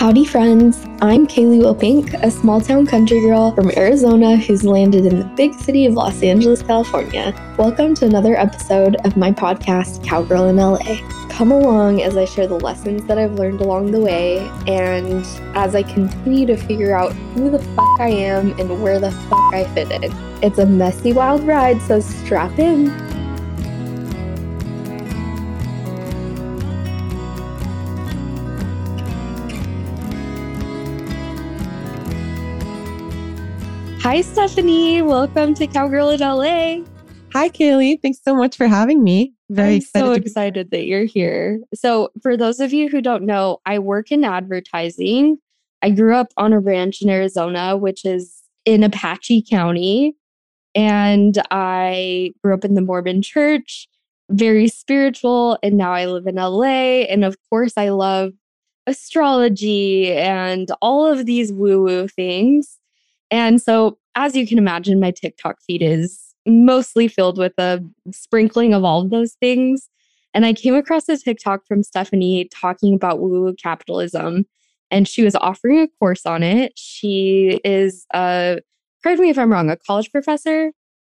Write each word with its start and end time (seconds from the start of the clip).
Howdy, 0.00 0.24
friends. 0.24 0.78
I'm 1.02 1.26
Kaylee 1.26 1.60
Wilpink, 1.60 2.14
a 2.22 2.30
small 2.30 2.58
town 2.58 2.86
country 2.86 3.20
girl 3.20 3.54
from 3.54 3.70
Arizona 3.76 4.38
who's 4.38 4.64
landed 4.64 5.04
in 5.04 5.18
the 5.18 5.26
big 5.36 5.52
city 5.52 5.84
of 5.84 5.92
Los 5.92 6.22
Angeles, 6.22 6.62
California. 6.62 7.34
Welcome 7.58 7.94
to 7.96 8.06
another 8.06 8.34
episode 8.34 8.96
of 9.04 9.18
my 9.18 9.30
podcast, 9.30 10.02
Cowgirl 10.02 10.48
in 10.48 10.56
LA. 10.56 10.96
Come 11.28 11.52
along 11.52 12.00
as 12.00 12.16
I 12.16 12.24
share 12.24 12.46
the 12.46 12.58
lessons 12.58 13.04
that 13.08 13.18
I've 13.18 13.34
learned 13.34 13.60
along 13.60 13.90
the 13.90 14.00
way 14.00 14.38
and 14.66 15.22
as 15.54 15.74
I 15.74 15.82
continue 15.82 16.46
to 16.46 16.56
figure 16.56 16.96
out 16.96 17.12
who 17.34 17.50
the 17.50 17.58
fuck 17.58 18.00
I 18.00 18.08
am 18.08 18.58
and 18.58 18.82
where 18.82 19.00
the 19.00 19.10
fuck 19.10 19.52
I 19.52 19.64
fit 19.74 19.92
in. 19.92 20.10
It's 20.42 20.56
a 20.56 20.64
messy, 20.64 21.12
wild 21.12 21.42
ride, 21.46 21.78
so 21.82 22.00
strap 22.00 22.58
in. 22.58 23.09
Hi, 34.10 34.22
Stephanie. 34.22 35.02
Welcome 35.02 35.54
to 35.54 35.68
Cowgirl 35.68 36.10
in 36.10 36.18
LA. 36.18 36.84
Hi, 37.32 37.48
Kaylee. 37.48 38.02
Thanks 38.02 38.18
so 38.20 38.34
much 38.34 38.56
for 38.56 38.66
having 38.66 39.04
me. 39.04 39.34
Very 39.50 39.68
I'm 39.68 39.76
excited. 39.76 40.04
so 40.04 40.12
excited 40.14 40.70
that 40.72 40.86
you're 40.86 41.04
here. 41.04 41.60
So, 41.76 42.10
for 42.20 42.36
those 42.36 42.58
of 42.58 42.72
you 42.72 42.88
who 42.88 43.00
don't 43.00 43.24
know, 43.24 43.60
I 43.66 43.78
work 43.78 44.10
in 44.10 44.24
advertising. 44.24 45.38
I 45.80 45.90
grew 45.90 46.16
up 46.16 46.32
on 46.36 46.52
a 46.52 46.58
ranch 46.58 47.02
in 47.02 47.08
Arizona, 47.08 47.76
which 47.76 48.04
is 48.04 48.42
in 48.64 48.82
Apache 48.82 49.44
County. 49.48 50.16
And 50.74 51.40
I 51.52 52.32
grew 52.42 52.52
up 52.52 52.64
in 52.64 52.74
the 52.74 52.82
Mormon 52.82 53.22
church, 53.22 53.86
very 54.28 54.66
spiritual. 54.66 55.56
And 55.62 55.76
now 55.76 55.92
I 55.92 56.06
live 56.06 56.26
in 56.26 56.34
LA. 56.34 57.04
And 57.04 57.24
of 57.24 57.36
course, 57.48 57.74
I 57.76 57.90
love 57.90 58.32
astrology 58.88 60.12
and 60.14 60.68
all 60.82 61.06
of 61.06 61.26
these 61.26 61.52
woo 61.52 61.84
woo 61.84 62.08
things. 62.08 62.79
And 63.30 63.60
so, 63.60 63.98
as 64.14 64.34
you 64.34 64.46
can 64.46 64.58
imagine, 64.58 65.00
my 65.00 65.10
TikTok 65.10 65.60
feed 65.62 65.82
is 65.82 66.34
mostly 66.46 67.06
filled 67.06 67.38
with 67.38 67.52
a 67.58 67.84
sprinkling 68.10 68.74
of 68.74 68.84
all 68.84 69.02
of 69.02 69.10
those 69.10 69.34
things. 69.34 69.88
And 70.32 70.46
I 70.46 70.52
came 70.52 70.74
across 70.74 71.08
a 71.08 71.16
TikTok 71.16 71.66
from 71.66 71.82
Stephanie 71.82 72.48
talking 72.52 72.94
about 72.94 73.20
woo 73.20 73.42
woo 73.42 73.54
capitalism, 73.54 74.46
and 74.90 75.06
she 75.08 75.22
was 75.22 75.34
offering 75.36 75.80
a 75.80 75.88
course 75.98 76.26
on 76.26 76.42
it. 76.42 76.72
She 76.76 77.60
is 77.64 78.06
a, 78.14 78.58
correct 79.02 79.20
me 79.20 79.30
if 79.30 79.38
I'm 79.38 79.52
wrong, 79.52 79.70
a 79.70 79.76
college 79.76 80.10
professor, 80.10 80.72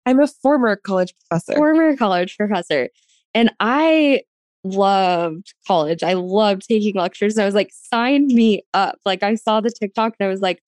I'm 0.06 0.20
a 0.20 0.28
former 0.28 0.76
college 0.76 1.14
professor. 1.30 1.54
former 1.54 1.96
college 1.96 2.38
professor. 2.38 2.90
And 3.34 3.52
I 3.60 4.22
loved 4.64 5.54
college. 5.68 6.04
I 6.04 6.14
loved 6.14 6.68
taking 6.68 6.96
lectures. 6.96 7.38
I 7.38 7.46
was 7.46 7.56
like, 7.56 7.72
sign 7.72 8.28
me 8.28 8.64
up. 8.74 9.00
Like, 9.06 9.24
I 9.24 9.36
saw 9.36 9.62
the 9.62 9.72
TikTok 9.72 10.14
and 10.20 10.28
I 10.28 10.30
was 10.30 10.42
like, 10.42 10.62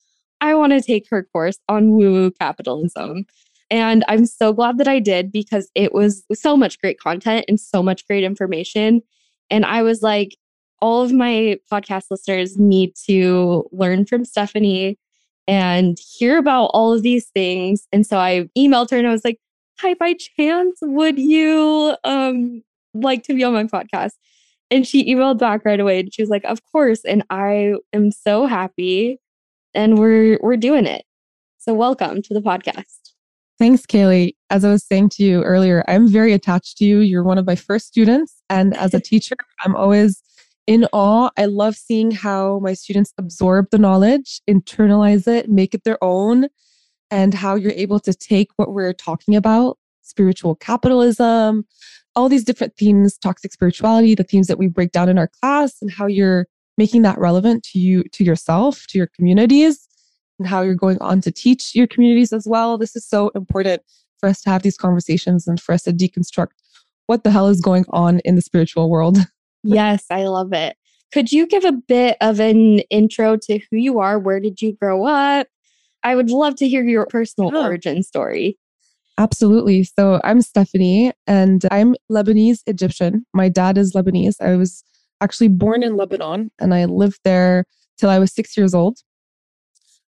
I 0.45 0.53
want 0.53 0.73
to 0.73 0.81
take 0.81 1.09
her 1.09 1.23
course 1.23 1.57
on 1.67 1.91
woo 1.91 2.11
woo 2.13 2.31
capitalism. 2.31 3.25
And 3.71 4.05
I'm 4.07 4.27
so 4.27 4.53
glad 4.53 4.77
that 4.77 4.87
I 4.87 4.99
did 4.99 5.31
because 5.31 5.71
it 5.73 5.91
was 5.91 6.23
so 6.33 6.55
much 6.55 6.79
great 6.79 6.99
content 6.99 7.45
and 7.47 7.59
so 7.59 7.81
much 7.81 8.05
great 8.05 8.23
information. 8.23 9.01
And 9.49 9.65
I 9.65 9.81
was 9.81 10.03
like, 10.03 10.37
all 10.81 11.01
of 11.01 11.11
my 11.11 11.57
podcast 11.71 12.05
listeners 12.11 12.59
need 12.59 12.93
to 13.07 13.67
learn 13.71 14.05
from 14.05 14.23
Stephanie 14.23 14.99
and 15.47 15.97
hear 15.99 16.37
about 16.37 16.65
all 16.65 16.93
of 16.93 17.01
these 17.01 17.25
things. 17.33 17.87
And 17.91 18.05
so 18.05 18.19
I 18.19 18.47
emailed 18.55 18.91
her 18.91 18.97
and 18.97 19.07
I 19.07 19.11
was 19.11 19.25
like, 19.25 19.39
Hi, 19.79 19.95
by 19.95 20.13
chance, 20.13 20.77
would 20.83 21.17
you 21.17 21.95
um 22.03 22.61
like 22.93 23.23
to 23.23 23.33
be 23.33 23.43
on 23.43 23.53
my 23.53 23.63
podcast? 23.63 24.11
And 24.69 24.85
she 24.85 25.11
emailed 25.11 25.39
back 25.39 25.65
right 25.65 25.79
away 25.79 26.01
and 26.01 26.13
she 26.13 26.21
was 26.21 26.29
like, 26.29 26.45
Of 26.45 26.59
course. 26.71 27.03
And 27.03 27.23
I 27.31 27.73
am 27.93 28.11
so 28.11 28.45
happy 28.45 29.19
and 29.75 29.99
we're 29.99 30.39
we're 30.41 30.57
doing 30.57 30.85
it. 30.85 31.05
So 31.57 31.73
welcome 31.73 32.21
to 32.21 32.33
the 32.33 32.41
podcast. 32.41 33.11
Thanks, 33.57 33.85
Kaylee. 33.85 34.35
As 34.49 34.65
I 34.65 34.71
was 34.71 34.85
saying 34.85 35.09
to 35.09 35.23
you 35.23 35.43
earlier, 35.43 35.83
I'm 35.87 36.07
very 36.07 36.33
attached 36.33 36.77
to 36.77 36.85
you. 36.85 36.99
You're 36.99 37.23
one 37.23 37.37
of 37.37 37.45
my 37.45 37.55
first 37.55 37.87
students. 37.87 38.41
And 38.49 38.75
as 38.75 38.93
a 38.93 38.99
teacher, 39.11 39.35
I'm 39.63 39.75
always 39.75 40.21
in 40.67 40.85
awe. 40.91 41.29
I 41.37 41.45
love 41.45 41.75
seeing 41.75 42.11
how 42.11 42.59
my 42.59 42.73
students 42.73 43.13
absorb 43.17 43.67
the 43.71 43.77
knowledge, 43.77 44.41
internalize 44.49 45.27
it, 45.27 45.49
make 45.49 45.73
it 45.73 45.83
their 45.83 46.03
own, 46.03 46.47
and 47.11 47.33
how 47.33 47.55
you're 47.55 47.71
able 47.71 47.99
to 48.01 48.13
take 48.13 48.49
what 48.57 48.73
we're 48.73 48.93
talking 48.93 49.35
about 49.35 49.77
spiritual 50.01 50.55
capitalism, 50.55 51.65
all 52.15 52.29
these 52.29 52.43
different 52.43 52.77
themes, 52.77 53.17
toxic 53.17 53.51
spirituality, 53.51 54.15
the 54.15 54.23
themes 54.23 54.47
that 54.47 54.59
we 54.59 54.67
break 54.67 54.91
down 54.91 55.09
in 55.09 55.17
our 55.17 55.27
class, 55.27 55.81
and 55.81 55.91
how 55.91 56.05
you're 56.05 56.47
making 56.77 57.01
that 57.03 57.17
relevant 57.17 57.63
to 57.63 57.79
you, 57.79 58.03
to 58.11 58.23
yourself, 58.23 58.85
to 58.87 58.97
your 58.97 59.07
communities, 59.07 59.87
and 60.39 60.47
how 60.47 60.61
you're 60.61 60.75
going 60.75 60.97
on 61.01 61.21
to 61.21 61.31
teach 61.31 61.73
your 61.75 61.87
communities 61.87 62.33
as 62.33 62.45
well. 62.47 62.77
This 62.77 62.95
is 62.95 63.07
so 63.07 63.29
important 63.29 63.81
for 64.19 64.27
us 64.29 64.41
to 64.41 64.49
have 64.49 64.61
these 64.63 64.77
conversations 64.77 65.47
and 65.47 65.59
for 65.59 65.73
us 65.73 65.83
to 65.83 65.93
deconstruct 65.93 66.51
what 67.07 67.23
the 67.23 67.31
hell 67.31 67.47
is 67.47 67.61
going 67.61 67.85
on 67.89 68.19
in 68.19 68.35
the 68.35 68.41
spiritual 68.41 68.89
world. 68.89 69.17
Yes, 69.67 70.05
I 70.11 70.25
love 70.25 70.53
it. 70.53 70.77
Could 71.11 71.31
you 71.31 71.47
give 71.47 71.65
a 71.65 71.71
bit 71.71 72.17
of 72.21 72.39
an 72.39 72.81
intro 72.91 73.35
to 73.35 73.57
who 73.57 73.77
you 73.77 73.99
are? 73.99 74.19
Where 74.19 74.39
did 74.39 74.61
you 74.61 74.73
grow 74.73 75.05
up? 75.07 75.47
I 76.03 76.15
would 76.15 76.29
love 76.29 76.55
to 76.57 76.67
hear 76.67 76.83
your 76.83 77.07
personal 77.07 77.51
Yeah. 77.51 77.65
origin 77.65 78.03
story. 78.03 78.59
Absolutely. 79.17 79.83
So 79.85 80.21
I'm 80.23 80.41
Stephanie 80.43 81.13
and 81.25 81.65
I'm 81.71 81.95
Lebanese 82.11 82.59
Egyptian. 82.67 83.25
My 83.33 83.49
dad 83.49 83.77
is 83.79 83.93
Lebanese. 83.93 84.35
I 84.39 84.55
was 84.55 84.83
actually 85.25 85.49
born 85.49 85.81
in 85.83 85.97
Lebanon 85.97 86.51
and 86.59 86.73
I 86.73 86.85
lived 86.85 87.19
there 87.23 87.65
till 87.97 88.09
I 88.09 88.19
was 88.19 88.31
six 88.31 88.55
years 88.55 88.73
old. 88.75 88.99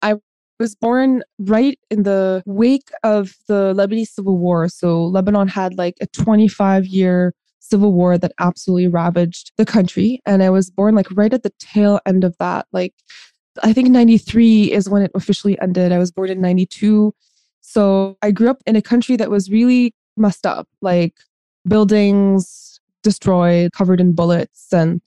I 0.04 0.16
was 0.60 0.76
born 0.76 1.24
right 1.40 1.80
in 1.90 2.04
the 2.04 2.44
wake 2.46 2.92
of 3.04 3.34
the 3.48 3.74
Lebanese 3.74 4.10
Civil 4.10 4.38
War. 4.38 4.70
So 4.70 5.04
Lebanon 5.06 5.48
had 5.48 5.78
like 5.78 5.96
a 6.00 6.08
25 6.08 6.86
year 6.86 7.34
civil 7.60 7.92
war 7.92 8.18
that 8.18 8.34
absolutely 8.40 8.88
ravaged 8.88 9.52
the 9.58 9.66
country. 9.66 10.22
And 10.28 10.44
I 10.44 10.52
was 10.52 10.70
born 10.70 10.94
like 10.96 11.08
right 11.12 11.34
at 11.34 11.44
the 11.44 11.54
tail 11.60 12.00
end 12.06 12.24
of 12.24 12.36
that. 12.40 12.68
Like, 12.72 12.94
I 13.64 13.74
think 13.74 13.90
93 13.90 14.72
is 14.72 14.90
when 14.90 15.02
it 15.02 15.12
officially 15.16 15.60
ended. 15.60 15.92
I 15.92 15.98
was 15.98 16.12
born 16.12 16.30
in 16.30 16.40
92. 16.40 17.14
So 17.62 18.16
I 18.22 18.32
grew 18.32 18.50
up 18.50 18.62
in 18.68 18.76
a 18.76 18.82
country 18.82 19.16
that 19.18 19.32
was 19.32 19.50
really 19.50 19.94
messed 20.16 20.46
up, 20.46 20.68
like 20.82 21.16
buildings 21.68 22.69
destroyed, 23.04 23.72
covered 23.74 24.00
in 24.00 24.14
bullets. 24.14 24.68
And 24.72 25.02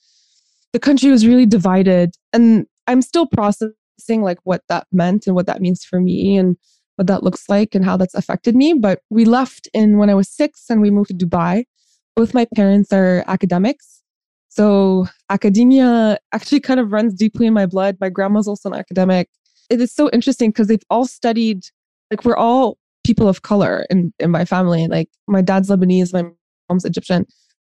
the 0.72 0.78
country 0.78 1.10
was 1.10 1.26
really 1.26 1.47
divided. 1.47 2.14
And 2.32 2.66
I'm 2.86 3.03
still 3.03 3.26
processing 3.26 3.75
like 4.08 4.38
what 4.44 4.62
that 4.69 4.86
meant 4.92 5.26
and 5.26 5.36
what 5.36 5.47
that 5.47 5.60
means 5.60 5.84
for 5.84 6.00
me 6.00 6.36
and 6.36 6.56
what 6.97 7.06
that 7.06 7.22
looks 7.22 7.48
like 7.48 7.75
and 7.75 7.84
how 7.84 7.97
that's 7.97 8.14
affected 8.14 8.54
me. 8.54 8.75
But 8.75 9.00
we 9.10 9.25
left 9.25 9.69
in 9.72 9.98
when 9.98 10.10
I 10.10 10.14
was 10.14 10.28
six 10.28 10.64
and 10.69 10.81
we 10.81 10.91
moved 10.91 11.08
to 11.08 11.26
Dubai. 11.26 11.64
Both 12.16 12.34
my 12.34 12.47
parents 12.54 12.92
are 12.92 13.25
academics. 13.26 14.02
So 14.48 15.06
academia 15.31 16.19
actually 16.32 16.60
kind 16.60 16.78
of 16.78 16.92
runs 16.92 17.14
deeply 17.14 17.47
in 17.47 17.54
my 17.54 17.64
blood. 17.64 17.97
My 18.00 18.10
grandma's 18.10 18.47
also 18.47 18.70
an 18.70 18.78
academic. 18.78 19.31
It 19.70 19.81
is 19.81 19.94
so 19.94 20.10
interesting 20.10 20.50
because 20.50 20.66
they've 20.66 20.82
all 20.91 21.06
studied, 21.06 21.64
like 22.10 22.25
we're 22.26 22.36
all 22.36 22.76
people 23.04 23.28
of 23.28 23.41
color 23.41 23.86
in, 23.88 24.12
in 24.19 24.31
my 24.31 24.44
family. 24.44 24.88
Like 24.88 25.08
my 25.26 25.41
dad's 25.41 25.70
Lebanese, 25.70 26.12
my 26.12 26.25
mom's 26.69 26.84
Egyptian. 26.84 27.26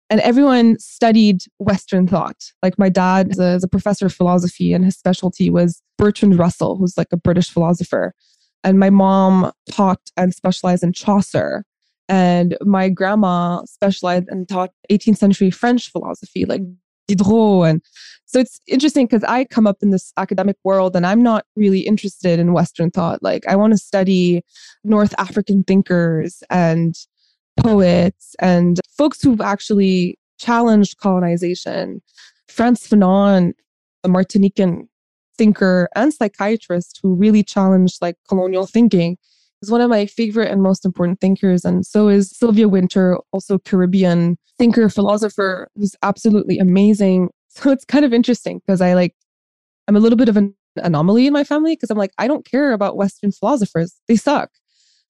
And 0.08 0.20
everyone 0.20 0.78
studied 0.78 1.42
Western 1.58 2.06
thought. 2.06 2.52
Like 2.62 2.78
my 2.78 2.88
dad 2.88 3.32
is 3.32 3.40
a, 3.40 3.54
is 3.54 3.64
a 3.64 3.68
professor 3.68 4.06
of 4.06 4.14
philosophy, 4.14 4.72
and 4.72 4.84
his 4.84 4.96
specialty 4.96 5.50
was 5.50 5.82
Bertrand 5.98 6.38
Russell, 6.38 6.76
who's 6.76 6.96
like 6.96 7.08
a 7.12 7.16
British 7.16 7.50
philosopher. 7.50 8.14
And 8.62 8.78
my 8.78 8.90
mom 8.90 9.52
taught 9.70 10.00
and 10.16 10.34
specialized 10.34 10.82
in 10.82 10.92
Chaucer. 10.92 11.64
And 12.08 12.56
my 12.60 12.88
grandma 12.88 13.64
specialized 13.64 14.28
and 14.28 14.48
taught 14.48 14.70
18th 14.90 15.18
century 15.18 15.50
French 15.50 15.90
philosophy, 15.90 16.44
like 16.44 16.62
Diderot. 17.08 17.68
And 17.68 17.82
so 18.26 18.40
it's 18.40 18.60
interesting 18.66 19.06
because 19.06 19.24
I 19.24 19.44
come 19.44 19.66
up 19.66 19.78
in 19.82 19.90
this 19.90 20.12
academic 20.16 20.56
world 20.64 20.94
and 20.96 21.06
I'm 21.06 21.22
not 21.22 21.46
really 21.56 21.80
interested 21.80 22.38
in 22.38 22.52
Western 22.52 22.90
thought. 22.90 23.22
Like 23.22 23.46
I 23.46 23.56
want 23.56 23.72
to 23.72 23.78
study 23.78 24.42
North 24.84 25.14
African 25.18 25.64
thinkers 25.64 26.42
and 26.50 26.94
poets 27.56 28.34
and 28.38 28.80
folks 28.96 29.22
who've 29.22 29.40
actually 29.40 30.18
challenged 30.38 30.98
colonization. 30.98 32.02
Frantz 32.48 32.88
Fanon, 32.88 33.52
a 34.04 34.08
Martinican 34.08 34.88
thinker 35.36 35.88
and 35.94 36.12
psychiatrist 36.12 37.00
who 37.02 37.14
really 37.14 37.42
challenged 37.42 38.00
like 38.00 38.16
colonial 38.28 38.66
thinking, 38.66 39.16
is 39.62 39.70
one 39.70 39.80
of 39.80 39.90
my 39.90 40.06
favorite 40.06 40.50
and 40.50 40.62
most 40.62 40.84
important 40.84 41.20
thinkers. 41.20 41.64
And 41.64 41.84
so 41.84 42.08
is 42.08 42.30
Sylvia 42.30 42.68
Wynter, 42.68 43.18
also 43.32 43.58
Caribbean 43.58 44.38
thinker, 44.58 44.88
philosopher, 44.88 45.68
who's 45.76 45.96
absolutely 46.02 46.58
amazing. 46.58 47.30
So 47.48 47.70
it's 47.70 47.86
kind 47.86 48.04
of 48.04 48.12
interesting 48.12 48.58
because 48.58 48.82
I 48.82 48.92
like, 48.92 49.14
I'm 49.88 49.96
a 49.96 49.98
little 49.98 50.18
bit 50.18 50.28
of 50.28 50.36
an 50.36 50.54
anomaly 50.76 51.26
in 51.26 51.32
my 51.32 51.42
family 51.42 51.74
because 51.74 51.90
I'm 51.90 51.96
like, 51.96 52.12
I 52.18 52.28
don't 52.28 52.44
care 52.44 52.72
about 52.72 52.98
Western 52.98 53.32
philosophers. 53.32 53.94
They 54.08 54.16
suck 54.16 54.50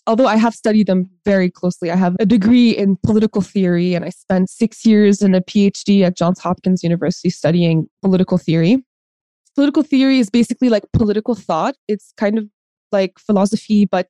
although 0.06 0.26
I 0.26 0.36
have 0.36 0.54
studied 0.54 0.86
them 0.86 1.10
very 1.24 1.50
closely, 1.50 1.90
I 1.90 1.96
have 1.96 2.16
a 2.20 2.26
degree 2.26 2.70
in 2.70 2.96
political 3.04 3.42
theory 3.42 3.94
and 3.94 4.04
I 4.04 4.10
spent 4.10 4.50
six 4.50 4.86
years 4.86 5.22
in 5.22 5.34
a 5.34 5.40
PhD 5.40 6.02
at 6.02 6.16
Johns 6.16 6.40
Hopkins 6.40 6.82
University 6.82 7.30
studying 7.30 7.88
political 8.02 8.38
theory. 8.38 8.84
political 9.54 9.82
theory 9.82 10.18
is 10.18 10.28
basically 10.28 10.68
like 10.68 10.84
political 10.92 11.34
thought. 11.34 11.76
It's 11.88 12.12
kind 12.16 12.38
of 12.38 12.44
like 12.92 13.18
philosophy, 13.18 13.86
but 13.86 14.08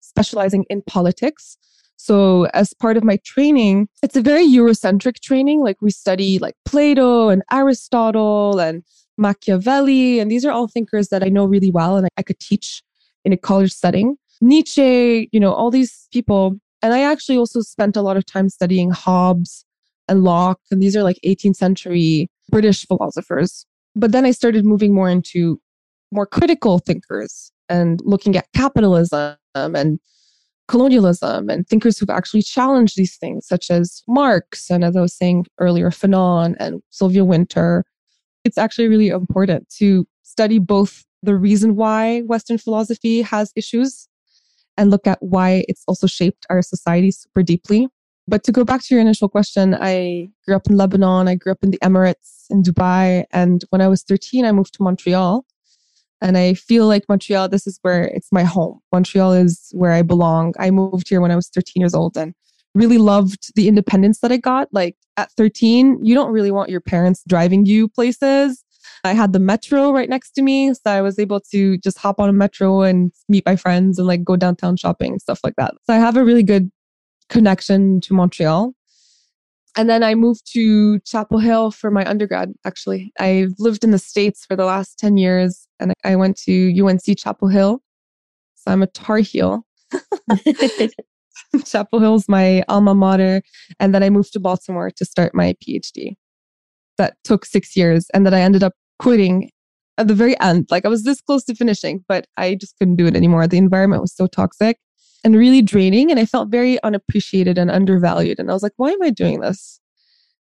specializing 0.00 0.64
in 0.68 0.82
politics. 0.82 1.56
So, 1.96 2.44
as 2.54 2.72
part 2.74 2.96
of 2.96 3.02
my 3.02 3.18
training, 3.24 3.88
it's 4.02 4.16
a 4.16 4.22
very 4.22 4.46
Eurocentric 4.46 5.20
training. 5.20 5.62
Like, 5.62 5.78
we 5.80 5.90
study 5.90 6.38
like 6.38 6.54
Plato 6.64 7.28
and 7.28 7.42
Aristotle 7.50 8.60
and 8.60 8.84
Machiavelli. 9.16 10.20
And 10.20 10.30
these 10.30 10.44
are 10.44 10.52
all 10.52 10.68
thinkers 10.68 11.08
that 11.08 11.24
I 11.24 11.28
know 11.28 11.44
really 11.44 11.72
well 11.72 11.96
and 11.96 12.08
I 12.16 12.22
could 12.22 12.38
teach 12.38 12.82
in 13.24 13.32
a 13.32 13.36
college 13.36 13.72
setting. 13.72 14.16
Nietzsche, 14.40 15.28
you 15.32 15.40
know, 15.40 15.52
all 15.52 15.70
these 15.70 16.08
people. 16.12 16.58
And 16.82 16.94
I 16.94 17.02
actually 17.02 17.36
also 17.36 17.60
spent 17.60 17.96
a 17.96 18.02
lot 18.02 18.16
of 18.16 18.24
time 18.24 18.48
studying 18.48 18.90
Hobbes 18.90 19.64
and 20.08 20.24
Locke. 20.24 20.60
And 20.70 20.82
these 20.82 20.96
are 20.96 21.02
like 21.02 21.18
18th 21.24 21.56
century 21.56 22.30
British 22.50 22.86
philosophers. 22.86 23.66
But 23.94 24.12
then 24.12 24.24
I 24.24 24.30
started 24.30 24.64
moving 24.64 24.94
more 24.94 25.10
into 25.10 25.60
more 26.12 26.26
critical 26.26 26.78
thinkers 26.78 27.52
and 27.68 28.00
looking 28.04 28.36
at 28.36 28.46
capitalism 28.54 29.36
and 29.54 29.98
colonialism 30.68 31.50
and 31.50 31.66
thinkers 31.66 31.98
who've 31.98 32.10
actually 32.10 32.42
challenged 32.42 32.96
these 32.96 33.16
things, 33.16 33.46
such 33.46 33.70
as 33.70 34.02
Marx 34.06 34.70
and 34.70 34.84
as 34.84 34.96
I 34.96 35.00
was 35.00 35.14
saying 35.14 35.46
earlier, 35.58 35.90
Fanon 35.90 36.54
and 36.60 36.80
Sylvia 36.90 37.24
Wynter. 37.24 37.84
It's 38.44 38.58
actually 38.58 38.88
really 38.88 39.08
important 39.08 39.68
to 39.78 40.06
study 40.22 40.58
both 40.58 41.04
the 41.22 41.34
reason 41.34 41.74
why 41.74 42.20
Western 42.20 42.58
philosophy 42.58 43.22
has 43.22 43.50
issues 43.56 44.08
and 44.78 44.90
look 44.90 45.06
at 45.06 45.18
why 45.20 45.64
it's 45.68 45.82
also 45.86 46.06
shaped 46.06 46.46
our 46.48 46.62
society 46.62 47.10
super 47.10 47.42
deeply. 47.42 47.88
But 48.26 48.44
to 48.44 48.52
go 48.52 48.64
back 48.64 48.82
to 48.82 48.94
your 48.94 49.00
initial 49.00 49.28
question, 49.28 49.74
I 49.74 50.28
grew 50.46 50.54
up 50.54 50.66
in 50.68 50.76
Lebanon, 50.76 51.28
I 51.28 51.34
grew 51.34 51.52
up 51.52 51.62
in 51.62 51.70
the 51.70 51.78
Emirates, 51.78 52.44
in 52.50 52.62
Dubai. 52.62 53.24
And 53.32 53.64
when 53.70 53.80
I 53.80 53.88
was 53.88 54.02
13, 54.02 54.44
I 54.44 54.52
moved 54.52 54.74
to 54.74 54.82
Montreal. 54.82 55.44
And 56.20 56.36
I 56.36 56.54
feel 56.54 56.86
like 56.86 57.04
Montreal, 57.08 57.48
this 57.48 57.66
is 57.66 57.78
where 57.82 58.04
it's 58.04 58.30
my 58.32 58.42
home. 58.42 58.80
Montreal 58.92 59.32
is 59.32 59.70
where 59.72 59.92
I 59.92 60.02
belong. 60.02 60.54
I 60.58 60.70
moved 60.70 61.08
here 61.08 61.20
when 61.20 61.30
I 61.30 61.36
was 61.36 61.48
13 61.48 61.80
years 61.80 61.94
old 61.94 62.16
and 62.16 62.34
really 62.74 62.98
loved 62.98 63.54
the 63.54 63.68
independence 63.68 64.20
that 64.20 64.32
I 64.32 64.36
got. 64.36 64.68
Like 64.72 64.96
at 65.16 65.32
13, 65.32 66.04
you 66.04 66.14
don't 66.14 66.32
really 66.32 66.50
want 66.50 66.70
your 66.70 66.80
parents 66.80 67.22
driving 67.26 67.66
you 67.66 67.88
places. 67.88 68.64
I 69.04 69.12
had 69.12 69.32
the 69.32 69.38
metro 69.38 69.92
right 69.92 70.08
next 70.08 70.32
to 70.32 70.42
me. 70.42 70.74
So 70.74 70.80
I 70.86 71.00
was 71.00 71.18
able 71.18 71.40
to 71.52 71.78
just 71.78 71.98
hop 71.98 72.20
on 72.20 72.28
a 72.28 72.32
metro 72.32 72.82
and 72.82 73.12
meet 73.28 73.44
my 73.46 73.56
friends 73.56 73.98
and 73.98 74.06
like 74.06 74.24
go 74.24 74.36
downtown 74.36 74.76
shopping, 74.76 75.18
stuff 75.18 75.40
like 75.44 75.56
that. 75.56 75.74
So 75.84 75.94
I 75.94 75.98
have 75.98 76.16
a 76.16 76.24
really 76.24 76.42
good 76.42 76.70
connection 77.28 78.00
to 78.02 78.14
Montreal. 78.14 78.72
And 79.76 79.88
then 79.88 80.02
I 80.02 80.14
moved 80.14 80.50
to 80.54 80.98
Chapel 81.00 81.38
Hill 81.38 81.70
for 81.70 81.90
my 81.90 82.04
undergrad, 82.08 82.52
actually. 82.64 83.12
I've 83.20 83.54
lived 83.58 83.84
in 83.84 83.92
the 83.92 83.98
States 83.98 84.44
for 84.44 84.56
the 84.56 84.64
last 84.64 84.98
10 84.98 85.16
years 85.16 85.68
and 85.78 85.92
I 86.04 86.16
went 86.16 86.36
to 86.42 86.84
UNC 86.84 87.16
Chapel 87.16 87.48
Hill. 87.48 87.80
So 88.56 88.72
I'm 88.72 88.82
a 88.82 88.88
Tar 88.88 89.18
Heel. 89.18 89.64
Chapel 91.64 92.00
Hill's 92.00 92.28
my 92.28 92.62
alma 92.68 92.94
mater. 92.94 93.42
And 93.78 93.94
then 93.94 94.02
I 94.02 94.10
moved 94.10 94.32
to 94.32 94.40
Baltimore 94.40 94.90
to 94.90 95.04
start 95.04 95.34
my 95.34 95.54
PhD. 95.64 96.16
That 96.96 97.16
took 97.22 97.44
six 97.44 97.76
years. 97.76 98.06
And 98.12 98.26
then 98.26 98.34
I 98.34 98.40
ended 98.40 98.62
up 98.62 98.72
quitting 98.98 99.50
at 99.96 100.08
the 100.08 100.14
very 100.14 100.38
end. 100.40 100.66
Like 100.70 100.84
I 100.84 100.88
was 100.88 101.04
this 101.04 101.20
close 101.20 101.44
to 101.44 101.54
finishing, 101.54 102.04
but 102.08 102.26
I 102.36 102.54
just 102.54 102.78
couldn't 102.78 102.96
do 102.96 103.06
it 103.06 103.16
anymore. 103.16 103.46
The 103.46 103.58
environment 103.58 104.02
was 104.02 104.14
so 104.14 104.26
toxic 104.26 104.78
and 105.24 105.36
really 105.36 105.62
draining. 105.62 106.10
And 106.10 106.20
I 106.20 106.24
felt 106.24 106.48
very 106.48 106.82
unappreciated 106.82 107.58
and 107.58 107.70
undervalued. 107.70 108.38
And 108.38 108.50
I 108.50 108.54
was 108.54 108.62
like, 108.62 108.74
why 108.76 108.90
am 108.90 109.02
I 109.02 109.10
doing 109.10 109.40
this? 109.40 109.80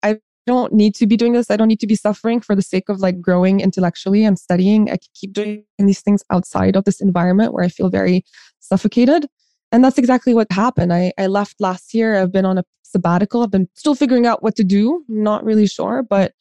I 0.02 0.18
don't 0.46 0.72
need 0.72 0.94
to 0.96 1.06
be 1.06 1.16
doing 1.16 1.32
this. 1.32 1.50
I 1.50 1.56
don't 1.56 1.68
need 1.68 1.80
to 1.80 1.86
be 1.86 1.94
suffering 1.94 2.40
for 2.40 2.54
the 2.54 2.62
sake 2.62 2.88
of 2.88 3.00
like 3.00 3.20
growing 3.20 3.60
intellectually 3.60 4.24
and 4.24 4.38
studying. 4.38 4.90
I 4.90 4.98
keep 5.14 5.32
doing 5.32 5.64
these 5.78 6.02
things 6.02 6.22
outside 6.30 6.76
of 6.76 6.84
this 6.84 7.00
environment 7.00 7.54
where 7.54 7.64
I 7.64 7.68
feel 7.68 7.88
very 7.88 8.24
suffocated. 8.60 9.26
And 9.72 9.84
that's 9.84 9.98
exactly 9.98 10.34
what 10.34 10.50
happened. 10.50 10.92
I, 10.92 11.12
I 11.16 11.28
left 11.28 11.56
last 11.60 11.94
year. 11.94 12.20
I've 12.20 12.32
been 12.32 12.44
on 12.44 12.58
a 12.58 12.64
sabbatical. 12.82 13.42
I've 13.42 13.50
been 13.50 13.68
still 13.74 13.94
figuring 13.94 14.26
out 14.26 14.42
what 14.42 14.56
to 14.56 14.64
do. 14.64 15.04
Not 15.08 15.44
really 15.44 15.66
sure, 15.66 16.02
but 16.02 16.32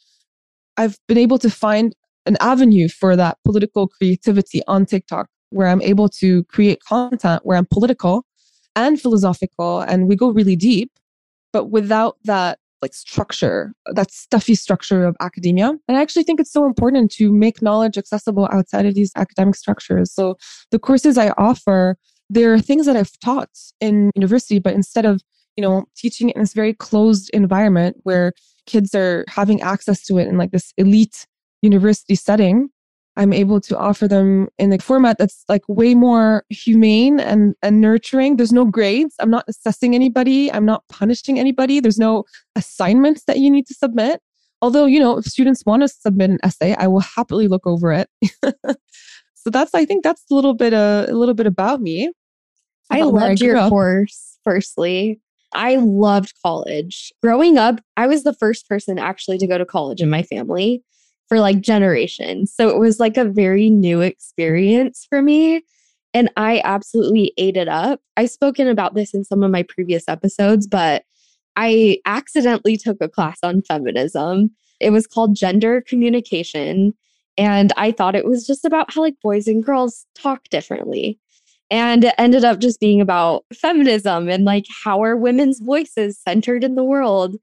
I've 0.79 0.97
been 1.09 1.17
able 1.17 1.37
to 1.39 1.49
find 1.49 1.93
an 2.25 2.37
avenue 2.39 2.87
for 2.87 3.17
that 3.17 3.37
political 3.43 3.89
creativity 3.89 4.61
on 4.65 4.85
TikTok 4.85 5.27
where 5.49 5.67
I'm 5.67 5.81
able 5.81 6.07
to 6.09 6.45
create 6.45 6.81
content 6.87 7.41
where 7.43 7.57
I'm 7.57 7.67
political 7.69 8.25
and 8.77 8.99
philosophical 8.99 9.81
and 9.81 10.07
we 10.07 10.15
go 10.15 10.29
really 10.29 10.55
deep, 10.55 10.91
but 11.51 11.65
without 11.65 12.15
that 12.23 12.59
like 12.81 12.93
structure, 12.93 13.73
that 13.93 14.09
stuffy 14.09 14.55
structure 14.55 15.03
of 15.03 15.17
academia. 15.19 15.67
And 15.89 15.97
I 15.97 16.01
actually 16.01 16.23
think 16.23 16.39
it's 16.39 16.53
so 16.53 16.65
important 16.65 17.11
to 17.13 17.33
make 17.33 17.61
knowledge 17.61 17.97
accessible 17.97 18.47
outside 18.53 18.85
of 18.85 18.95
these 18.95 19.11
academic 19.17 19.55
structures. 19.55 20.13
So 20.13 20.37
the 20.71 20.79
courses 20.79 21.17
I 21.17 21.31
offer, 21.31 21.97
there 22.29 22.53
are 22.53 22.59
things 22.59 22.85
that 22.85 22.95
I've 22.95 23.19
taught 23.19 23.49
in 23.81 24.11
university, 24.15 24.59
but 24.59 24.75
instead 24.75 25.05
of, 25.05 25.21
you 25.57 25.61
know, 25.61 25.83
teaching 25.97 26.29
it 26.29 26.37
in 26.37 26.41
this 26.41 26.53
very 26.53 26.73
closed 26.73 27.29
environment 27.33 27.97
where 28.03 28.31
kids 28.69 28.94
are 28.95 29.25
having 29.27 29.62
access 29.62 30.04
to 30.06 30.18
it 30.18 30.27
in 30.27 30.38
like 30.38 30.51
this 30.51 30.74
elite 30.77 31.25
university 31.62 32.16
setting, 32.16 32.69
I'm 33.18 33.33
able 33.33 33.60
to 33.62 33.77
offer 33.77 34.07
them 34.07 34.48
in 34.57 34.71
a 34.71 34.77
format 34.80 35.18
that's 35.18 35.44
like 35.50 35.63
way 35.68 35.94
more 35.94 36.45
humane 36.50 37.19
and, 37.19 37.56
and 37.62 37.81
nurturing. 37.81 38.38
There's 38.38 38.54
no 38.54 38.63
grades. 38.63 39.16
I'm 39.19 39.30
not 39.30 39.44
assessing 39.48 39.94
anybody. 39.94 40.51
I'm 40.51 40.66
not 40.66 40.83
punishing 40.88 41.38
anybody. 41.38 41.81
There's 41.81 41.98
no 42.00 42.24
assignments 42.56 43.24
that 43.25 43.39
you 43.39 43.51
need 43.51 43.68
to 43.68 43.74
submit. 43.74 44.21
Although, 44.62 44.86
you 44.86 45.00
know, 45.00 45.18
if 45.18 45.25
students 45.25 45.66
want 45.66 45.81
to 45.81 45.89
submit 45.89 46.30
an 46.30 46.39
essay, 46.44 46.75
I 46.75 46.88
will 46.88 47.01
happily 47.01 47.48
look 47.48 47.66
over 47.66 47.92
it. 47.92 48.10
so 49.33 49.50
that's, 49.50 49.74
I 49.74 49.83
think 49.83 50.04
that's 50.04 50.24
a 50.31 50.33
little 50.33 50.54
bit, 50.54 50.74
uh, 50.74 51.07
a 51.10 51.13
little 51.13 51.36
bit 51.36 51.48
about 51.48 51.81
me. 51.81 52.12
I 52.89 53.01
loved 53.01 53.42
I 53.42 53.45
your 53.45 53.57
up. 53.57 53.69
course, 53.69 54.38
firstly. 54.44 55.19
I 55.53 55.77
loved 55.77 56.33
college. 56.41 57.11
Growing 57.21 57.57
up, 57.57 57.81
I 57.97 58.07
was 58.07 58.23
the 58.23 58.33
first 58.33 58.67
person 58.67 58.99
actually 58.99 59.37
to 59.39 59.47
go 59.47 59.57
to 59.57 59.65
college 59.65 60.01
in 60.01 60.09
my 60.09 60.23
family 60.23 60.83
for 61.27 61.39
like 61.39 61.61
generations. 61.61 62.53
So 62.53 62.69
it 62.69 62.79
was 62.79 62.99
like 62.99 63.17
a 63.17 63.25
very 63.25 63.69
new 63.69 64.01
experience 64.01 65.05
for 65.09 65.21
me. 65.21 65.63
And 66.13 66.29
I 66.37 66.61
absolutely 66.63 67.33
ate 67.37 67.55
it 67.55 67.67
up. 67.67 68.01
I've 68.17 68.31
spoken 68.31 68.67
about 68.67 68.95
this 68.95 69.13
in 69.13 69.23
some 69.23 69.43
of 69.43 69.51
my 69.51 69.63
previous 69.63 70.07
episodes, 70.07 70.67
but 70.67 71.03
I 71.55 71.99
accidentally 72.05 72.77
took 72.77 72.97
a 72.99 73.09
class 73.09 73.37
on 73.43 73.61
feminism. 73.61 74.51
It 74.79 74.91
was 74.91 75.05
called 75.05 75.35
Gender 75.35 75.81
Communication. 75.81 76.93
And 77.37 77.71
I 77.77 77.91
thought 77.91 78.15
it 78.15 78.25
was 78.25 78.47
just 78.47 78.65
about 78.65 78.94
how 78.94 79.01
like 79.01 79.15
boys 79.21 79.47
and 79.47 79.63
girls 79.63 80.06
talk 80.15 80.49
differently. 80.49 81.19
And 81.71 82.04
it 82.04 82.16
ended 82.18 82.44
up 82.44 82.59
just 82.59 82.80
being 82.80 82.99
about 82.99 83.45
feminism 83.54 84.28
and 84.28 84.44
like 84.44 84.66
how 84.83 85.04
are 85.04 85.16
women's 85.16 85.59
voices 85.59 86.19
centered 86.19 86.64
in 86.64 86.76
the 86.76 86.83
world 86.83 87.35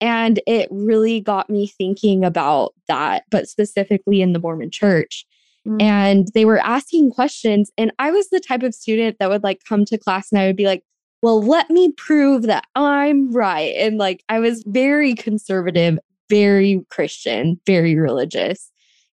and 0.00 0.40
it 0.46 0.68
really 0.70 1.20
got 1.20 1.50
me 1.50 1.66
thinking 1.66 2.24
about 2.24 2.74
that, 2.86 3.24
but 3.30 3.48
specifically 3.48 4.22
in 4.22 4.32
the 4.32 4.38
Mormon 4.38 4.70
church. 4.70 5.26
Mm-hmm. 5.66 5.80
And 5.80 6.28
they 6.34 6.44
were 6.44 6.58
asking 6.58 7.10
questions. 7.10 7.70
And 7.76 7.92
I 7.98 8.10
was 8.10 8.28
the 8.30 8.40
type 8.40 8.62
of 8.62 8.74
student 8.74 9.16
that 9.18 9.28
would 9.28 9.42
like 9.42 9.64
come 9.68 9.84
to 9.86 9.98
class 9.98 10.30
and 10.30 10.40
I 10.40 10.46
would 10.46 10.56
be 10.56 10.66
like, 10.66 10.84
well, 11.20 11.42
let 11.42 11.68
me 11.68 11.92
prove 11.92 12.42
that 12.42 12.64
I'm 12.76 13.32
right. 13.32 13.74
And 13.76 13.98
like, 13.98 14.22
I 14.28 14.38
was 14.38 14.62
very 14.66 15.14
conservative, 15.14 15.98
very 16.30 16.84
Christian, 16.90 17.60
very 17.66 17.96
religious. 17.96 18.70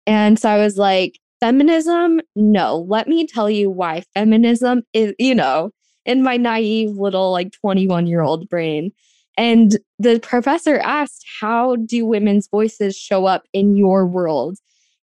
And 0.07 0.39
so 0.39 0.51
I 0.51 0.59
was 0.59 0.77
like, 0.77 1.19
feminism? 1.45 2.23
No, 2.35 2.87
let 2.89 3.07
me 3.07 3.27
tell 3.27 3.51
you 3.51 3.69
why 3.69 4.03
feminism 4.15 4.83
is, 4.95 5.13
you 5.19 5.35
know, 5.35 5.73
in 6.07 6.23
my 6.23 6.39
naive 6.39 6.93
little 6.93 7.33
like 7.33 7.53
21 7.53 8.07
year 8.07 8.23
old 8.23 8.49
brain. 8.49 8.93
And 9.37 9.77
the 9.99 10.21
professor 10.21 10.79
asked, 10.79 11.27
How 11.41 11.77
do 11.77 12.07
women's 12.07 12.49
voices 12.49 12.97
show 12.97 13.27
up 13.27 13.43
in 13.53 13.77
your 13.77 14.07
world? 14.07 14.57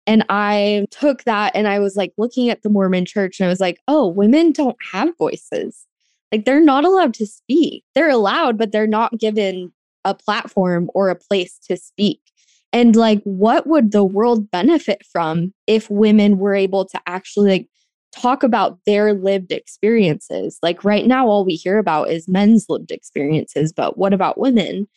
And 0.07 0.25
I 0.29 0.87
took 0.89 1.25
that 1.25 1.51
and 1.53 1.67
I 1.67 1.77
was 1.77 1.95
like 1.95 2.11
looking 2.17 2.49
at 2.49 2.63
the 2.63 2.69
Mormon 2.69 3.05
church 3.05 3.39
and 3.39 3.45
I 3.45 3.49
was 3.49 3.59
like, 3.59 3.77
Oh, 3.87 4.07
women 4.07 4.51
don't 4.51 4.77
have 4.91 5.15
voices. 5.19 5.85
Like 6.31 6.45
they're 6.45 6.59
not 6.59 6.85
allowed 6.85 7.13
to 7.15 7.27
speak. 7.27 7.83
They're 7.93 8.09
allowed, 8.09 8.57
but 8.57 8.71
they're 8.71 8.87
not 8.87 9.19
given 9.19 9.71
a 10.05 10.15
platform 10.15 10.89
or 10.95 11.09
a 11.09 11.15
place 11.15 11.59
to 11.67 11.77
speak. 11.77 12.30
And 12.73 12.95
like, 12.95 13.21
what 13.23 13.67
would 13.67 13.91
the 13.91 14.03
world 14.03 14.49
benefit 14.49 15.01
from 15.11 15.53
if 15.67 15.89
women 15.89 16.37
were 16.37 16.55
able 16.55 16.85
to 16.85 16.99
actually 17.05 17.49
like 17.49 17.67
talk 18.11 18.43
about 18.43 18.79
their 18.85 19.13
lived 19.13 19.51
experiences. 19.51 20.59
Like 20.61 20.83
right 20.83 21.05
now, 21.05 21.27
all 21.27 21.45
we 21.45 21.53
hear 21.53 21.77
about 21.77 22.09
is 22.09 22.27
men's 22.27 22.65
lived 22.69 22.91
experiences, 22.91 23.73
but 23.73 23.97
what 23.97 24.13
about 24.13 24.39
women? 24.39 24.87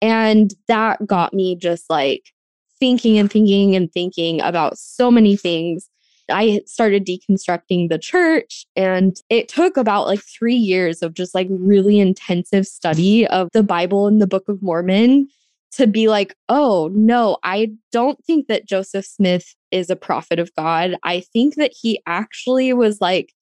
And 0.00 0.52
that 0.68 1.06
got 1.06 1.32
me 1.32 1.56
just 1.56 1.88
like 1.88 2.30
thinking 2.78 3.18
and 3.18 3.30
thinking 3.30 3.76
and 3.76 3.92
thinking 3.92 4.40
about 4.40 4.78
so 4.78 5.10
many 5.10 5.36
things. 5.36 5.88
I 6.30 6.62
started 6.66 7.06
deconstructing 7.06 7.90
the 7.90 7.98
church, 7.98 8.64
and 8.76 9.14
it 9.28 9.46
took 9.46 9.76
about 9.76 10.06
like 10.06 10.22
three 10.22 10.56
years 10.56 11.02
of 11.02 11.12
just 11.12 11.34
like 11.34 11.48
really 11.50 12.00
intensive 12.00 12.66
study 12.66 13.26
of 13.26 13.50
the 13.52 13.62
Bible 13.62 14.06
and 14.06 14.22
the 14.22 14.26
Book 14.26 14.48
of 14.48 14.62
Mormon 14.62 15.28
to 15.76 15.86
be 15.86 16.08
like, 16.08 16.34
oh, 16.48 16.90
no, 16.94 17.38
I 17.42 17.72
don't 17.92 18.22
think 18.24 18.46
that 18.48 18.66
Joseph 18.66 19.06
Smith 19.06 19.54
is 19.70 19.90
a 19.90 19.96
prophet 19.96 20.38
of 20.38 20.54
God. 20.54 20.96
I 21.02 21.20
think 21.20 21.56
that 21.56 21.72
he 21.72 22.00
actually 22.06 22.72
was 22.72 23.00
like 23.00 23.32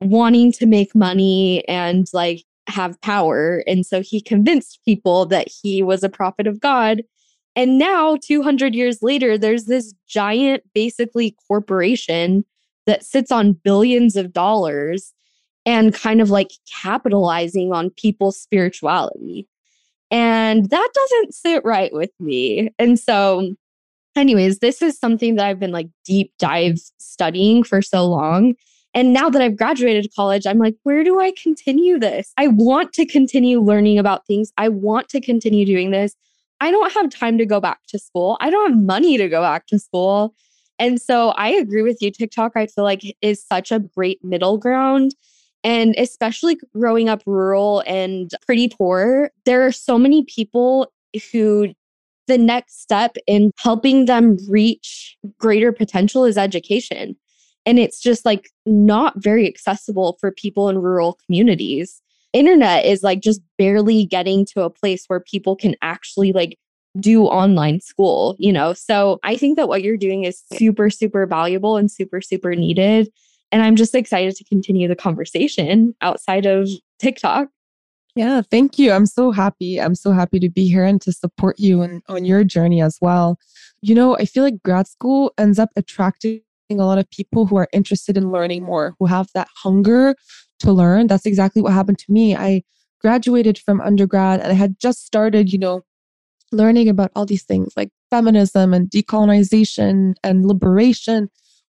wanting 0.00 0.52
to 0.52 0.66
make 0.66 0.94
money 0.94 1.66
and 1.68 2.06
like 2.12 2.44
have 2.66 3.00
power. 3.00 3.62
And 3.66 3.84
so 3.84 4.02
he 4.02 4.20
convinced 4.20 4.80
people 4.84 5.26
that 5.26 5.48
he 5.48 5.82
was 5.82 6.02
a 6.02 6.08
prophet 6.08 6.46
of 6.46 6.60
God. 6.60 7.02
And 7.56 7.78
now, 7.78 8.16
200 8.16 8.74
years 8.74 9.02
later, 9.02 9.36
there's 9.36 9.64
this 9.64 9.92
giant, 10.08 10.62
basically, 10.72 11.36
corporation 11.48 12.44
that 12.86 13.04
sits 13.04 13.32
on 13.32 13.52
billions 13.52 14.16
of 14.16 14.32
dollars 14.32 15.12
and 15.66 15.94
kind 15.94 16.20
of 16.20 16.30
like 16.30 16.52
capitalizing 16.82 17.72
on 17.72 17.90
people's 17.90 18.40
spirituality. 18.40 19.48
And 20.10 20.68
that 20.70 20.88
doesn't 20.92 21.34
sit 21.34 21.64
right 21.64 21.92
with 21.92 22.10
me. 22.18 22.70
And 22.78 22.98
so, 22.98 23.54
anyways, 24.16 24.58
this 24.58 24.82
is 24.82 24.98
something 24.98 25.36
that 25.36 25.46
I've 25.46 25.60
been 25.60 25.72
like 25.72 25.88
deep 26.04 26.32
dive 26.38 26.78
studying 26.98 27.62
for 27.62 27.80
so 27.80 28.06
long. 28.06 28.54
And 28.92 29.12
now 29.12 29.30
that 29.30 29.40
I've 29.40 29.56
graduated 29.56 30.10
college, 30.16 30.46
I'm 30.46 30.58
like, 30.58 30.74
where 30.82 31.04
do 31.04 31.20
I 31.20 31.32
continue 31.40 31.98
this? 31.98 32.32
I 32.36 32.48
want 32.48 32.92
to 32.94 33.06
continue 33.06 33.60
learning 33.60 33.98
about 33.98 34.26
things. 34.26 34.52
I 34.58 34.68
want 34.68 35.08
to 35.10 35.20
continue 35.20 35.64
doing 35.64 35.92
this. 35.92 36.16
I 36.60 36.70
don't 36.70 36.92
have 36.92 37.08
time 37.10 37.38
to 37.38 37.46
go 37.46 37.60
back 37.60 37.78
to 37.88 37.98
school. 37.98 38.36
I 38.40 38.50
don't 38.50 38.70
have 38.70 38.80
money 38.80 39.16
to 39.16 39.28
go 39.28 39.40
back 39.40 39.66
to 39.68 39.78
school. 39.78 40.34
And 40.78 41.00
so 41.00 41.30
I 41.30 41.50
agree 41.50 41.82
with 41.82 41.98
you. 42.00 42.10
TikTok, 42.10 42.52
I 42.56 42.66
feel 42.66 42.84
like, 42.84 43.02
is 43.22 43.44
such 43.44 43.70
a 43.70 43.78
great 43.78 44.22
middle 44.24 44.58
ground. 44.58 45.14
And 45.62 45.94
especially 45.98 46.58
growing 46.74 47.08
up 47.08 47.22
rural 47.26 47.82
and 47.86 48.30
pretty 48.46 48.68
poor, 48.68 49.30
there 49.44 49.64
are 49.66 49.72
so 49.72 49.98
many 49.98 50.24
people 50.24 50.92
who 51.32 51.72
the 52.26 52.38
next 52.38 52.80
step 52.80 53.16
in 53.26 53.50
helping 53.58 54.06
them 54.06 54.36
reach 54.48 55.16
greater 55.38 55.72
potential 55.72 56.24
is 56.24 56.38
education. 56.38 57.16
And 57.66 57.78
it's 57.78 58.00
just 58.00 58.24
like 58.24 58.50
not 58.64 59.14
very 59.16 59.46
accessible 59.46 60.16
for 60.20 60.30
people 60.30 60.68
in 60.68 60.78
rural 60.78 61.18
communities. 61.26 62.00
Internet 62.32 62.86
is 62.86 63.02
like 63.02 63.20
just 63.20 63.40
barely 63.58 64.06
getting 64.06 64.46
to 64.46 64.62
a 64.62 64.70
place 64.70 65.04
where 65.08 65.20
people 65.20 65.56
can 65.56 65.74
actually 65.82 66.32
like 66.32 66.56
do 66.98 67.24
online 67.24 67.80
school, 67.80 68.36
you 68.38 68.52
know? 68.52 68.72
So 68.72 69.18
I 69.22 69.36
think 69.36 69.56
that 69.56 69.68
what 69.68 69.82
you're 69.82 69.96
doing 69.96 70.24
is 70.24 70.42
super, 70.54 70.88
super 70.90 71.26
valuable 71.26 71.76
and 71.76 71.90
super, 71.90 72.20
super 72.20 72.54
needed. 72.54 73.08
And 73.52 73.62
I'm 73.62 73.76
just 73.76 73.94
excited 73.94 74.36
to 74.36 74.44
continue 74.44 74.88
the 74.88 74.96
conversation 74.96 75.94
outside 76.00 76.46
of 76.46 76.68
TikTok. 76.98 77.48
Yeah, 78.16 78.42
thank 78.42 78.78
you. 78.78 78.92
I'm 78.92 79.06
so 79.06 79.30
happy. 79.30 79.80
I'm 79.80 79.94
so 79.94 80.12
happy 80.12 80.40
to 80.40 80.48
be 80.48 80.68
here 80.68 80.84
and 80.84 81.00
to 81.02 81.12
support 81.12 81.58
you 81.58 81.82
and 81.82 82.02
on 82.08 82.24
your 82.24 82.44
journey 82.44 82.82
as 82.82 82.98
well. 83.00 83.38
You 83.82 83.94
know, 83.94 84.16
I 84.16 84.24
feel 84.24 84.42
like 84.42 84.62
grad 84.64 84.88
school 84.88 85.32
ends 85.38 85.58
up 85.58 85.70
attracting 85.76 86.42
a 86.70 86.74
lot 86.74 86.98
of 86.98 87.10
people 87.10 87.46
who 87.46 87.56
are 87.56 87.68
interested 87.72 88.16
in 88.16 88.30
learning 88.30 88.64
more, 88.64 88.94
who 88.98 89.06
have 89.06 89.28
that 89.34 89.48
hunger 89.56 90.14
to 90.60 90.72
learn. 90.72 91.06
That's 91.06 91.26
exactly 91.26 91.62
what 91.62 91.72
happened 91.72 91.98
to 91.98 92.12
me. 92.12 92.36
I 92.36 92.62
graduated 93.00 93.58
from 93.58 93.80
undergrad 93.80 94.40
and 94.40 94.52
I 94.52 94.54
had 94.54 94.78
just 94.78 95.06
started, 95.06 95.52
you 95.52 95.58
know, 95.58 95.82
learning 96.52 96.88
about 96.88 97.12
all 97.14 97.26
these 97.26 97.44
things 97.44 97.72
like 97.76 97.90
feminism 98.10 98.74
and 98.74 98.90
decolonization 98.90 100.14
and 100.22 100.46
liberation, 100.46 101.28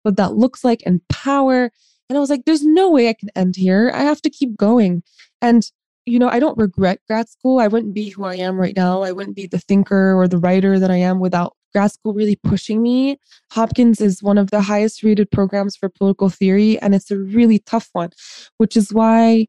what 0.08 0.18
that 0.18 0.36
looks 0.36 0.64
like 0.64 0.82
and 0.86 1.02
power. 1.10 1.70
And 2.10 2.18
I 2.18 2.20
was 2.20 2.30
like, 2.30 2.46
there's 2.46 2.64
no 2.64 2.90
way 2.90 3.10
I 3.10 3.14
can 3.14 3.30
end 3.36 3.56
here. 3.56 3.92
I 3.94 4.04
have 4.04 4.22
to 4.22 4.30
keep 4.30 4.56
going. 4.56 5.04
And, 5.42 5.70
you 6.06 6.18
know, 6.18 6.30
I 6.30 6.40
don't 6.40 6.58
regret 6.58 7.00
grad 7.08 7.28
school. 7.28 7.60
I 7.60 7.68
wouldn't 7.68 7.94
be 7.94 8.10
who 8.10 8.24
I 8.24 8.36
am 8.36 8.56
right 8.56 8.76
now. 8.76 9.04
I 9.04 9.12
wouldn't 9.12 9.36
be 9.36 9.46
the 9.46 9.60
thinker 9.60 10.18
or 10.18 10.28
the 10.28 10.38
writer 10.38 10.80
that 10.80 10.90
I 10.90 10.96
am 10.96 11.20
without 11.20 11.58
grad 11.74 11.92
school 11.92 12.14
really 12.14 12.38
pushing 12.38 12.82
me. 12.82 13.20
Hopkins 13.52 14.00
is 14.00 14.24
one 14.24 14.38
of 14.38 14.50
the 14.52 14.62
highest 14.62 15.04
rated 15.04 15.30
programs 15.30 15.76
for 15.76 15.90
political 15.90 16.30
theory, 16.30 16.80
and 16.80 16.96
it's 16.96 17.12
a 17.12 17.18
really 17.18 17.60
tough 17.60 17.90
one, 17.92 18.12
which 18.58 18.78
is 18.78 18.94
why 18.94 19.46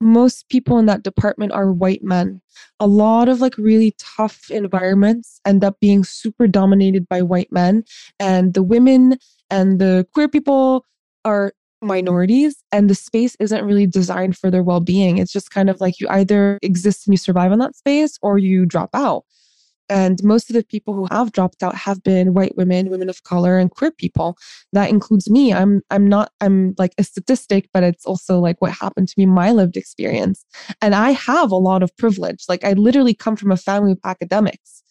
most 0.00 0.48
people 0.48 0.78
in 0.78 0.86
that 0.86 1.04
department 1.04 1.52
are 1.52 1.72
white 1.72 2.02
men. 2.02 2.42
A 2.78 2.86
lot 2.86 3.28
of 3.28 3.40
like 3.40 3.56
really 3.56 3.94
tough 3.98 4.50
environments 4.50 5.40
end 5.46 5.64
up 5.64 5.78
being 5.80 6.04
super 6.04 6.46
dominated 6.46 7.08
by 7.08 7.22
white 7.22 7.50
men, 7.50 7.84
and 8.20 8.52
the 8.52 8.62
women 8.62 9.16
and 9.52 9.78
the 9.78 10.06
queer 10.12 10.28
people 10.28 10.84
are 11.24 11.52
minorities 11.80 12.62
and 12.72 12.88
the 12.88 12.94
space 12.94 13.36
isn't 13.40 13.64
really 13.64 13.86
designed 13.86 14.36
for 14.36 14.50
their 14.50 14.62
well-being 14.62 15.18
it's 15.18 15.32
just 15.32 15.50
kind 15.50 15.68
of 15.68 15.80
like 15.80 16.00
you 16.00 16.08
either 16.10 16.58
exist 16.62 17.06
and 17.06 17.12
you 17.12 17.18
survive 17.18 17.52
in 17.52 17.58
that 17.58 17.76
space 17.76 18.18
or 18.22 18.38
you 18.38 18.64
drop 18.64 18.90
out 18.94 19.24
and 19.92 20.22
most 20.24 20.48
of 20.48 20.54
the 20.54 20.64
people 20.64 20.94
who 20.94 21.06
have 21.10 21.32
dropped 21.32 21.62
out 21.62 21.74
have 21.74 22.02
been 22.02 22.32
white 22.32 22.56
women, 22.56 22.88
women 22.88 23.10
of 23.10 23.24
color, 23.24 23.58
and 23.58 23.70
queer 23.70 23.90
people. 23.90 24.38
That 24.72 24.88
includes 24.88 25.28
me. 25.28 25.52
I'm 25.52 25.82
I'm 25.90 26.06
not 26.08 26.32
I'm 26.40 26.74
like 26.78 26.94
a 26.96 27.04
statistic, 27.04 27.68
but 27.74 27.82
it's 27.82 28.06
also 28.06 28.38
like 28.38 28.62
what 28.62 28.72
happened 28.72 29.08
to 29.08 29.14
me, 29.18 29.26
my 29.26 29.52
lived 29.52 29.76
experience. 29.76 30.46
And 30.80 30.94
I 30.94 31.10
have 31.10 31.50
a 31.50 31.56
lot 31.56 31.82
of 31.82 31.94
privilege. 31.98 32.44
Like 32.48 32.64
I 32.64 32.72
literally 32.72 33.12
come 33.12 33.36
from 33.36 33.52
a 33.52 33.56
family 33.56 33.92
of 33.92 33.98
academics. 34.04 34.81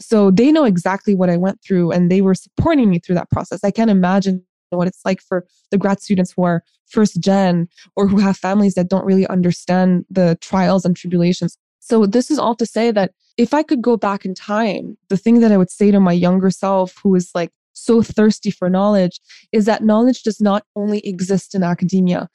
So 0.00 0.30
they 0.30 0.50
know 0.50 0.64
exactly 0.64 1.14
what 1.14 1.30
I 1.30 1.36
went 1.36 1.62
through 1.62 1.92
and 1.92 2.10
they 2.10 2.22
were 2.22 2.34
supporting 2.34 2.90
me 2.90 2.98
through 2.98 3.16
that 3.16 3.30
process. 3.30 3.60
I 3.62 3.70
can't 3.70 3.90
imagine 3.90 4.44
what 4.70 4.88
it's 4.88 5.02
like 5.04 5.20
for 5.20 5.46
the 5.70 5.78
grad 5.78 6.00
students 6.00 6.32
who 6.32 6.44
are 6.44 6.62
first 6.88 7.20
gen 7.20 7.68
or 7.96 8.06
who 8.06 8.18
have 8.18 8.36
families 8.36 8.74
that 8.74 8.88
don't 8.88 9.04
really 9.04 9.26
understand 9.26 10.04
the 10.10 10.38
trials 10.40 10.84
and 10.84 10.96
tribulations. 10.96 11.56
So 11.80 12.06
this 12.06 12.30
is 12.30 12.38
all 12.38 12.54
to 12.56 12.66
say 12.66 12.90
that 12.92 13.12
if 13.36 13.54
I 13.54 13.62
could 13.62 13.82
go 13.82 13.96
back 13.96 14.24
in 14.24 14.34
time, 14.34 14.96
the 15.08 15.16
thing 15.16 15.40
that 15.40 15.50
I 15.50 15.56
would 15.56 15.70
say 15.70 15.90
to 15.90 16.00
my 16.00 16.12
younger 16.12 16.50
self 16.50 16.96
who 17.02 17.14
is 17.14 17.30
like 17.34 17.50
so 17.72 18.02
thirsty 18.02 18.50
for 18.50 18.68
knowledge 18.68 19.20
is 19.52 19.64
that 19.64 19.82
knowledge 19.82 20.22
does 20.22 20.40
not 20.40 20.64
only 20.76 21.00
exist 21.06 21.54
in 21.54 21.62
academia. 21.62 22.28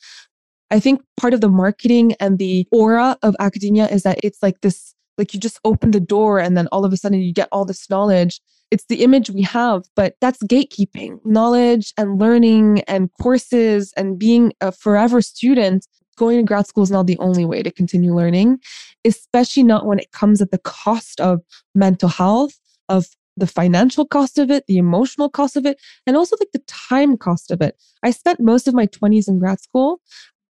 I 0.72 0.80
think 0.80 1.02
part 1.16 1.34
of 1.34 1.42
the 1.42 1.50
marketing 1.50 2.16
and 2.20 2.40
the 2.40 2.68
aura 2.72 3.18
of 3.22 3.36
academia 3.40 3.88
is 3.88 4.04
that 4.04 4.20
it's 4.24 4.42
like 4.42 4.62
this, 4.62 4.95
like 5.18 5.34
you 5.34 5.40
just 5.40 5.60
open 5.64 5.92
the 5.92 6.00
door 6.00 6.40
and 6.40 6.58
then 6.58 6.68
all 6.72 6.86
of 6.86 6.94
a 6.94 6.98
sudden 6.98 7.20
you 7.20 7.34
get 7.34 7.50
all 7.52 7.66
this 7.66 7.90
knowledge. 7.90 8.42
It's 8.72 8.86
the 8.86 9.04
image 9.04 9.30
we 9.30 9.44
have, 9.44 9.84
but 9.96 10.16
that's 10.22 10.42
gatekeeping. 10.44 11.20
Knowledge 11.24 11.94
and 11.98 12.20
learning 12.20 12.82
and 12.88 13.10
courses 13.22 13.94
and 13.96 14.18
being 14.18 14.54
a 14.62 14.72
forever 14.72 15.22
student 15.22 15.88
going 16.18 16.38
to 16.38 16.44
grad 16.44 16.68
school 16.68 16.84
is 16.84 16.92
not 16.92 17.08
the 17.08 17.18
only 17.20 17.46
way 17.46 17.62
to 17.62 17.72
continue 17.72 18.16
learning, 18.16 18.60
especially 19.04 19.64
not 19.64 19.86
when 19.86 20.00
it 20.00 20.12
comes 20.12 20.42
at 20.42 20.52
the 20.52 20.58
cost 20.58 21.20
of 21.20 21.42
mental 21.74 22.10
health, 22.10 22.58
of 22.90 23.08
the 23.38 23.48
financial 23.48 24.06
cost 24.06 24.38
of 24.40 24.50
it, 24.50 24.66
the 24.68 24.78
emotional 24.78 25.30
cost 25.30 25.58
of 25.58 25.66
it, 25.66 25.80
and 26.08 26.16
also 26.16 26.36
like 26.40 26.52
the 26.54 26.64
time 26.68 27.18
cost 27.18 27.52
of 27.52 27.62
it. 27.62 27.76
I 28.04 28.12
spent 28.12 28.40
most 28.40 28.68
of 28.68 28.74
my 28.74 28.88
20s 28.88 29.28
in 29.28 29.40
grad 29.40 29.62
school. 29.62 30.00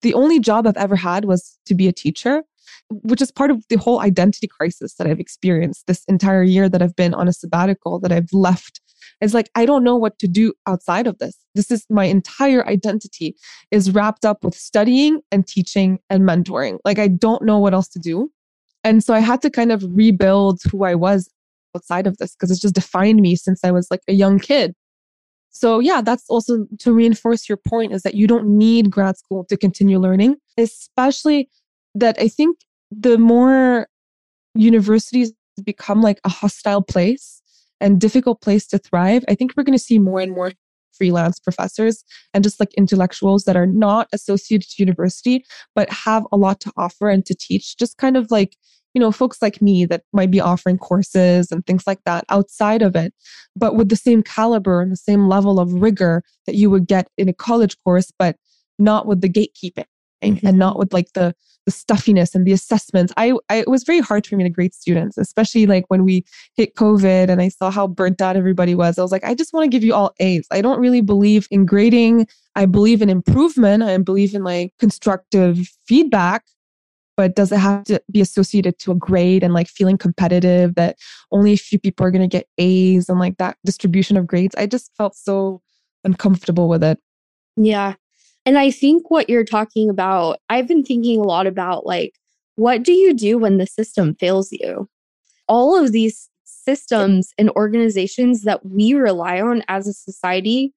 The 0.01 0.13
only 0.13 0.39
job 0.39 0.67
I've 0.67 0.77
ever 0.77 0.95
had 0.95 1.25
was 1.25 1.57
to 1.65 1.74
be 1.74 1.88
a 1.88 1.93
teacher, 1.93 2.43
which 2.89 3.22
is 3.22 3.31
part 3.31 3.51
of 3.51 3.63
the 3.69 3.77
whole 3.77 4.01
identity 4.01 4.48
crisis 4.48 4.95
that 4.95 5.07
I've 5.07 5.19
experienced 5.19 5.88
this 5.88 6.03
entire 6.07 6.43
year 6.43 6.69
that 6.69 6.81
I've 6.81 6.95
been 6.95 7.13
on 7.13 7.27
a 7.27 7.34
sabbatical, 7.34 8.00
that 8.00 8.12
I've 8.12 8.31
left 8.31 8.81
it's 9.22 9.34
like, 9.34 9.50
I 9.55 9.65
don't 9.65 9.84
know 9.84 9.95
what 9.95 10.19
to 10.19 10.27
do 10.27 10.53
outside 10.67 11.07
of 11.07 11.17
this. 11.19 11.38
This 11.55 11.72
is 11.72 11.86
my 11.89 12.05
entire 12.05 12.67
identity 12.67 13.36
is 13.72 13.91
wrapped 13.91 14.25
up 14.25 14.43
with 14.43 14.55
studying 14.55 15.22
and 15.31 15.48
teaching 15.48 16.00
and 16.10 16.24
mentoring. 16.24 16.79
Like, 16.84 17.00
I 17.00 17.07
don't 17.07 17.43
know 17.43 17.60
what 17.60 17.74
else 17.74 17.88
to 17.89 18.00
do. 18.00 18.31
And 18.84 19.03
so 19.03 19.13
I 19.13 19.19
had 19.19 19.41
to 19.41 19.50
kind 19.50 19.72
of 19.72 19.84
rebuild 19.89 20.62
who 20.72 20.84
I 20.84 20.95
was 20.95 21.29
outside 21.75 22.07
of 22.07 22.17
this 22.17 22.36
because 22.36 22.51
it's 22.51 22.62
just 22.62 22.75
defined 22.75 23.22
me 23.22 23.36
since 23.36 23.63
I 23.63 23.72
was 23.72 23.88
like 23.89 24.01
a 24.07 24.13
young 24.13 24.39
kid. 24.39 24.74
So 25.50 25.79
yeah, 25.79 26.01
that's 26.01 26.25
also 26.29 26.67
to 26.79 26.93
reinforce 26.93 27.48
your 27.48 27.57
point 27.57 27.93
is 27.93 28.03
that 28.03 28.13
you 28.13 28.27
don't 28.27 28.45
need 28.45 28.91
grad 28.91 29.17
school 29.17 29.45
to 29.45 29.55
continue 29.55 30.00
learning, 30.00 30.36
especially 30.57 31.50
that 31.96 32.18
I 32.20 32.28
think 32.28 32.60
the 32.92 33.18
more 33.18 33.88
universities 34.54 35.34
become 35.64 36.02
like 36.02 36.20
a 36.24 36.30
hostile 36.30 36.82
place 36.82 37.42
and 37.82 38.00
difficult 38.00 38.42
place 38.42 38.68
to 38.68 38.78
thrive, 38.78 39.24
I 39.28 39.36
think 39.36 39.54
we're 39.56 39.64
going 39.64 39.78
to 39.78 39.84
see 39.84 40.00
more 40.00 40.20
and 40.20 40.32
more 40.32 40.52
freelance 40.94 41.40
professors 41.40 42.04
and 42.34 42.44
just 42.44 42.60
like 42.60 42.74
intellectuals 42.75 43.44
that 43.44 43.58
are 43.58 43.66
not 43.66 44.08
associated 44.14 44.70
to 44.70 44.82
university, 44.82 45.44
but 45.74 45.90
have 45.90 46.25
a 46.32 46.38
lot 46.38 46.60
to 46.62 46.72
offer 46.78 47.10
and 47.10 47.25
to 47.25 47.36
teach. 47.36 47.78
Just 47.78 47.98
kind 47.98 48.16
of 48.16 48.32
like, 48.32 48.56
you 48.94 49.02
know, 49.02 49.12
folks 49.12 49.42
like 49.42 49.62
me 49.62 49.86
that 49.86 50.04
might 50.14 50.32
be 50.32 50.40
offering 50.40 50.78
courses 50.78 51.52
and 51.52 51.66
things 51.66 51.86
like 51.86 52.00
that 52.06 52.24
outside 52.30 52.82
of 52.82 52.96
it, 52.96 53.14
but 53.56 53.75
with 53.75 53.90
the 53.90 53.98
same 53.98 54.24
caliber 54.24 54.82
and 54.82 54.92
the 54.92 54.98
same 54.98 55.28
level 55.28 55.60
of 55.60 55.74
rigor 55.74 56.24
that 56.46 56.56
you 56.56 56.70
would 56.70 56.88
get 56.88 57.10
in 57.18 57.28
a 57.28 57.34
college 57.34 57.75
course, 57.84 58.12
but 58.18 58.38
not 58.80 59.06
with 59.06 59.20
the 59.20 59.30
gatekeeping 59.30 59.86
mm-hmm. 60.24 60.48
and 60.48 60.57
not 60.57 60.77
with 60.77 60.93
like 60.93 61.12
the 61.13 61.36
the 61.65 61.72
stuffiness 61.72 62.36
and 62.36 62.45
the 62.45 62.51
assessments. 62.51 63.12
I, 63.17 63.34
I 63.50 63.57
it 63.57 63.67
was 63.67 63.84
very 63.84 64.00
hard 64.00 64.27
for 64.27 64.36
me 64.36 64.43
to 64.43 64.50
grade 64.51 64.74
students, 64.74 65.17
especially 65.17 65.65
like 65.65 65.86
when 65.88 66.03
we 66.03 66.24
hit 66.55 66.75
COVID 66.75 67.29
and 67.29 67.41
I 67.41 67.50
saw 67.50 67.72
how 67.72 67.88
burnt 67.88 68.22
out 68.22 68.38
everybody 68.38 68.75
was. 68.75 69.00
I 69.00 69.01
was 69.01 69.12
like, 69.12 69.24
I 69.24 69.34
just 69.34 69.51
want 69.51 69.63
to 69.63 69.69
give 69.69 69.84
you 69.84 69.93
all 69.93 70.13
A's. 70.19 70.48
I 70.51 70.62
don't 70.62 70.79
really 70.79 71.01
believe 71.01 71.48
in 71.50 71.65
grading. 71.65 72.27
I 72.55 72.67
believe 72.67 73.01
in 73.01 73.10
improvement. 73.10 73.81
I 73.81 73.98
believe 73.98 74.36
in 74.36 74.43
like 74.43 74.74
constructive 74.79 75.67
feedback. 75.88 76.43
but 77.17 77.36
does 77.36 77.51
it 77.51 77.60
have 77.60 77.84
to 77.86 78.01
be 78.12 78.22
associated 78.22 78.77
to 78.79 78.91
a 78.91 78.95
grade 78.95 79.43
and 79.43 79.53
like 79.53 79.67
feeling 79.67 79.98
competitive 79.98 80.75
that 80.75 80.98
only 81.31 81.53
a 81.53 81.57
few 81.57 81.79
people 81.79 82.05
are 82.05 82.12
going 82.12 82.22
to 82.22 82.38
get 82.38 82.48
A's 82.57 83.10
and 83.10 83.19
like 83.19 83.38
that 83.38 83.57
distribution 83.65 84.17
of 84.17 84.27
grades? 84.27 84.53
I 84.55 84.67
just 84.67 84.91
felt 84.98 85.15
so 85.15 85.62
uncomfortable 86.03 86.67
with 86.69 86.84
it. 86.84 87.00
Yeah. 87.57 87.95
And 88.46 88.58
I 88.58 88.70
think 88.72 89.10
what 89.10 89.30
you're 89.30 89.44
talking 89.44 89.90
about, 89.90 90.40
I've 90.50 90.68
been 90.68 90.84
thinking 90.84 91.20
a 91.20 91.24
lot 91.24 91.48
about 91.48 91.86
like, 91.86 92.14
what 92.56 92.84
do 92.84 92.92
you 92.92 93.14
do 93.14 93.38
when 93.38 93.58
the 93.58 93.68
system 93.68 94.16
fails 94.16 94.52
you? 94.52 94.88
All 95.48 95.78
of 95.78 95.92
these 95.92 96.30
systems 96.44 97.34
and 97.38 97.50
organizations 97.52 98.44
that 98.44 98.66
we 98.66 98.94
rely 98.94 99.42
on 99.42 99.64
as 99.68 99.88
a 99.88 99.94
society 99.94 100.74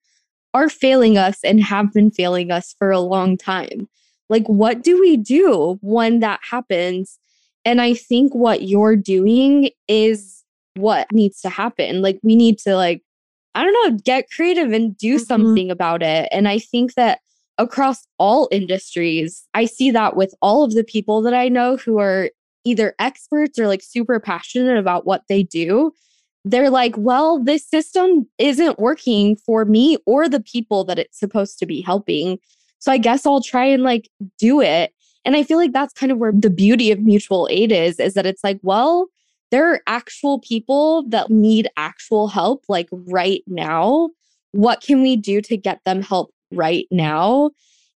are 0.55 0.69
failing 0.69 1.19
us 1.19 1.39
and 1.45 1.63
have 1.63 1.93
been 1.93 2.11
failing 2.11 2.51
us 2.51 2.75
for 2.79 2.91
a 2.91 3.01
long 3.01 3.37
time. 3.37 3.89
Like, 4.29 4.47
what 4.47 4.83
do 4.83 5.01
we 5.01 5.17
do 5.17 5.79
when 5.81 6.21
that 6.21 6.41
happens? 6.43 7.19
And 7.65 7.81
I 7.81 7.95
think 7.95 8.35
what 8.35 8.63
you're 8.63 8.97
doing 8.97 9.71
is 9.89 10.45
what 10.75 11.11
needs 11.13 11.41
to 11.43 11.49
happen. 11.49 12.03
Like, 12.03 12.19
we 12.23 12.37
need 12.37 12.59
to, 12.61 12.77
like, 12.77 13.03
I 13.55 13.65
don't 13.65 13.93
know, 13.93 13.99
get 14.05 14.31
creative 14.31 14.73
and 14.73 14.97
do 14.97 15.17
mm-hmm. 15.17 15.25
something 15.25 15.71
about 15.71 16.03
it. 16.03 16.29
And 16.31 16.49
I 16.49 16.59
think 16.59 16.95
that 16.95 17.21
across 17.59 18.07
all 18.19 18.49
industries, 18.51 19.47
I 19.53 19.67
see 19.67 19.91
that 19.91 20.17
with 20.17 20.35
all 20.41 20.63
of 20.63 20.75
the 20.75 20.85
people 20.85 21.21
that 21.23 21.35
I 21.35 21.49
know 21.49 21.77
who 21.77 21.99
are 21.99 22.31
either 22.65 22.95
experts 22.99 23.59
or 23.59 23.67
like 23.67 23.83
super 23.83 24.21
passionate 24.21 24.79
about 24.79 25.07
what 25.07 25.23
they 25.29 25.43
do. 25.43 25.93
They're 26.45 26.71
like, 26.71 26.95
well, 26.97 27.43
this 27.43 27.69
system 27.69 28.27
isn't 28.39 28.79
working 28.79 29.37
for 29.37 29.65
me 29.65 29.99
or 30.07 30.29
the 30.29 30.41
people 30.41 30.85
that 30.85 30.99
it's 30.99 31.19
supposed 31.19 31.59
to 31.59 31.67
be 31.67 31.81
helping. 31.81 32.39
So 32.79 32.93
I 32.93 32.99
guess 32.99 33.27
I'll 33.27 33.43
try 33.43 33.65
and 33.65 33.83
like 33.83 34.09
do 34.39 34.61
it. 34.61 34.93
And 35.25 35.37
I 35.37 35.43
feel 35.43 35.59
like 35.59 35.73
that's 35.73 35.93
kind 35.93 36.13
of 36.13 36.19
where 36.19 36.33
the 36.33 36.51
beauty 36.51 36.91
of 36.91 37.01
mutual 37.01 37.49
aid 37.51 37.73
is, 37.73 37.99
is 37.99 38.15
that 38.15 38.25
it's 38.25 38.45
like, 38.45 38.61
well, 38.63 39.09
there 39.51 39.71
are 39.73 39.81
actual 39.87 40.39
people 40.39 41.09
that 41.09 41.31
need 41.31 41.69
actual 41.77 42.29
help 42.29 42.65
like 42.69 42.89
right 42.93 43.43
now. 43.47 44.11
What 44.53 44.81
can 44.81 45.03
we 45.03 45.17
do 45.17 45.41
to 45.43 45.57
get 45.57 45.81
them 45.85 46.03
help 46.03 46.33
right 46.53 46.87
now? 46.91 47.51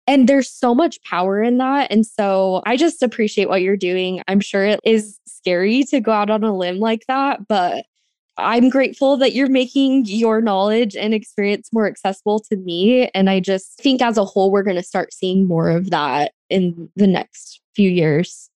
And 0.07 0.27
there's 0.27 0.49
so 0.51 0.73
much 0.73 1.01
power 1.03 1.41
in 1.41 1.57
that. 1.59 1.91
And 1.91 2.05
so 2.05 2.61
I 2.65 2.75
just 2.75 3.03
appreciate 3.03 3.49
what 3.49 3.61
you're 3.61 3.77
doing. 3.77 4.21
I'm 4.27 4.39
sure 4.39 4.65
it 4.65 4.79
is 4.83 5.19
scary 5.25 5.83
to 5.85 5.99
go 5.99 6.11
out 6.11 6.29
on 6.29 6.43
a 6.43 6.55
limb 6.55 6.79
like 6.79 7.05
that, 7.07 7.47
but 7.47 7.85
I'm 8.37 8.69
grateful 8.69 9.17
that 9.17 9.33
you're 9.33 9.49
making 9.49 10.05
your 10.05 10.41
knowledge 10.41 10.95
and 10.95 11.13
experience 11.13 11.69
more 11.71 11.85
accessible 11.85 12.39
to 12.49 12.57
me. 12.57 13.09
And 13.13 13.29
I 13.29 13.39
just 13.39 13.77
think 13.77 14.01
as 14.01 14.17
a 14.17 14.25
whole, 14.25 14.51
we're 14.51 14.63
going 14.63 14.77
to 14.77 14.83
start 14.83 15.13
seeing 15.13 15.47
more 15.47 15.69
of 15.69 15.91
that 15.91 16.31
in 16.49 16.89
the 16.95 17.07
next 17.07 17.61
few 17.75 17.89
years. 17.89 18.49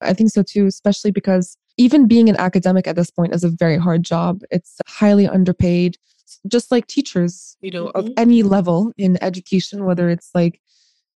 I 0.00 0.12
think 0.12 0.30
so 0.30 0.42
too, 0.42 0.66
especially 0.66 1.10
because 1.10 1.56
even 1.76 2.06
being 2.06 2.28
an 2.28 2.36
academic 2.36 2.86
at 2.86 2.96
this 2.96 3.10
point 3.10 3.34
is 3.34 3.44
a 3.44 3.50
very 3.50 3.76
hard 3.76 4.02
job. 4.02 4.42
It's 4.50 4.78
highly 4.86 5.28
underpaid, 5.28 5.98
just 6.48 6.70
like 6.70 6.86
teachers, 6.86 7.56
you 7.60 7.70
know, 7.70 7.86
mm-hmm. 7.86 7.98
of 7.98 8.12
any 8.16 8.42
level 8.42 8.92
in 8.96 9.22
education, 9.22 9.84
whether 9.84 10.08
it's 10.08 10.30
like, 10.34 10.60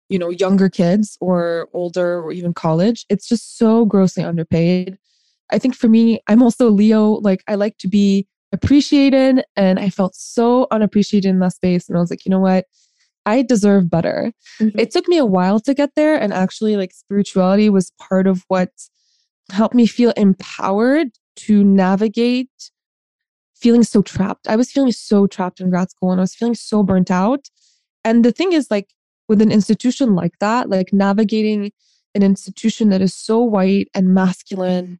you 0.09 0.19
know, 0.19 0.29
younger 0.29 0.69
kids 0.69 1.17
or 1.21 1.69
older 1.73 2.21
or 2.21 2.33
even 2.33 2.53
college. 2.53 3.07
It's 3.09 3.29
just 3.29 3.59
so 3.59 3.85
grossly 3.85 4.25
underpaid. 4.25 4.99
I 5.51 5.59
think 5.59 5.75
for 5.75 5.89
me, 5.89 6.21
I'm 6.29 6.43
also 6.43 6.69
Leo. 6.69 7.13
Like, 7.13 7.43
I 7.49 7.55
like 7.55 7.79
to 7.79 7.89
be 7.89 8.27
appreciated, 8.53 9.45
and 9.57 9.79
I 9.79 9.91
felt 9.91 10.15
so 10.17 10.67
unappreciated 10.71 11.31
in 11.31 11.39
that 11.41 11.53
space. 11.53 11.89
And 11.89 11.97
I 11.97 12.01
was 12.01 12.11
like, 12.11 12.25
you 12.25 12.31
know 12.31 12.41
what? 12.41 12.67
I 13.27 13.43
deserve 13.43 13.91
better. 13.91 14.33
Mm-hmm. 14.61 14.79
It 14.79 14.91
took 14.91 15.07
me 15.07 15.19
a 15.19 15.25
while 15.27 15.61
to 15.61 15.75
get 15.75 15.91
there. 15.95 16.17
And 16.17 16.33
actually, 16.33 16.77
like, 16.77 16.93
spirituality 16.93 17.69
was 17.71 17.93
part 18.01 18.27
of 18.27 18.45
what 18.49 18.71
helped 19.51 19.75
me 19.75 19.87
feel 19.87 20.13
empowered 20.17 21.09
to 21.37 21.63
navigate 21.63 22.51
feeling 23.61 23.83
so 23.83 24.03
trapped. 24.03 24.49
I 24.49 24.57
was 24.57 24.71
feeling 24.73 24.93
so 24.93 25.27
trapped 25.27 25.61
in 25.61 25.71
grad 25.71 25.91
school 25.91 26.11
and 26.11 26.21
I 26.21 26.23
was 26.23 26.35
feeling 26.35 26.55
so 26.55 26.83
burnt 26.83 27.11
out. 27.11 27.49
And 28.05 28.25
the 28.25 28.33
thing 28.33 28.53
is, 28.53 28.71
like, 28.71 28.89
with 29.29 29.41
an 29.41 29.53
institution 29.53 30.15
like 30.15 30.39
that, 30.41 30.69
like 30.69 30.93
navigating 30.93 31.73
an 32.15 32.23
institution 32.23 32.89
that 32.89 33.01
is 33.01 33.15
so 33.15 33.39
white 33.39 33.89
and 33.95 34.13
masculine 34.15 34.99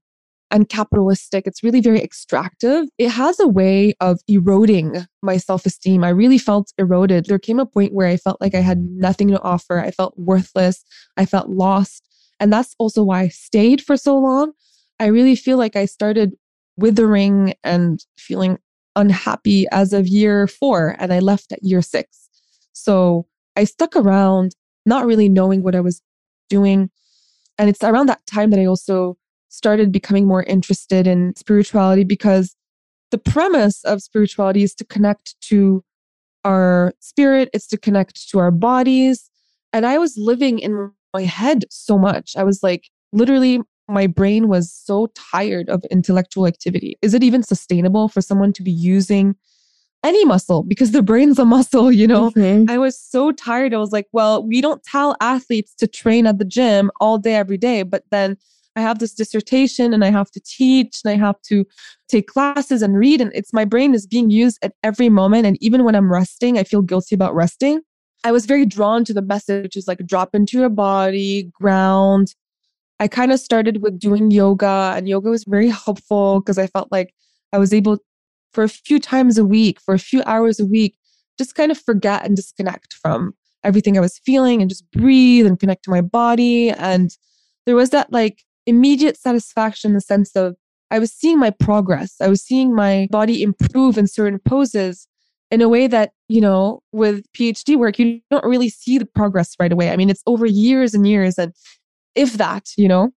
and 0.51 0.69
capitalistic. 0.69 1.47
It's 1.47 1.63
really 1.63 1.81
very 1.81 2.01
extractive. 2.03 2.87
It 2.99 3.11
has 3.11 3.39
a 3.41 3.49
way 3.49 3.95
of 4.01 4.21
eroding 4.29 5.07
my 5.23 5.37
self 5.37 5.65
esteem. 5.67 6.05
I 6.05 6.11
really 6.11 6.39
felt 6.39 6.73
eroded. 6.79 7.27
There 7.27 7.39
came 7.39 7.61
a 7.61 7.67
point 7.67 7.93
where 7.93 8.09
I 8.09 8.17
felt 8.17 8.41
like 8.41 8.55
I 8.55 8.61
had 8.61 8.81
nothing 8.91 9.29
to 9.29 9.43
offer. 9.43 9.81
I 9.81 9.91
felt 9.91 10.15
worthless. 10.17 10.85
I 11.17 11.27
felt 11.27 11.49
lost. 11.49 12.09
And 12.39 12.53
that's 12.53 12.75
also 12.79 13.03
why 13.05 13.23
I 13.23 13.29
stayed 13.29 13.83
for 13.83 13.97
so 13.97 14.19
long. 14.19 14.53
I 14.99 15.07
really 15.07 15.37
feel 15.37 15.57
like 15.57 15.77
I 15.77 15.87
started 15.87 16.35
withering 16.77 17.55
and 17.65 18.05
feeling 18.17 18.59
unhappy 18.97 19.67
as 19.71 19.93
of 19.93 20.07
year 20.07 20.47
four, 20.47 20.97
and 20.99 21.13
I 21.13 21.21
left 21.21 21.53
at 21.53 21.63
year 21.63 21.83
six. 21.83 22.29
So 22.73 23.27
I 23.57 23.65
stuck 23.65 23.97
around, 23.97 24.55
not 24.87 25.07
really 25.07 25.29
knowing 25.29 25.63
what 25.63 25.75
I 25.75 25.81
was 25.81 26.03
doing. 26.49 26.91
And 27.59 27.69
it's 27.69 27.83
around 27.85 28.09
that 28.09 28.25
time 28.27 28.51
that 28.51 28.61
I 28.61 28.67
also 28.67 29.17
started 29.49 29.93
becoming 29.93 30.27
more 30.27 30.45
interested 30.45 31.07
in 31.07 31.35
spirituality 31.37 32.05
because 32.05 32.57
the 33.11 33.19
premise 33.19 33.85
of 33.85 34.03
spirituality 34.03 34.63
is 34.63 34.75
to 34.77 34.85
connect 34.85 35.35
to 35.43 35.85
our 36.45 36.95
spirit, 37.01 37.51
it's 37.53 37.67
to 37.69 37.77
connect 37.77 38.29
to 38.31 38.39
our 38.39 38.51
bodies. 38.51 39.29
And 39.73 39.85
I 39.85 39.99
was 39.99 40.17
living 40.17 40.59
in 40.59 40.93
my 41.13 41.23
head 41.23 41.65
so 41.71 41.99
much. 41.99 42.35
I 42.37 42.45
was 42.45 42.63
like, 42.63 42.89
literally, 43.13 43.61
my 43.91 44.07
brain 44.07 44.49
was 44.49 44.73
so 44.73 45.09
tired 45.15 45.69
of 45.69 45.85
intellectual 45.91 46.47
activity. 46.47 46.97
Is 47.03 47.15
it 47.15 47.23
even 47.23 47.43
sustainable 47.43 48.09
for 48.09 48.21
someone 48.21 48.53
to 48.55 48.63
be 48.63 48.71
using 48.71 49.35
any 50.05 50.25
muscle? 50.25 50.63
Because 50.63 50.93
the 50.93 51.03
brain's 51.03 51.39
a 51.39 51.45
muscle, 51.57 51.91
you 51.91 52.07
know? 52.07 52.31
Mm-hmm. 52.31 52.71
I 52.71 52.79
was 52.79 52.99
so 52.99 53.33
tired. 53.33 53.75
I 53.75 53.79
was 53.79 53.93
like, 53.93 54.07
well, 54.13 54.47
we 54.47 54.61
don't 54.61 54.83
tell 54.85 55.17
athletes 55.21 55.75
to 55.77 55.87
train 55.87 56.27
at 56.27 56.39
the 56.39 56.45
gym 56.45 56.91
all 57.01 57.19
day, 57.19 57.35
every 57.35 57.59
day. 57.59 57.83
But 57.83 58.05
then 58.11 58.37
I 58.77 58.81
have 58.81 59.01
this 59.01 59.15
dissertation 59.15 59.93
and 59.93 60.05
I 60.05 60.11
have 60.11 60.31
to 60.31 60.41
teach 60.41 61.01
and 61.05 61.13
I 61.13 61.17
have 61.17 61.41
to 61.43 61.65
take 62.09 62.29
classes 62.29 62.83
and 62.83 62.97
read. 62.97 63.21
And 63.21 63.33
it's 63.35 63.53
my 63.53 63.65
brain 63.65 63.95
is 63.95 64.07
being 64.07 64.31
used 64.31 64.59
at 64.63 64.75
every 64.83 65.09
moment. 65.09 65.47
And 65.47 65.59
even 65.61 65.85
when 65.85 65.97
I'm 65.97 66.11
resting, 66.11 66.59
I 66.59 66.65
feel 66.65 66.83
guilty 66.83 67.15
about 67.15 67.35
resting. 67.35 67.81
I 68.23 68.33
was 68.33 68.47
very 68.47 68.67
drawn 68.67 69.05
to 69.07 69.15
the 69.15 69.23
message, 69.23 69.63
which 69.63 69.77
is 69.77 69.89
like 69.89 70.07
drop 70.07 70.35
into 70.35 70.59
your 70.59 70.69
body, 70.69 71.51
ground. 71.53 72.35
I 73.01 73.09
kind 73.09 73.33
of 73.33 73.41
started 73.41 73.83
with 73.83 73.99
doing 73.99 74.31
yoga, 74.31 74.93
and 74.95 75.09
yoga 75.09 75.31
was 75.31 75.45
very 75.45 75.71
helpful 75.71 76.41
because 76.41 76.59
I 76.59 76.67
felt 76.67 76.93
like 76.93 77.13
I 77.53 77.59
was 77.59 77.73
able 77.75 77.99
for 78.53 78.63
a 78.63 78.69
few 78.69 79.01
times 79.01 79.39
a 79.39 79.45
week, 79.45 79.81
for 79.81 79.95
a 79.95 79.99
few 79.99 80.23
hours 80.27 80.61
a 80.61 80.67
week, 80.67 80.97
just 81.39 81.55
kind 81.55 81.73
of 81.73 81.79
forget 81.79 82.25
and 82.25 82.37
disconnect 82.37 82.93
from 82.93 83.33
everything 83.65 83.97
I 83.97 84.01
was 84.01 84.21
feeling 84.25 84.61
and 84.61 84.69
just 84.69 84.89
breathe 84.91 85.47
and 85.47 85.59
connect 85.59 85.85
to 85.85 85.91
my 85.91 86.01
body. 86.01 86.71
And 86.71 87.11
there 87.67 87.75
was 87.75 87.91
that 87.91 88.13
like 88.13 88.43
immediate 88.67 89.17
satisfaction 89.17 89.91
in 89.91 89.95
the 89.95 90.01
sense 90.01 90.37
of 90.37 90.57
I 90.91 90.99
was 90.99 91.13
seeing 91.13 91.39
my 91.39 91.51
progress. 91.51 92.17
I 92.21 92.29
was 92.29 92.43
seeing 92.43 92.75
my 92.75 93.09
body 93.11 93.43
improve 93.43 93.97
in 93.97 94.07
certain 94.07 94.41
poses 94.41 95.07
in 95.51 95.61
a 95.61 95.69
way 95.69 95.87
that, 95.87 96.13
you 96.29 96.41
know, 96.41 96.83
with 96.93 97.25
PhD 97.33 97.77
work, 97.77 97.99
you 97.99 98.21
don't 98.31 98.45
really 98.45 98.69
see 98.69 98.99
the 98.99 99.07
progress 99.07 99.55
right 99.59 99.73
away. 99.73 99.91
I 99.91 99.97
mean, 99.97 100.11
it's 100.11 100.23
over 100.27 100.47
years 100.47 100.95
and 100.95 101.07
years, 101.07 101.39
and 101.39 101.53
if 102.15 102.35
that, 102.35 102.71
you 102.77 102.89
know. 102.89 103.11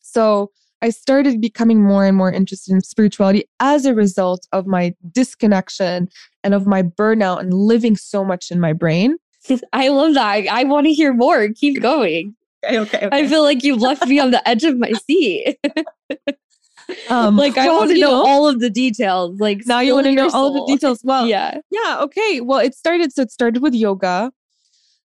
So 0.00 0.50
I 0.80 0.90
started 0.90 1.40
becoming 1.40 1.82
more 1.82 2.04
and 2.04 2.16
more 2.16 2.32
interested 2.32 2.72
in 2.72 2.80
spirituality 2.82 3.44
as 3.60 3.84
a 3.84 3.94
result 3.94 4.46
of 4.52 4.66
my 4.66 4.94
disconnection 5.10 6.08
and 6.44 6.54
of 6.54 6.66
my 6.66 6.82
burnout 6.82 7.40
and 7.40 7.52
living 7.52 7.96
so 7.96 8.24
much 8.24 8.50
in 8.50 8.60
my 8.60 8.72
brain. 8.72 9.16
I 9.72 9.88
love 9.88 10.14
that. 10.14 10.26
I, 10.26 10.46
I 10.50 10.64
want 10.64 10.86
to 10.86 10.92
hear 10.92 11.12
more. 11.12 11.48
Keep 11.48 11.82
going. 11.82 12.34
Okay, 12.64 12.78
okay, 12.80 13.06
okay. 13.06 13.16
I 13.16 13.26
feel 13.28 13.42
like 13.42 13.64
you 13.64 13.76
left 13.76 14.06
me 14.06 14.18
on 14.18 14.30
the 14.30 14.46
edge 14.48 14.64
of 14.64 14.78
my 14.78 14.92
seat. 14.92 15.58
um, 17.08 17.36
like 17.36 17.56
I 17.56 17.68
want 17.68 17.90
to 17.90 17.98
know, 17.98 18.22
know, 18.22 18.26
all 18.26 18.48
of 18.48 18.60
the 18.60 18.70
details. 18.70 19.38
Like 19.40 19.62
now 19.66 19.80
you 19.80 19.94
want 19.94 20.06
to 20.06 20.12
know 20.12 20.28
soul. 20.28 20.40
all 20.40 20.66
the 20.66 20.72
details. 20.72 21.00
Well, 21.02 21.26
yeah, 21.26 21.58
yeah. 21.70 21.98
Okay. 22.00 22.40
Well, 22.40 22.58
it 22.58 22.74
started. 22.74 23.12
So 23.12 23.22
it 23.22 23.30
started 23.30 23.62
with 23.62 23.74
yoga, 23.74 24.32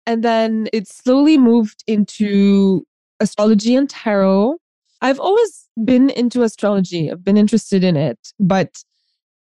and 0.06 0.22
then 0.22 0.68
it 0.72 0.88
slowly 0.88 1.38
moved 1.38 1.84
into 1.86 2.86
astrology 3.20 3.74
and 3.74 3.88
tarot. 3.88 4.56
I've 5.00 5.20
always 5.20 5.68
been 5.84 6.10
into 6.10 6.42
astrology. 6.42 7.10
I've 7.10 7.24
been 7.24 7.36
interested 7.36 7.84
in 7.84 7.96
it, 7.96 8.18
but 8.40 8.82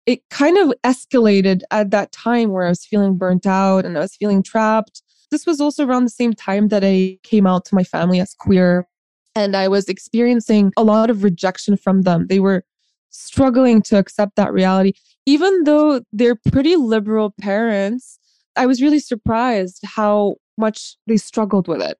it 0.06 0.20
kind 0.30 0.56
of 0.56 0.72
escalated 0.84 1.62
at 1.70 1.90
that 1.90 2.12
time 2.12 2.50
where 2.50 2.64
I 2.64 2.70
was 2.70 2.84
feeling 2.84 3.16
burnt 3.16 3.46
out 3.46 3.84
and 3.84 3.96
I 3.96 4.00
was 4.00 4.16
feeling 4.16 4.42
trapped 4.42 5.02
this 5.30 5.46
was 5.46 5.60
also 5.60 5.86
around 5.86 6.04
the 6.04 6.10
same 6.10 6.32
time 6.32 6.68
that 6.68 6.84
I 6.84 7.18
came 7.22 7.46
out 7.46 7.64
to 7.66 7.74
my 7.74 7.84
family 7.84 8.20
as 8.20 8.34
queer. 8.34 8.86
And 9.34 9.56
I 9.56 9.68
was 9.68 9.88
experiencing 9.88 10.72
a 10.76 10.82
lot 10.82 11.10
of 11.10 11.22
rejection 11.22 11.76
from 11.76 12.02
them. 12.02 12.26
They 12.28 12.40
were 12.40 12.64
struggling 13.10 13.82
to 13.82 13.98
accept 13.98 14.36
that 14.36 14.52
reality. 14.52 14.92
Even 15.26 15.64
though 15.64 16.02
they're 16.12 16.38
pretty 16.50 16.76
liberal 16.76 17.34
parents, 17.40 18.18
I 18.56 18.66
was 18.66 18.82
really 18.82 18.98
surprised 18.98 19.80
how 19.84 20.36
much 20.56 20.96
they 21.06 21.16
struggled 21.16 21.68
with 21.68 21.82
it. 21.82 21.98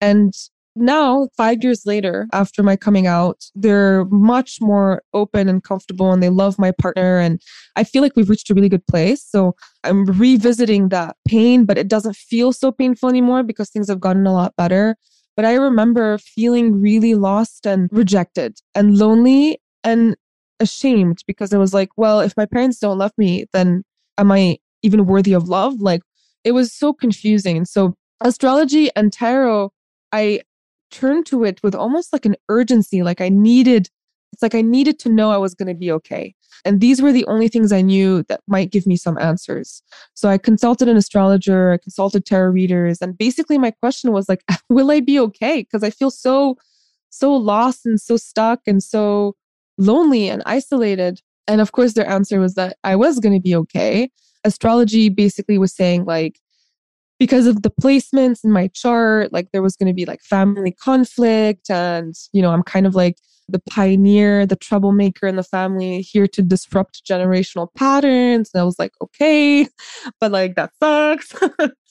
And 0.00 0.32
now, 0.76 1.28
five 1.36 1.64
years 1.64 1.84
later, 1.84 2.28
after 2.32 2.62
my 2.62 2.76
coming 2.76 3.06
out, 3.06 3.44
they're 3.54 4.04
much 4.06 4.58
more 4.60 5.02
open 5.12 5.48
and 5.48 5.62
comfortable 5.62 6.12
and 6.12 6.22
they 6.22 6.28
love 6.28 6.58
my 6.58 6.70
partner. 6.70 7.18
And 7.18 7.40
I 7.74 7.82
feel 7.82 8.02
like 8.02 8.14
we've 8.14 8.30
reached 8.30 8.50
a 8.50 8.54
really 8.54 8.68
good 8.68 8.86
place. 8.86 9.24
So 9.24 9.56
I'm 9.82 10.04
revisiting 10.04 10.90
that 10.90 11.16
pain, 11.26 11.64
but 11.64 11.76
it 11.76 11.88
doesn't 11.88 12.14
feel 12.14 12.52
so 12.52 12.70
painful 12.70 13.08
anymore 13.08 13.42
because 13.42 13.70
things 13.70 13.88
have 13.88 14.00
gotten 14.00 14.26
a 14.26 14.32
lot 14.32 14.54
better. 14.56 14.96
But 15.36 15.44
I 15.44 15.54
remember 15.54 16.18
feeling 16.18 16.80
really 16.80 17.14
lost 17.14 17.66
and 17.66 17.88
rejected 17.92 18.58
and 18.74 18.96
lonely 18.96 19.60
and 19.82 20.16
ashamed 20.60 21.24
because 21.26 21.52
I 21.52 21.58
was 21.58 21.74
like, 21.74 21.90
well, 21.96 22.20
if 22.20 22.36
my 22.36 22.46
parents 22.46 22.78
don't 22.78 22.98
love 22.98 23.12
me, 23.18 23.46
then 23.52 23.82
am 24.18 24.30
I 24.30 24.58
even 24.82 25.06
worthy 25.06 25.32
of 25.32 25.48
love? 25.48 25.80
Like 25.80 26.02
it 26.44 26.52
was 26.52 26.72
so 26.72 26.92
confusing. 26.92 27.64
So 27.64 27.96
astrology 28.20 28.90
and 28.94 29.12
tarot, 29.12 29.72
I 30.12 30.40
turned 30.90 31.26
to 31.26 31.44
it 31.44 31.62
with 31.62 31.74
almost 31.74 32.12
like 32.12 32.24
an 32.24 32.36
urgency. 32.48 33.02
Like 33.02 33.20
I 33.20 33.28
needed, 33.28 33.88
it's 34.32 34.42
like 34.42 34.54
I 34.54 34.62
needed 34.62 34.98
to 35.00 35.08
know 35.08 35.30
I 35.30 35.36
was 35.36 35.54
going 35.54 35.68
to 35.68 35.74
be 35.74 35.90
okay. 35.92 36.34
And 36.64 36.80
these 36.80 37.00
were 37.00 37.12
the 37.12 37.26
only 37.26 37.48
things 37.48 37.72
I 37.72 37.80
knew 37.80 38.22
that 38.24 38.40
might 38.46 38.70
give 38.70 38.86
me 38.86 38.96
some 38.96 39.18
answers. 39.18 39.82
So 40.14 40.28
I 40.28 40.38
consulted 40.38 40.88
an 40.88 40.96
astrologer, 40.96 41.72
I 41.72 41.78
consulted 41.78 42.26
tarot 42.26 42.50
readers. 42.50 42.98
And 43.00 43.16
basically 43.16 43.58
my 43.58 43.70
question 43.70 44.12
was 44.12 44.28
like, 44.28 44.42
will 44.68 44.90
I 44.90 45.00
be 45.00 45.18
okay? 45.18 45.62
Because 45.62 45.82
I 45.82 45.90
feel 45.90 46.10
so, 46.10 46.56
so 47.10 47.34
lost 47.34 47.86
and 47.86 48.00
so 48.00 48.16
stuck 48.16 48.60
and 48.66 48.82
so 48.82 49.34
lonely 49.78 50.28
and 50.28 50.42
isolated. 50.46 51.20
And 51.46 51.60
of 51.60 51.72
course, 51.72 51.94
their 51.94 52.08
answer 52.08 52.38
was 52.38 52.54
that 52.54 52.76
I 52.84 52.94
was 52.96 53.18
going 53.18 53.34
to 53.34 53.42
be 53.42 53.54
okay. 53.56 54.10
Astrology 54.44 55.08
basically 55.08 55.58
was 55.58 55.74
saying, 55.74 56.04
like, 56.04 56.38
because 57.20 57.46
of 57.46 57.60
the 57.60 57.70
placements 57.70 58.42
in 58.42 58.50
my 58.50 58.68
chart, 58.68 59.30
like 59.30 59.52
there 59.52 59.60
was 59.60 59.76
going 59.76 59.86
to 59.88 59.94
be 59.94 60.06
like 60.06 60.22
family 60.22 60.72
conflict. 60.72 61.70
And, 61.70 62.14
you 62.32 62.40
know, 62.40 62.50
I'm 62.50 62.62
kind 62.62 62.86
of 62.86 62.94
like 62.94 63.16
the 63.46 63.60
pioneer, 63.70 64.46
the 64.46 64.56
troublemaker 64.56 65.26
in 65.26 65.36
the 65.36 65.42
family 65.42 66.00
here 66.00 66.26
to 66.26 66.40
disrupt 66.40 67.02
generational 67.06 67.68
patterns. 67.76 68.50
And 68.54 68.60
I 68.62 68.64
was 68.64 68.78
like, 68.78 68.92
okay, 69.02 69.68
but 70.20 70.32
like 70.32 70.54
that 70.54 70.70
sucks. 70.82 71.34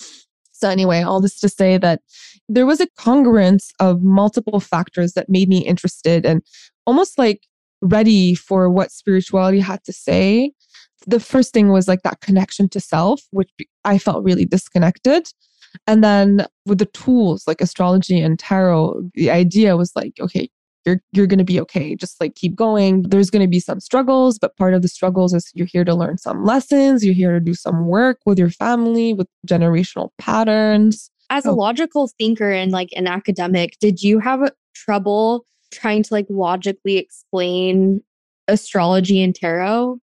so, 0.51 0.67
anyway, 0.67 1.03
all 1.03 1.21
this 1.21 1.39
to 1.41 1.47
say 1.47 1.77
that 1.77 2.01
there 2.49 2.65
was 2.65 2.81
a 2.81 2.87
congruence 2.99 3.67
of 3.79 4.01
multiple 4.01 4.59
factors 4.59 5.13
that 5.13 5.29
made 5.29 5.47
me 5.47 5.59
interested 5.59 6.25
and 6.25 6.41
almost 6.87 7.19
like 7.19 7.45
ready 7.81 8.33
for 8.33 8.67
what 8.67 8.91
spirituality 8.91 9.59
had 9.59 9.83
to 9.83 9.93
say 9.93 10.53
the 11.07 11.19
first 11.19 11.53
thing 11.53 11.69
was 11.69 11.87
like 11.87 12.03
that 12.03 12.21
connection 12.21 12.69
to 12.69 12.79
self, 12.79 13.21
which 13.31 13.49
I 13.85 13.97
felt 13.97 14.23
really 14.23 14.45
disconnected. 14.45 15.27
And 15.87 16.03
then 16.03 16.45
with 16.65 16.79
the 16.79 16.85
tools 16.85 17.43
like 17.47 17.61
astrology 17.61 18.19
and 18.19 18.39
tarot, 18.39 19.09
the 19.13 19.29
idea 19.29 19.77
was 19.77 19.91
like, 19.95 20.13
okay, 20.19 20.49
you're 20.85 21.01
you're 21.11 21.27
going 21.27 21.39
to 21.39 21.45
be 21.45 21.59
okay. 21.61 21.95
Just 21.95 22.19
like 22.19 22.35
keep 22.35 22.55
going. 22.55 23.03
There's 23.03 23.29
going 23.29 23.41
to 23.41 23.49
be 23.49 23.59
some 23.59 23.79
struggles, 23.79 24.39
but 24.39 24.55
part 24.57 24.73
of 24.73 24.81
the 24.81 24.87
struggles 24.87 25.33
is 25.33 25.51
you're 25.53 25.67
here 25.67 25.83
to 25.83 25.93
learn 25.93 26.17
some 26.17 26.43
lessons, 26.43 27.05
you're 27.05 27.13
here 27.13 27.33
to 27.33 27.39
do 27.39 27.53
some 27.53 27.85
work 27.85 28.19
with 28.25 28.39
your 28.39 28.49
family, 28.49 29.13
with 29.13 29.27
generational 29.47 30.09
patterns. 30.17 31.11
As 31.29 31.45
a 31.45 31.51
logical 31.51 32.09
thinker 32.17 32.51
and 32.51 32.71
like 32.71 32.89
an 32.95 33.05
academic, 33.05 33.77
did 33.79 34.01
you 34.01 34.19
have 34.19 34.51
trouble 34.73 35.45
trying 35.71 36.01
to 36.01 36.13
like 36.13 36.25
logically 36.29 36.97
explain 36.97 38.01
astrology 38.47 39.21
and 39.21 39.35
tarot? 39.35 39.99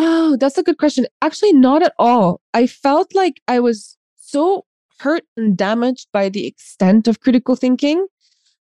Oh, 0.00 0.36
that's 0.38 0.56
a 0.56 0.62
good 0.62 0.78
question. 0.78 1.06
Actually, 1.22 1.54
not 1.54 1.82
at 1.82 1.92
all. 1.98 2.40
I 2.54 2.68
felt 2.68 3.12
like 3.16 3.40
I 3.48 3.58
was 3.58 3.96
so 4.14 4.64
hurt 5.00 5.24
and 5.36 5.56
damaged 5.56 6.06
by 6.12 6.28
the 6.28 6.46
extent 6.46 7.08
of 7.08 7.18
critical 7.18 7.56
thinking 7.56 8.06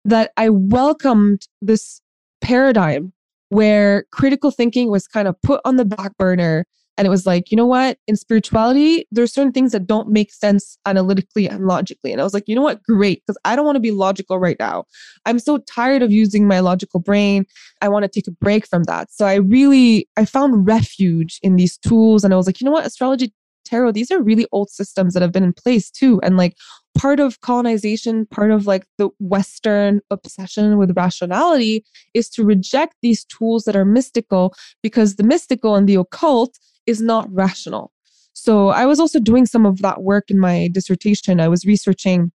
that 0.07 0.33
I 0.39 0.49
welcomed 0.49 1.47
this 1.61 2.01
paradigm 2.41 3.13
where 3.51 4.07
critical 4.13 4.51
thinking 4.51 4.91
was 4.91 5.07
kind 5.07 5.29
of 5.29 5.41
put 5.43 5.61
on 5.67 5.77
the 5.77 5.85
back 5.85 6.17
burner 6.17 6.65
and 6.97 7.07
it 7.07 7.11
was 7.11 7.27
like, 7.27 7.51
you 7.51 7.57
know 7.57 7.67
what? 7.67 7.99
In 8.07 8.17
spirituality, 8.17 9.07
there's 9.11 9.33
certain 9.33 9.53
things 9.53 9.73
that 9.73 9.87
don't 9.87 10.09
make 10.09 10.33
sense 10.33 10.79
analytically 10.87 11.49
and 11.49 11.67
logically. 11.67 12.11
And 12.13 12.21
I 12.21 12.25
was 12.25 12.33
like, 12.33 12.45
you 12.47 12.55
know 12.55 12.63
what? 12.63 12.83
Great. 12.83 13.23
Because 13.27 13.39
I 13.45 13.55
don't 13.55 13.67
want 13.67 13.77
to 13.77 13.81
be 13.81 13.91
logical 13.91 14.39
right 14.39 14.57
now. 14.59 14.85
I'm 15.27 15.39
so 15.39 15.59
tired 15.59 16.03
of 16.03 16.11
using 16.11 16.49
my 16.49 16.61
logical 16.61 17.01
brain. 17.01 17.45
I 17.83 17.89
want 17.89 18.05
to 18.05 18.09
take 18.09 18.27
a 18.27 18.31
break 18.31 18.67
from 18.67 18.85
that. 18.85 19.11
So 19.13 19.27
I 19.27 19.35
really, 19.35 20.09
I 20.17 20.25
found 20.25 20.67
refuge 20.67 21.39
in 21.43 21.57
these 21.57 21.77
tools. 21.77 22.25
And 22.25 22.33
I 22.33 22.37
was 22.37 22.47
like, 22.47 22.61
you 22.61 22.65
know 22.65 22.71
what? 22.71 22.87
Astrology, 22.87 23.33
tarot, 23.67 23.93
these 23.93 24.11
are 24.11 24.23
really 24.23 24.47
old 24.53 24.71
systems 24.71 25.13
that 25.13 25.23
have 25.23 25.33
been 25.33 25.45
in 25.45 25.53
place 25.53 25.91
too. 25.91 26.21
And 26.23 26.37
like 26.37 26.57
part 26.97 27.21
of 27.21 27.41
colonization, 27.41 28.27
part 28.27 28.51
of 28.51 28.67
like 28.67 28.87
the 28.97 29.11
Western 29.19 30.01
obsession 30.11 30.79
with 30.79 30.97
rationality 30.97 31.85
is 32.15 32.31
to 32.31 32.45
reject 32.45 32.95
these 33.03 33.25
tools 33.25 33.65
that 33.65 33.77
are 33.77 33.85
mystical 33.85 34.55
because 34.83 35.17
the 35.17 35.25
mystical 35.25 35.75
and 35.75 35.89
the 35.89 35.97
occult 35.97 36.59
is 36.87 37.01
not 37.01 37.33
rational. 37.33 37.93
So 38.33 38.69
I 38.69 38.87
was 38.87 39.01
also 39.01 39.19
doing 39.19 39.47
some 39.47 39.65
of 39.65 39.81
that 39.83 40.03
work 40.03 40.31
in 40.31 40.39
my 40.39 40.69
dissertation. 40.73 41.41
I 41.41 41.49
was 41.49 41.65
researching 41.65 42.33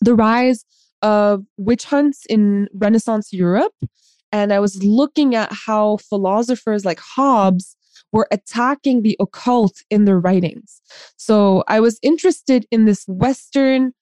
the 0.00 0.14
rise 0.14 0.64
of 1.02 1.44
witch 1.56 1.84
hunts 1.84 2.24
in 2.26 2.68
Renaissance 2.74 3.32
Europe. 3.32 3.74
And 4.32 4.52
I 4.52 4.60
was 4.60 4.82
looking 4.84 5.34
at 5.34 5.52
how 5.52 5.96
philosophers 5.96 6.84
like 6.84 7.00
Hobbes 7.00 7.76
were 8.12 8.28
attacking 8.30 9.02
the 9.02 9.16
occult 9.20 9.82
in 9.90 10.04
their 10.04 10.18
writings. 10.18 10.80
So 11.16 11.64
I 11.68 11.80
was 11.80 11.98
interested 12.02 12.66
in 12.70 12.84
this 12.84 13.04
Western 13.06 13.92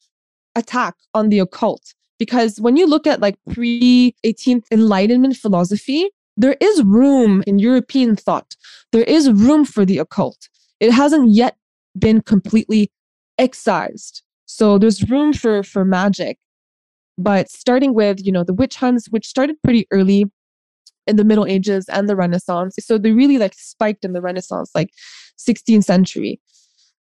attack 0.55 0.95
on 1.15 1.29
the 1.29 1.39
occult 1.39 1.95
because 2.19 2.61
when 2.61 2.77
you 2.77 2.87
look 2.87 3.07
at 3.07 3.21
like 3.21 3.37
pre 3.51 4.15
18th 4.25 4.65
Enlightenment 4.71 5.37
philosophy, 5.37 6.11
there 6.39 6.57
is 6.61 6.83
room 6.85 7.43
in 7.47 7.59
European 7.59 8.17
thought. 8.17 8.57
There 8.93 9.03
is 9.03 9.31
room 9.31 9.65
for 9.65 9.85
the 9.85 9.99
occult. 9.99 10.49
It 10.81 10.93
hasn't 10.93 11.31
yet 11.31 11.57
been 11.99 12.23
completely 12.23 12.91
excised. 13.39 14.23
So 14.47 14.79
there's 14.79 15.11
room 15.11 15.33
for 15.33 15.63
for 15.63 15.85
magic. 15.85 16.39
But 17.19 17.51
starting 17.51 17.93
with, 17.93 18.25
you 18.25 18.31
know, 18.31 18.45
the 18.45 18.55
witch 18.55 18.77
hunts, 18.77 19.09
which 19.11 19.27
started 19.27 19.57
pretty 19.65 19.89
early 19.91 20.27
in 21.09 21.17
the 21.17 21.25
Middle 21.25 21.47
Ages 21.47 21.87
and 21.89 22.09
the 22.09 22.15
Renaissance. 22.15 22.77
So 22.79 22.97
they 22.97 23.11
really 23.11 23.39
like 23.39 23.55
spiked 23.55 24.05
in 24.05 24.13
the 24.13 24.21
Renaissance, 24.21 24.71
like 24.75 24.91
16th 25.37 25.85
century. 25.85 26.41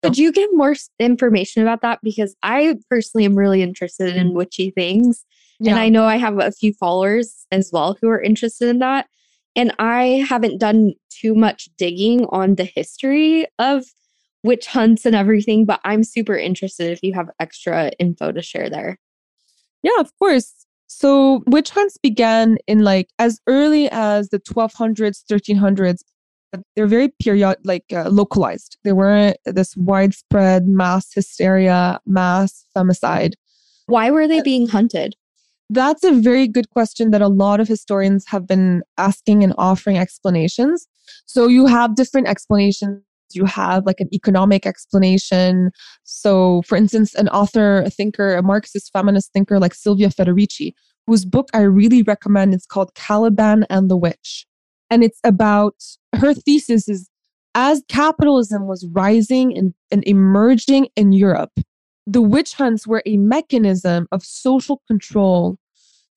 Could 0.03 0.19
you 0.19 0.33
give 0.33 0.49
more 0.55 0.75
information 0.99 1.62
about 1.62 1.83
that? 1.83 2.01
Because 2.03 2.35
I 2.43 2.77
personally 2.88 3.25
am 3.25 3.37
really 3.37 3.62
interested 3.62 4.16
in 4.16 4.35
witchy 4.35 4.71
things. 4.71 5.25
Yeah. 5.61 5.73
And 5.73 5.81
I 5.81 5.90
know 5.90 6.07
I 6.07 6.16
have 6.16 6.38
a 6.40 6.51
few 6.51 6.73
followers 6.73 7.47
as 7.53 7.71
well 7.73 7.97
who 8.01 8.09
are 8.09 8.21
interested 8.21 8.69
in 8.69 8.79
that. 8.79 9.07
And 9.57 9.75
I 9.79 10.25
haven't 10.29 10.59
done 10.59 10.95
too 11.11 11.35
much 11.35 11.69
digging 11.77 12.27
on 12.31 12.55
the 12.55 12.65
history 12.65 13.47
of 13.59 13.85
witch 14.43 14.67
hunts 14.67 15.05
and 15.05 15.15
everything, 15.15 15.67
but 15.67 15.81
I'm 15.85 16.05
super 16.05 16.37
interested 16.37 16.91
if 16.91 17.03
you 17.03 17.13
have 17.15 17.29
extra 17.39 17.91
info 17.99 18.33
to 18.33 18.43
share 18.43 18.71
there. 18.71 18.99
Yeah, 19.83 19.99
of 19.99 20.11
course. 20.19 20.53
So 20.87 21.43
witch 21.47 21.71
hunts 21.71 21.97
began 21.99 22.59
in 22.67 22.81
like 22.81 23.09
as 23.19 23.41
early 23.47 23.89
as 23.91 24.31
the 24.31 24.41
1200s, 24.41 25.23
1300s. 25.31 26.01
They're 26.75 26.89
very 26.89 27.09
period, 27.23 27.59
like 27.65 27.85
uh, 27.93 28.09
localized. 28.09 28.77
They 28.83 28.93
weren't 28.93 29.37
this 29.45 29.77
widespread 29.77 30.67
mass 30.67 31.13
hysteria, 31.15 32.01
mass 32.07 32.65
femicide. 32.77 33.35
Why 33.87 34.11
were 34.11 34.27
they 34.27 34.43
being 34.43 34.67
hunted? 34.67 35.15
That's 35.72 36.02
a 36.02 36.11
very 36.11 36.48
good 36.48 36.68
question 36.70 37.12
that 37.12 37.22
a 37.22 37.28
lot 37.28 37.61
of 37.61 37.68
historians 37.68 38.24
have 38.26 38.44
been 38.44 38.83
asking 38.98 39.44
and 39.44 39.54
offering 39.56 39.96
explanations. 39.96 40.88
So 41.26 41.46
you 41.46 41.66
have 41.66 41.94
different 41.94 42.26
explanations. 42.26 43.02
You 43.33 43.44
have 43.44 43.87
like 43.87 44.00
an 44.00 44.12
economic 44.12 44.66
explanation. 44.66 45.70
So, 46.02 46.62
for 46.62 46.76
instance, 46.76 47.14
an 47.14 47.28
author, 47.28 47.83
a 47.83 47.90
thinker, 47.90 48.35
a 48.35 48.42
Marxist 48.42 48.90
feminist 48.92 49.33
thinker 49.33 49.61
like 49.61 49.72
Silvia 49.72 50.09
Federici, 50.09 50.72
whose 51.06 51.24
book 51.24 51.48
I 51.54 51.61
really 51.61 52.02
recommend, 52.02 52.52
is 52.52 52.66
called 52.66 52.92
Caliban 52.96 53.64
and 53.70 53.88
the 53.88 53.96
Witch. 53.96 54.46
And 54.90 55.04
it's 55.04 55.20
about 55.22 55.76
her 56.16 56.35
thesis 56.35 56.88
is 56.88 57.09
as 57.54 57.85
capitalism 57.88 58.66
was 58.66 58.85
rising 58.92 59.56
and, 59.56 59.72
and 59.92 60.02
emerging 60.04 60.88
in 60.96 61.12
Europe, 61.12 61.52
the 62.07 62.23
witch 62.23 62.55
hunts 62.55 62.87
were 62.87 63.03
a 63.07 63.17
mechanism 63.17 64.07
of 64.13 64.25
social 64.25 64.83
control 64.87 65.57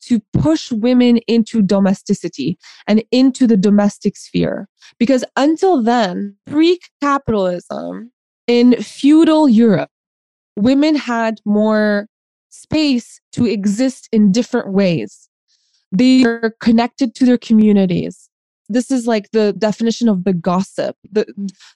to 0.02 0.22
push 0.34 0.72
women 0.72 1.18
into 1.28 1.62
domesticity 1.62 2.58
and 2.88 3.04
into 3.12 3.48
the 3.48 3.56
domestic 3.56 4.18
sphere. 4.18 4.68
Because 5.00 5.24
until 5.38 5.82
then, 5.82 6.36
pre 6.46 6.80
capitalism 7.02 8.12
in 8.48 8.76
feudal 8.82 9.48
Europe, 9.48 9.90
women 10.56 10.96
had 10.96 11.40
more 11.46 12.08
space 12.50 13.22
to 13.32 13.46
exist 13.46 14.10
in 14.12 14.32
different 14.32 14.74
ways. 14.74 15.30
They 15.92 16.24
are 16.26 16.54
connected 16.60 17.16
to 17.16 17.26
their 17.26 17.38
communities 17.38 18.23
this 18.70 18.92
is 18.92 19.08
like 19.08 19.32
the 19.32 19.54
definition 19.54 20.08
of 20.10 20.24
the 20.24 20.34
gossip. 20.34 20.96
The 21.12 21.26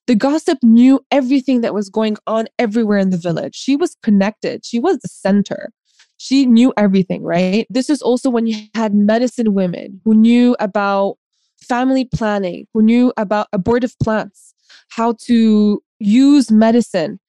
the 0.08 0.15
gossip 0.15 0.58
knew 0.63 1.00
everything 1.12 1.62
that 1.62 1.73
was 1.73 1.89
going 1.89 2.17
on 2.28 2.47
everywhere 2.58 2.97
in 2.97 3.10
the 3.10 3.17
village. 3.17 3.56
She 3.56 3.76
was 3.76 3.95
connected. 4.04 4.65
She 4.65 4.80
was 4.80 5.00
the 5.00 5.08
center. 5.08 5.71
She 6.17 6.45
knew 6.45 6.73
everything, 6.78 7.23
right? 7.23 7.67
This 7.69 7.89
is 7.89 8.02
also 8.02 8.30
when 8.30 8.47
you 8.47 8.58
had 8.73 8.95
medicine 8.95 9.54
women 9.54 10.02
who 10.04 10.15
knew 10.15 10.56
about 10.60 11.17
family 11.62 12.06
planning, 12.06 12.67
who 12.73 12.82
knew 12.82 13.13
about 13.17 13.47
abortive 13.54 13.95
plants, 14.02 14.54
how 14.89 15.15
to 15.26 15.82
use 16.00 16.52
medicine. 16.52 17.19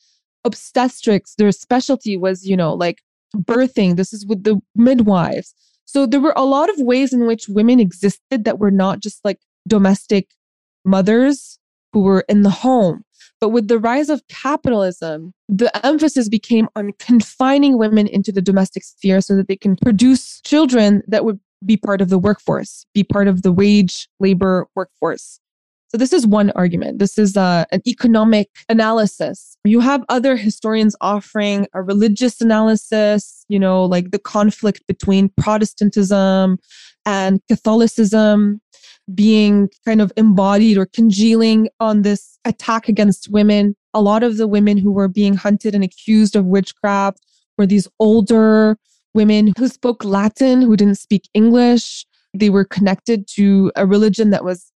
Obstetrics, 0.44 1.34
their 1.34 1.52
specialty 1.52 2.16
was, 2.16 2.46
you 2.46 2.56
know, 2.56 2.72
like 2.72 3.02
birthing. 3.36 3.96
This 3.96 4.12
is 4.12 4.24
with 4.24 4.44
the 4.44 4.60
midwives. 4.74 5.54
So 5.84 6.06
there 6.06 6.20
were 6.20 6.34
a 6.36 6.44
lot 6.44 6.70
of 6.70 6.78
ways 6.78 7.12
in 7.12 7.26
which 7.26 7.48
women 7.48 7.80
existed 7.80 8.44
that 8.44 8.58
were 8.58 8.70
not 8.70 9.00
just 9.00 9.24
like 9.24 9.40
domestic 9.66 10.28
mothers 10.84 11.58
who 11.92 12.00
were 12.00 12.24
in 12.28 12.42
the 12.42 12.50
home. 12.50 13.02
But 13.40 13.50
with 13.50 13.68
the 13.68 13.78
rise 13.78 14.08
of 14.08 14.26
capitalism, 14.28 15.32
the 15.48 15.86
emphasis 15.86 16.28
became 16.28 16.68
on 16.74 16.92
confining 16.98 17.78
women 17.78 18.06
into 18.08 18.32
the 18.32 18.42
domestic 18.42 18.82
sphere 18.82 19.20
so 19.20 19.36
that 19.36 19.48
they 19.48 19.56
can 19.56 19.76
produce 19.76 20.40
children 20.42 21.02
that 21.06 21.24
would 21.24 21.38
be 21.64 21.76
part 21.76 22.00
of 22.00 22.08
the 22.08 22.18
workforce, 22.18 22.84
be 22.94 23.04
part 23.04 23.28
of 23.28 23.42
the 23.42 23.52
wage 23.52 24.08
labor 24.20 24.66
workforce. 24.74 25.40
So 25.88 25.96
this 25.96 26.12
is 26.12 26.26
one 26.26 26.50
argument. 26.50 26.98
This 26.98 27.16
is 27.16 27.36
uh, 27.36 27.64
an 27.72 27.80
economic 27.86 28.50
analysis. 28.68 29.56
You 29.64 29.80
have 29.80 30.04
other 30.10 30.36
historians 30.36 30.94
offering 31.00 31.66
a 31.72 31.82
religious 31.82 32.42
analysis, 32.42 33.46
you 33.48 33.58
know, 33.58 33.84
like 33.84 34.10
the 34.10 34.18
conflict 34.18 34.86
between 34.86 35.30
Protestantism 35.40 36.58
and 37.06 37.40
Catholicism 37.48 38.60
being 39.14 39.68
kind 39.84 40.00
of 40.00 40.12
embodied 40.16 40.76
or 40.76 40.86
congealing 40.86 41.68
on 41.80 42.02
this 42.02 42.38
attack 42.44 42.88
against 42.88 43.30
women. 43.30 43.74
A 43.94 44.02
lot 44.02 44.22
of 44.22 44.36
the 44.36 44.46
women 44.46 44.76
who 44.76 44.92
were 44.92 45.08
being 45.08 45.34
hunted 45.34 45.74
and 45.74 45.82
accused 45.82 46.36
of 46.36 46.44
witchcraft 46.44 47.24
were 47.56 47.66
these 47.66 47.88
older 47.98 48.78
women 49.14 49.52
who 49.58 49.68
spoke 49.68 50.04
Latin, 50.04 50.62
who 50.62 50.76
didn't 50.76 50.96
speak 50.96 51.28
English. 51.34 52.06
They 52.34 52.50
were 52.50 52.64
connected 52.64 53.26
to 53.34 53.72
a 53.76 53.86
religion 53.86 54.30
that 54.30 54.44
was 54.44 54.70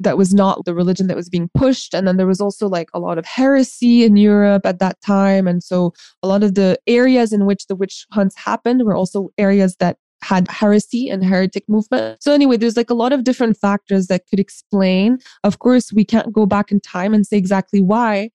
that 0.00 0.18
was 0.18 0.34
not 0.34 0.64
the 0.66 0.74
religion 0.74 1.06
that 1.06 1.16
was 1.16 1.30
being 1.30 1.48
pushed. 1.54 1.94
And 1.94 2.06
then 2.06 2.18
there 2.18 2.26
was 2.26 2.40
also 2.40 2.68
like 2.68 2.90
a 2.92 3.00
lot 3.00 3.16
of 3.16 3.24
heresy 3.24 4.04
in 4.04 4.16
Europe 4.16 4.66
at 4.66 4.78
that 4.78 5.00
time. 5.00 5.48
And 5.48 5.62
so 5.62 5.94
a 6.22 6.28
lot 6.28 6.42
of 6.42 6.54
the 6.54 6.78
areas 6.86 7.32
in 7.32 7.46
which 7.46 7.66
the 7.66 7.74
witch 7.74 8.06
hunts 8.12 8.36
happened 8.36 8.82
were 8.84 8.94
also 8.94 9.30
areas 9.38 9.76
that 9.76 9.96
had 10.22 10.48
heresy 10.48 11.08
and 11.08 11.24
heretic 11.24 11.68
movement. 11.68 12.22
So 12.22 12.32
anyway, 12.32 12.56
there's 12.56 12.76
like 12.76 12.90
a 12.90 12.94
lot 12.94 13.12
of 13.12 13.24
different 13.24 13.56
factors 13.56 14.06
that 14.06 14.26
could 14.28 14.40
explain. 14.40 15.18
Of 15.44 15.58
course, 15.58 15.92
we 15.92 16.04
can't 16.04 16.32
go 16.32 16.46
back 16.46 16.72
in 16.72 16.80
time 16.80 17.14
and 17.14 17.26
say 17.26 17.36
exactly 17.36 17.80
why. 17.80 18.30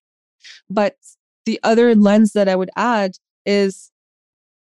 But 0.69 0.95
the 1.45 1.59
other 1.63 1.95
lens 1.95 2.33
that 2.33 2.47
I 2.47 2.55
would 2.55 2.69
add 2.75 3.13
is 3.45 3.91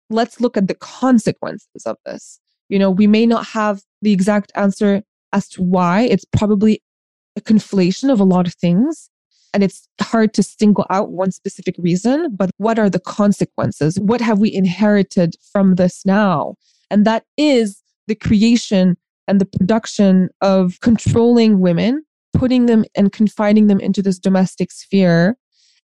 let's 0.10 0.42
look 0.42 0.58
at 0.58 0.68
the 0.68 0.76
consequences 0.76 1.86
of 1.86 1.98
this. 2.06 2.40
You 2.70 2.80
know, 2.80 2.92
we 2.92 3.08
may 3.08 3.26
not 3.26 3.46
have 3.48 3.82
the 4.02 4.12
exact 4.12 4.52
answer 4.56 5.04
as 5.32 5.48
to 5.50 5.62
why. 5.62 6.02
It's 6.02 6.26
probably 6.26 6.82
a 7.36 7.42
conflation 7.42 8.12
of 8.12 8.20
a 8.20 8.24
lot 8.24 8.48
of 8.48 8.54
things. 8.56 9.10
And 9.54 9.64
it's 9.64 9.88
hard 10.02 10.34
to 10.34 10.44
single 10.44 10.86
out 10.90 11.12
one 11.12 11.32
specific 11.32 11.76
reason, 11.78 12.36
but 12.36 12.50
what 12.58 12.80
are 12.80 12.90
the 12.90 13.00
consequences? 13.00 14.00
What 14.00 14.20
have 14.20 14.40
we 14.40 14.52
inherited 14.52 15.36
from 15.52 15.76
this 15.76 16.04
now? 16.06 16.56
And 16.94 17.06
that 17.08 17.26
is 17.38 17.82
the 18.08 18.14
creation 18.14 18.98
and 19.28 19.42
the 19.42 19.48
production 19.48 20.30
of 20.42 20.80
controlling 20.82 21.60
women, 21.60 22.06
putting 22.34 22.68
them 22.68 22.86
and 22.94 23.12
confining 23.12 23.66
them 23.66 23.80
into 23.80 24.04
this 24.04 24.20
domestic 24.20 24.72
sphere 24.72 25.36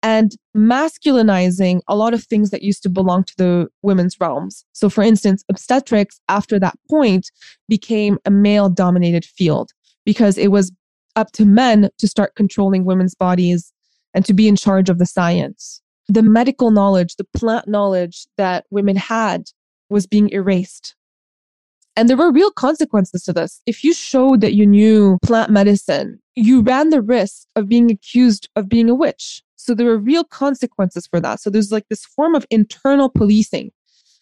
and 0.03 0.35
masculinizing 0.57 1.81
a 1.89 1.95
lot 1.95 2.15
of 2.15 2.25
things 2.25 2.49
that 2.51 2.63
used 2.63 2.83
to 2.85 2.89
belong 2.89 3.25
to 3.25 3.35
the 3.37 3.69
women's 3.83 4.19
realms. 4.19 4.65
So, 4.73 4.89
for 4.89 5.03
instance, 5.03 5.45
obstetrics 5.51 6.21
after 6.31 6.59
that 6.59 6.79
point 6.89 7.31
became 7.69 8.19
a 8.25 8.31
male 8.31 8.71
dominated 8.71 9.27
field 9.27 9.73
because 10.07 10.39
it 10.39 10.49
was 10.49 10.73
up 11.17 11.33
to 11.33 11.45
men 11.45 11.91
to 11.99 12.09
start 12.09 12.35
controlling 12.35 12.87
women's 12.87 13.15
bodies 13.15 13.75
and 14.15 14.25
to 14.25 14.33
be 14.33 14.49
in 14.49 14.57
charge 14.57 14.89
of 14.89 14.99
the 14.99 15.07
science. 15.07 15.83
The 16.09 16.23
medical 16.23 16.71
knowledge, 16.71 17.17
the 17.17 17.27
plant 17.37 17.69
knowledge 17.69 18.27
that 18.39 18.65
women 18.71 18.97
had 18.97 19.45
was 19.91 20.07
being 20.07 20.29
erased. 20.31 20.95
And 21.97 22.09
there 22.09 22.17
were 22.17 22.33
real 22.33 22.51
consequences 22.51 23.23
to 23.25 23.33
this. 23.33 23.61
If 23.67 23.85
you 23.85 23.95
showed 23.95 24.41
that 24.41 24.55
you 24.55 24.67
knew 24.67 25.19
plant 25.23 25.51
medicine, 25.51 26.21
you 26.35 26.61
ran 26.63 26.91
the 26.91 27.01
risk 27.01 27.47
of 27.55 27.69
being 27.69 27.91
accused 27.91 28.49
of 28.57 28.69
being 28.69 28.91
a 28.91 28.95
witch. 28.95 29.43
So 29.57 29.75
there 29.75 29.87
were 29.87 29.99
real 29.99 30.25
consequences 30.25 31.07
for 31.07 31.21
that. 31.21 31.41
So 31.41 31.51
there's 31.51 31.71
like 31.71 31.87
this 31.89 32.05
form 32.05 32.35
of 32.35 32.45
internal 32.51 33.09
policing 33.09 33.71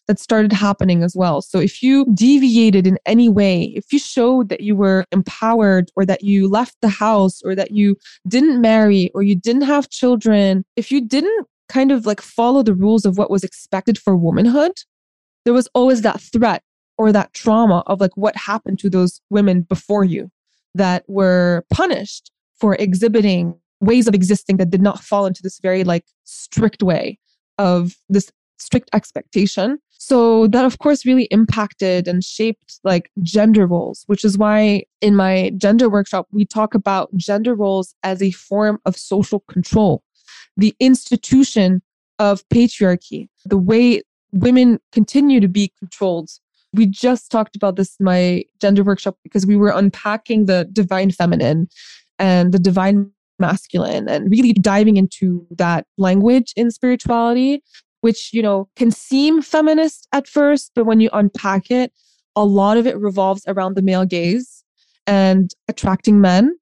that 0.08 0.18
started 0.18 0.52
happening 0.52 1.02
as 1.02 1.14
well. 1.16 1.40
So 1.40 1.58
if 1.58 1.82
you 1.82 2.04
deviated 2.12 2.86
in 2.86 2.98
any 3.06 3.28
way, 3.28 3.72
if 3.74 3.92
you 3.92 3.98
showed 3.98 4.48
that 4.50 4.60
you 4.60 4.76
were 4.76 5.04
empowered 5.12 5.90
or 5.96 6.04
that 6.04 6.22
you 6.22 6.48
left 6.48 6.76
the 6.82 6.88
house 6.88 7.40
or 7.42 7.54
that 7.54 7.70
you 7.70 7.96
didn't 8.28 8.60
marry 8.60 9.10
or 9.14 9.22
you 9.22 9.34
didn't 9.34 9.62
have 9.62 9.88
children, 9.88 10.64
if 10.76 10.90
you 10.90 11.00
didn't 11.00 11.46
kind 11.68 11.92
of 11.92 12.04
like 12.04 12.20
follow 12.20 12.62
the 12.62 12.74
rules 12.74 13.06
of 13.06 13.16
what 13.16 13.30
was 13.30 13.44
expected 13.44 13.98
for 13.98 14.16
womanhood, 14.16 14.72
there 15.44 15.54
was 15.54 15.68
always 15.74 16.02
that 16.02 16.20
threat 16.20 16.62
or 16.98 17.12
that 17.12 17.32
trauma 17.32 17.82
of 17.86 18.00
like 18.00 18.16
what 18.16 18.36
happened 18.36 18.78
to 18.80 18.90
those 18.90 19.20
women 19.30 19.62
before 19.62 20.04
you 20.04 20.30
that 20.74 21.04
were 21.08 21.64
punished 21.70 22.30
for 22.58 22.74
exhibiting 22.76 23.54
ways 23.80 24.06
of 24.06 24.14
existing 24.14 24.56
that 24.58 24.70
did 24.70 24.82
not 24.82 25.00
fall 25.00 25.26
into 25.26 25.42
this 25.42 25.58
very 25.58 25.84
like 25.84 26.04
strict 26.24 26.82
way 26.82 27.18
of 27.58 27.96
this 28.08 28.30
strict 28.58 28.88
expectation. 28.92 29.78
So 29.90 30.46
that 30.48 30.64
of 30.64 30.78
course 30.78 31.04
really 31.04 31.24
impacted 31.30 32.08
and 32.08 32.24
shaped 32.24 32.80
like 32.84 33.10
gender 33.22 33.66
roles, 33.66 34.04
which 34.06 34.24
is 34.24 34.38
why 34.38 34.84
in 35.00 35.16
my 35.16 35.52
gender 35.56 35.88
workshop 35.88 36.26
we 36.32 36.44
talk 36.44 36.74
about 36.74 37.14
gender 37.16 37.54
roles 37.54 37.94
as 38.02 38.22
a 38.22 38.30
form 38.32 38.78
of 38.86 38.96
social 38.96 39.40
control. 39.40 40.02
The 40.56 40.74
institution 40.80 41.82
of 42.18 42.48
patriarchy, 42.48 43.28
the 43.44 43.58
way 43.58 44.02
women 44.32 44.78
continue 44.92 45.40
to 45.40 45.48
be 45.48 45.72
controlled. 45.78 46.30
We 46.72 46.86
just 46.86 47.30
talked 47.30 47.54
about 47.54 47.76
this 47.76 47.96
in 48.00 48.04
my 48.04 48.44
gender 48.60 48.82
workshop 48.82 49.18
because 49.22 49.46
we 49.46 49.56
were 49.56 49.70
unpacking 49.70 50.46
the 50.46 50.68
divine 50.72 51.10
feminine 51.10 51.68
and 52.18 52.52
the 52.52 52.58
divine 52.58 53.10
masculine 53.38 54.08
and 54.08 54.30
really 54.30 54.54
diving 54.54 54.96
into 54.96 55.46
that 55.50 55.86
language 55.98 56.52
in 56.56 56.70
spirituality, 56.70 57.62
which, 58.00 58.32
you 58.32 58.42
know, 58.42 58.68
can 58.76 58.90
seem 58.90 59.42
feminist 59.42 60.08
at 60.12 60.26
first, 60.26 60.72
but 60.74 60.84
when 60.84 61.00
you 61.00 61.10
unpack 61.12 61.70
it, 61.70 61.92
a 62.34 62.44
lot 62.44 62.76
of 62.78 62.86
it 62.86 62.98
revolves 62.98 63.44
around 63.46 63.76
the 63.76 63.82
male 63.82 64.06
gaze 64.06 64.64
and 65.06 65.52
attracting 65.68 66.20
men. 66.20 66.56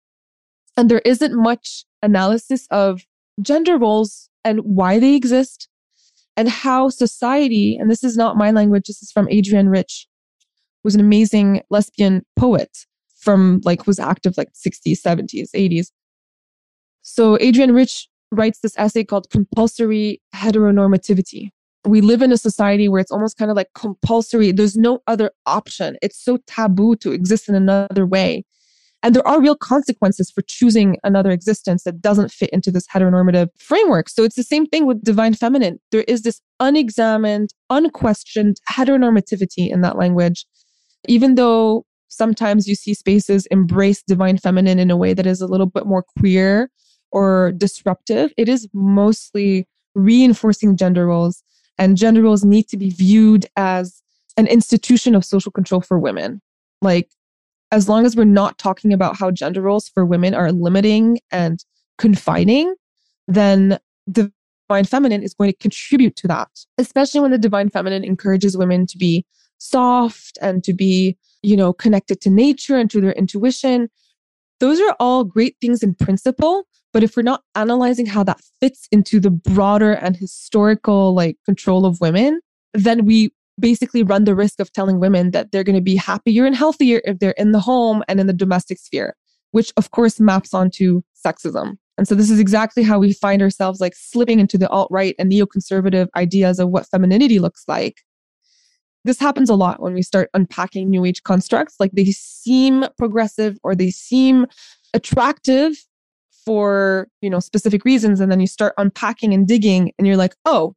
And 0.77 0.91
there 0.91 1.03
isn't 1.05 1.35
much 1.35 1.85
analysis 2.03 2.67
of 2.71 3.05
gender 3.41 3.79
roles 3.79 4.29
and 4.45 4.61
why 4.61 4.99
they 4.99 5.15
exist 5.15 5.69
and 6.41 6.49
how 6.49 6.89
society, 6.89 7.77
and 7.77 7.91
this 7.91 8.03
is 8.03 8.17
not 8.17 8.35
my 8.35 8.51
language, 8.51 8.87
this 8.87 9.03
is 9.03 9.13
from 9.13 9.29
Adrienne 9.29 9.69
Rich, 9.69 10.07
who's 10.83 10.95
an 10.95 11.01
amazing 11.03 11.61
lesbian 11.69 12.25
poet 12.35 12.87
from 13.15 13.61
like 13.63 13.87
was 13.87 13.99
active 13.99 14.39
like 14.39 14.49
60s, 14.55 15.03
70s, 15.03 15.51
80s. 15.55 15.89
So 17.03 17.37
Adrienne 17.43 17.75
Rich 17.75 18.09
writes 18.33 18.61
this 18.61 18.73
essay 18.79 19.05
called 19.05 19.29
Compulsory 19.29 20.23
Heteronormativity. 20.35 21.51
We 21.85 22.01
live 22.01 22.23
in 22.23 22.33
a 22.33 22.39
society 22.39 22.89
where 22.89 23.03
it's 23.03 23.13
almost 23.13 23.37
kind 23.37 23.51
of 23.51 23.57
like 23.59 23.69
compulsory. 23.75 24.51
There's 24.51 24.79
no 24.79 25.01
other 25.07 25.33
option. 25.45 25.99
It's 26.01 26.19
so 26.25 26.39
taboo 26.47 26.97
to 26.97 27.13
exist 27.13 27.51
in 27.51 27.55
another 27.55 28.07
way. 28.07 28.47
And 29.03 29.15
there 29.15 29.27
are 29.27 29.41
real 29.41 29.57
consequences 29.57 30.31
for 30.31 30.43
choosing 30.43 30.99
another 31.05 31.31
existence 31.31 31.85
that 31.85 32.03
doesn't 32.03 32.31
fit 32.31 32.51
into 32.51 32.71
this 32.71 32.87
heteronormative 32.87 33.49
framework. 33.59 34.11
So 34.11 34.25
it's 34.25 34.37
the 34.37 34.43
same 34.43 34.67
thing 34.67 34.87
with 34.87 35.03
divine 35.03 35.35
feminine. 35.35 35.81
There 35.91 36.05
is 36.07 36.23
this 36.23 36.43
unexamined, 36.61 37.55
unquestioned 37.71 38.59
heteronormativity 38.71 39.71
in 39.71 39.81
that 39.81 39.97
language. 39.97 40.45
Even 41.09 41.37
though 41.37 41.87
sometimes 42.09 42.69
you 42.69 42.75
see 42.75 42.93
spaces 42.93 43.47
embrace 43.47 44.03
divine 44.03 44.37
feminine 44.37 44.79
in 44.79 44.91
a 44.91 44.97
way 44.97 45.15
that 45.15 45.27
is 45.27 45.41
a 45.41 45.47
little 45.47 45.67
bit 45.67 45.87
more 45.87 46.05
queer 46.19 46.71
or 47.11 47.53
disruptive. 47.57 48.33
It 48.37 48.49
is 48.49 48.69
mostly 48.73 49.67
reinforcing 49.95 50.77
gender 50.77 51.07
roles, 51.07 51.43
and 51.79 51.97
gender 51.97 52.23
roles 52.23 52.45
need 52.45 52.69
to 52.69 52.77
be 52.77 52.91
viewed 52.91 53.47
as 53.57 54.03
an 54.37 54.47
institution 54.47 55.15
of 55.15 55.25
social 55.25 55.51
control 55.51 55.81
for 55.81 55.99
women. 55.99 56.41
Like, 56.83 57.11
as 57.73 57.89
long 57.89 58.05
as 58.05 58.17
we're 58.17 58.25
not 58.25 58.59
talking 58.59 58.93
about 58.93 59.17
how 59.17 59.31
gender 59.31 59.63
roles 59.63 59.89
for 59.89 60.05
women 60.05 60.35
are 60.35 60.53
limiting 60.53 61.19
and 61.31 61.65
confining, 61.99 62.75
then 63.29 63.79
the 64.07 64.33
divine 64.69 64.85
feminine 64.85 65.23
is 65.23 65.35
going 65.35 65.51
to 65.51 65.57
contribute 65.59 66.17
to 66.17 66.29
that, 66.29 66.49
especially 66.79 67.21
when 67.21 67.31
the 67.31 67.39
divine 67.39 67.71
feminine 67.71 68.05
encourages 68.05 68.57
women 68.57 68.87
to 68.87 68.99
be 68.99 69.25
soft 69.59 70.39
and 70.41 70.65
to 70.65 70.73
be, 70.73 71.17
you 71.43 71.57
know, 71.57 71.73
connected 71.73 72.21
to 72.21 72.31
nature 72.31 72.77
and 72.77 72.91
to 72.91 73.01
their 73.01 73.13
intuition. 73.13 73.89
Those 74.59 74.81
are 74.81 74.97
all 74.99 75.25
great 75.25 75.57
things 75.61 75.83
in 75.83 75.95
principle, 75.95 76.65
but 76.93 77.03
if 77.03 77.17
we're 77.17 77.23
not 77.23 77.43
analyzing 77.55 78.07
how 78.07 78.25
that 78.25 78.41
fits 78.61 78.89
into 78.91 79.21
the 79.21 79.31
broader 79.31 79.93
and 79.93 80.17
historical 80.17 81.15
like 81.15 81.37
control 81.45 81.87
of 81.87 82.01
women, 82.01 82.41
then 82.75 83.05
we 83.05 83.33
basically 83.61 84.03
run 84.03 84.25
the 84.25 84.35
risk 84.35 84.61
of 84.61 84.73
telling 84.73 84.99
women 84.99 85.31
that 85.33 85.53
they're 85.53 85.65
going 85.65 85.77
to 85.77 85.83
be 85.83 85.97
happier 85.97 86.47
and 86.47 86.57
healthier 86.57 87.01
if 87.05 87.19
they're 87.19 87.33
in 87.33 87.53
the 87.53 87.61
home 87.61 88.03
and 88.09 88.19
in 88.19 88.27
the 88.27 88.33
domestic 88.33 88.79
sphere, 88.79 89.15
which 89.53 89.73
of 89.77 89.91
course 89.91 90.19
maps 90.19 90.55
onto 90.55 91.03
sexism. 91.25 91.77
And 91.99 92.09
so 92.09 92.15
this 92.15 92.31
is 92.31 92.41
exactly 92.41 92.83
how 92.83 92.99
we 92.99 93.13
find 93.13 93.43
ourselves 93.43 93.81
like 93.81 93.95
slipping 93.95 94.41
into 94.41 94.57
the 94.57 94.69
alt 94.71 94.89
right 94.91 95.15
and 95.19 95.31
neoconservative 95.31 96.09
ideas 96.17 96.59
of 96.59 96.71
what 96.71 96.87
femininity 96.87 97.39
looks 97.39 97.65
like. 97.69 98.01
This 99.05 99.19
happens 99.19 99.51
a 99.51 99.55
lot 99.55 99.83
when 99.83 99.95
we 99.95 100.03
start 100.03 100.31
unpacking 100.35 100.89
new 100.89 101.05
age 101.05 101.23
constructs. 101.23 101.77
Like 101.79 101.93
they 101.93 102.07
seem 102.07 102.87
progressive 102.99 103.59
or 103.63 103.75
they 103.75 103.91
seem 103.91 104.47
attractive 104.95 105.77
for, 106.45 107.09
you 107.21 107.31
know, 107.31 107.41
specific 107.41 107.85
reasons. 107.85 108.21
And 108.21 108.33
then 108.33 108.41
you 108.41 108.47
start 108.47 108.75
unpacking 108.79 109.35
and 109.35 109.47
digging 109.47 109.93
and 109.99 110.07
you're 110.07 110.17
like, 110.17 110.35
oh, 110.45 110.75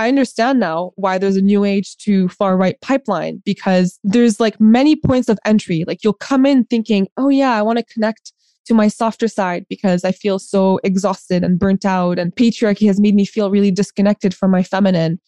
I 0.00 0.08
understand 0.08 0.58
now 0.58 0.92
why 0.96 1.18
there's 1.18 1.36
a 1.36 1.42
new 1.42 1.62
age 1.62 1.98
to 1.98 2.30
far 2.30 2.56
right 2.56 2.80
pipeline 2.80 3.42
because 3.44 4.00
there's 4.02 4.40
like 4.40 4.58
many 4.58 4.96
points 4.96 5.28
of 5.28 5.38
entry. 5.44 5.84
Like 5.86 6.02
you'll 6.02 6.14
come 6.14 6.46
in 6.46 6.64
thinking, 6.64 7.06
oh, 7.18 7.28
yeah, 7.28 7.52
I 7.52 7.60
want 7.60 7.80
to 7.80 7.84
connect 7.84 8.32
to 8.64 8.72
my 8.72 8.88
softer 8.88 9.28
side 9.28 9.66
because 9.68 10.02
I 10.02 10.12
feel 10.12 10.38
so 10.38 10.80
exhausted 10.84 11.44
and 11.44 11.58
burnt 11.58 11.84
out, 11.84 12.18
and 12.18 12.34
patriarchy 12.34 12.86
has 12.86 12.98
made 12.98 13.14
me 13.14 13.26
feel 13.26 13.50
really 13.50 13.70
disconnected 13.70 14.32
from 14.32 14.50
my 14.50 14.62
feminine. 14.62 15.20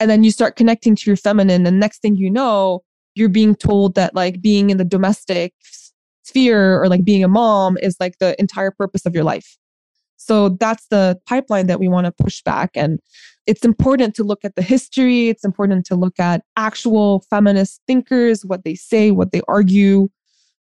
And 0.00 0.10
then 0.10 0.24
you 0.24 0.32
start 0.32 0.56
connecting 0.56 0.96
to 0.96 1.08
your 1.08 1.16
feminine, 1.16 1.64
and 1.64 1.78
next 1.78 2.02
thing 2.02 2.16
you 2.16 2.28
know, 2.28 2.82
you're 3.14 3.28
being 3.28 3.54
told 3.54 3.94
that 3.94 4.16
like 4.16 4.42
being 4.42 4.70
in 4.70 4.76
the 4.76 4.84
domestic 4.84 5.54
sphere 6.24 6.82
or 6.82 6.88
like 6.88 7.04
being 7.04 7.22
a 7.22 7.28
mom 7.28 7.78
is 7.78 7.94
like 8.00 8.18
the 8.18 8.34
entire 8.40 8.72
purpose 8.72 9.06
of 9.06 9.14
your 9.14 9.22
life. 9.22 9.56
So 10.16 10.50
that's 10.50 10.86
the 10.88 11.18
pipeline 11.26 11.66
that 11.66 11.78
we 11.78 11.88
want 11.88 12.06
to 12.06 12.12
push 12.12 12.42
back. 12.42 12.70
And 12.74 12.98
it's 13.46 13.64
important 13.64 14.14
to 14.16 14.24
look 14.24 14.44
at 14.44 14.56
the 14.56 14.62
history. 14.62 15.28
It's 15.28 15.44
important 15.44 15.86
to 15.86 15.94
look 15.94 16.18
at 16.18 16.42
actual 16.56 17.24
feminist 17.30 17.80
thinkers, 17.86 18.44
what 18.44 18.64
they 18.64 18.74
say, 18.74 19.10
what 19.10 19.32
they 19.32 19.42
argue, 19.46 20.08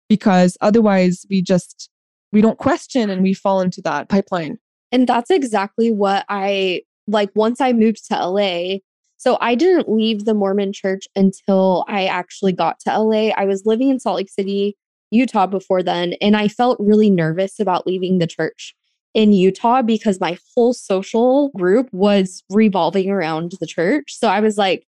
because 0.08 0.58
otherwise 0.62 1.26
we 1.30 1.42
just, 1.42 1.90
we 2.32 2.42
don't 2.42 2.60
question 2.60 3.10
and 3.10 3.24
we 3.24 3.34
fall 3.34 3.62
into 3.62 3.82
that 3.82 4.10
pipeline. 4.10 4.58
And 4.92 5.08
that's 5.08 5.32
exactly 5.32 5.92
what 5.92 6.26
I 6.30 6.82
like 7.08 7.32
once 7.36 7.60
I 7.60 7.74
moved 7.74 8.08
to 8.08 8.16
LA. 8.16 8.78
So 9.18 9.38
I 9.42 9.56
didn't 9.56 9.90
leave 9.90 10.26
the 10.26 10.34
Mormon 10.34 10.74
church 10.74 11.08
until 11.16 11.86
I 11.88 12.06
actually 12.06 12.52
got 12.52 12.80
to 12.82 13.00
LA. 13.00 13.30
I 13.30 13.46
was 13.46 13.66
living 13.66 13.90
in 13.90 14.00
Salt 14.00 14.18
Lake 14.18 14.30
City, 14.30 14.78
Utah 15.12 15.48
before 15.48 15.82
then, 15.82 16.14
and 16.22 16.36
I 16.36 16.48
felt 16.48 16.78
really 16.80 17.10
nervous 17.10 17.60
about 17.60 17.88
leaving 17.88 18.20
the 18.20 18.28
church 18.28 18.76
in 19.16 19.32
Utah 19.32 19.82
because 19.82 20.20
my 20.20 20.38
whole 20.54 20.74
social 20.74 21.50
group 21.50 21.88
was 21.94 22.44
revolving 22.50 23.10
around 23.10 23.54
the 23.60 23.66
church. 23.66 24.14
So 24.14 24.28
I 24.28 24.42
was 24.42 24.58
like, 24.58 24.86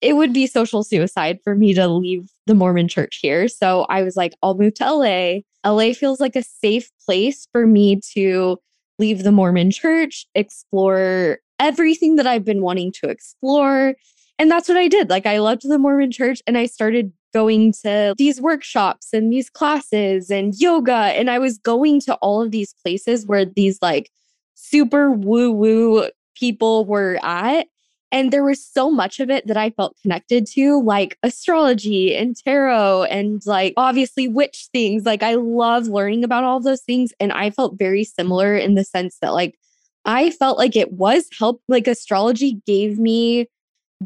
it 0.00 0.16
would 0.16 0.32
be 0.32 0.48
social 0.48 0.82
suicide 0.82 1.38
for 1.44 1.54
me 1.54 1.72
to 1.74 1.86
leave 1.86 2.28
the 2.46 2.56
Mormon 2.56 2.88
church 2.88 3.20
here. 3.22 3.46
So 3.46 3.86
I 3.88 4.02
was 4.02 4.16
like, 4.16 4.34
I'll 4.42 4.58
move 4.58 4.74
to 4.74 4.92
LA. 4.92 5.38
LA 5.64 5.92
feels 5.92 6.18
like 6.18 6.34
a 6.34 6.42
safe 6.42 6.90
place 7.06 7.46
for 7.52 7.64
me 7.64 8.00
to 8.14 8.58
leave 8.98 9.22
the 9.22 9.30
Mormon 9.30 9.70
church, 9.70 10.26
explore 10.34 11.38
everything 11.60 12.16
that 12.16 12.26
I've 12.26 12.44
been 12.44 12.62
wanting 12.62 12.90
to 13.00 13.08
explore. 13.08 13.94
And 14.40 14.50
that's 14.50 14.68
what 14.68 14.76
I 14.76 14.88
did. 14.88 15.08
Like, 15.08 15.24
I 15.24 15.38
loved 15.38 15.62
the 15.62 15.78
Mormon 15.78 16.10
church 16.10 16.42
and 16.48 16.58
I 16.58 16.66
started 16.66 17.12
going 17.32 17.72
to 17.84 18.14
these 18.16 18.40
workshops 18.40 19.08
and 19.12 19.32
these 19.32 19.50
classes 19.50 20.30
and 20.30 20.54
yoga. 20.58 20.92
And 20.92 21.30
I 21.30 21.38
was 21.38 21.58
going 21.58 22.00
to 22.02 22.14
all 22.16 22.42
of 22.42 22.50
these 22.50 22.74
places 22.82 23.26
where 23.26 23.44
these 23.44 23.78
like 23.82 24.10
super 24.54 25.10
woo 25.10 25.50
woo 25.50 26.08
people 26.34 26.84
were 26.84 27.18
at. 27.22 27.66
And 28.10 28.30
there 28.30 28.44
was 28.44 28.62
so 28.62 28.90
much 28.90 29.20
of 29.20 29.30
it 29.30 29.46
that 29.46 29.56
I 29.56 29.70
felt 29.70 29.96
connected 30.02 30.46
to, 30.48 30.82
like 30.82 31.16
astrology 31.22 32.14
and 32.14 32.36
tarot 32.36 33.04
and 33.04 33.40
like 33.46 33.72
obviously 33.78 34.28
witch 34.28 34.68
things. 34.70 35.06
Like 35.06 35.22
I 35.22 35.36
love 35.36 35.86
learning 35.86 36.22
about 36.22 36.44
all 36.44 36.60
those 36.60 36.82
things. 36.82 37.12
And 37.18 37.32
I 37.32 37.48
felt 37.48 37.78
very 37.78 38.04
similar 38.04 38.54
in 38.54 38.74
the 38.74 38.84
sense 38.84 39.16
that 39.22 39.32
like 39.32 39.58
I 40.04 40.30
felt 40.30 40.58
like 40.58 40.76
it 40.76 40.92
was 40.92 41.26
help, 41.38 41.62
like 41.68 41.86
astrology 41.86 42.60
gave 42.66 42.98
me 42.98 43.48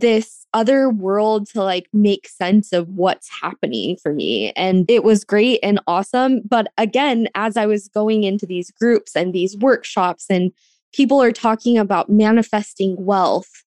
this 0.01 0.47
other 0.55 0.89
world 0.89 1.49
to 1.49 1.63
like 1.63 1.87
make 1.93 2.29
sense 2.29 2.73
of 2.73 2.89
what's 2.89 3.29
happening 3.29 3.97
for 3.97 4.13
me. 4.13 4.53
And 4.53 4.91
it 4.91 5.05
was 5.05 5.25
great 5.25 5.61
and 5.63 5.81
awesome. 5.87 6.41
But 6.49 6.69
again, 6.79 7.29
as 7.35 7.57
I 7.57 7.67
was 7.67 7.89
going 7.89 8.25
into 8.25 8.47
these 8.47 8.71
groups 8.71 9.15
and 9.15 9.33
these 9.33 9.57
workshops, 9.57 10.27
and 10.31 10.53
people 10.93 11.23
are 11.23 11.33
talking 11.33 11.77
about 11.79 12.09
manifesting 12.09 12.97
wealth 12.99 13.65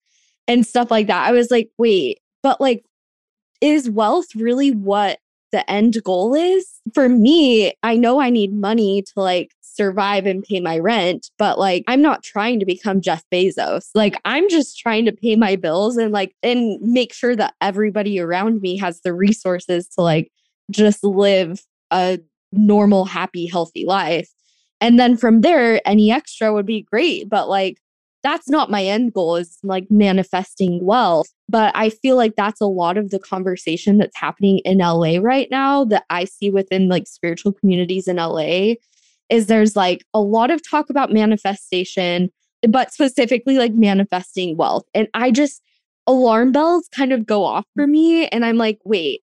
and 0.48 0.66
stuff 0.66 0.90
like 0.90 1.08
that, 1.08 1.28
I 1.28 1.32
was 1.32 1.52
like, 1.52 1.70
wait, 1.78 2.20
but 2.42 2.60
like, 2.60 2.84
is 3.62 3.90
wealth 3.90 4.34
really 4.36 4.72
what 4.72 5.20
the 5.52 5.70
end 5.70 5.98
goal 6.04 6.34
is? 6.34 6.68
For 6.94 7.10
me, 7.10 7.74
I 7.84 7.96
know 7.96 8.20
I 8.20 8.30
need 8.30 8.54
money 8.54 9.02
to 9.02 9.14
like 9.16 9.52
survive 9.62 10.26
and 10.26 10.44
pay 10.44 10.60
my 10.60 10.78
rent, 10.78 11.30
but 11.38 11.58
like 11.58 11.84
I'm 11.88 12.02
not 12.02 12.24
trying 12.24 12.60
to 12.60 12.66
become 12.66 13.02
Jeff 13.02 13.24
Bezos. 13.32 13.90
Like 13.96 14.20
I'm 14.26 14.50
just 14.50 14.78
trying 14.78 15.06
to 15.06 15.12
pay 15.12 15.36
my 15.36 15.56
bills 15.56 15.98
and 15.98 16.12
like 16.12 16.36
and 16.44 16.80
make 16.82 17.14
sure 17.14 17.36
that 17.36 17.54
everybody 17.62 18.20
around 18.20 18.62
me 18.62 18.78
has 18.78 19.02
the 19.02 19.14
resources 19.14 19.88
to 19.90 20.02
like 20.02 20.32
just 20.70 21.04
live 21.04 21.62
a 21.92 22.20
normal, 22.52 23.06
happy, 23.06 23.48
healthy 23.48 23.86
life. 23.86 24.30
And 24.82 25.00
then 25.00 25.18
from 25.18 25.42
there, 25.42 25.82
any 25.86 26.12
extra 26.12 26.54
would 26.54 26.66
be 26.66 26.82
great. 26.82 27.30
But 27.30 27.50
like 27.50 27.78
that's 28.24 28.50
not 28.50 28.72
my 28.72 28.84
end 28.84 29.14
goal 29.14 29.36
is 29.36 29.58
like 29.64 29.88
manifesting 29.90 30.84
wealth. 30.84 31.28
But 31.48 31.72
I 31.76 31.90
feel 31.90 32.16
like 32.16 32.36
that's 32.36 32.62
a 32.62 32.66
lot 32.66 32.98
of 32.98 33.10
the 33.10 33.20
conversation 33.20 33.98
that's 33.98 34.18
happening 34.18 34.60
in 34.60 34.80
LA 34.80 35.18
right 35.20 35.48
now 35.50 35.86
that 35.86 36.06
I 36.10 36.26
see 36.26 36.50
within 36.52 36.90
like 36.90 37.08
spiritual 37.08 37.54
communities 37.54 38.08
in 38.08 38.18
LA 38.18 38.74
is 39.30 39.48
there's 39.48 39.76
like 39.76 40.06
a 40.14 40.22
lot 40.22 40.52
of 40.52 40.68
talk 40.68 40.90
about 40.90 41.12
manifestation, 41.12 42.30
but 42.68 42.92
specifically 42.92 43.58
like 43.58 43.74
manifesting 43.74 44.58
wealth. 44.58 44.84
And 44.94 45.08
I 45.14 45.32
just, 45.32 45.62
alarm 46.08 46.52
bells 46.52 46.90
kind 46.92 47.14
of 47.14 47.26
go 47.26 47.44
off 47.44 47.66
for 47.76 47.86
me. 47.86 48.28
And 48.28 48.44
I'm 48.44 48.58
like, 48.58 48.80
wait, 48.84 49.22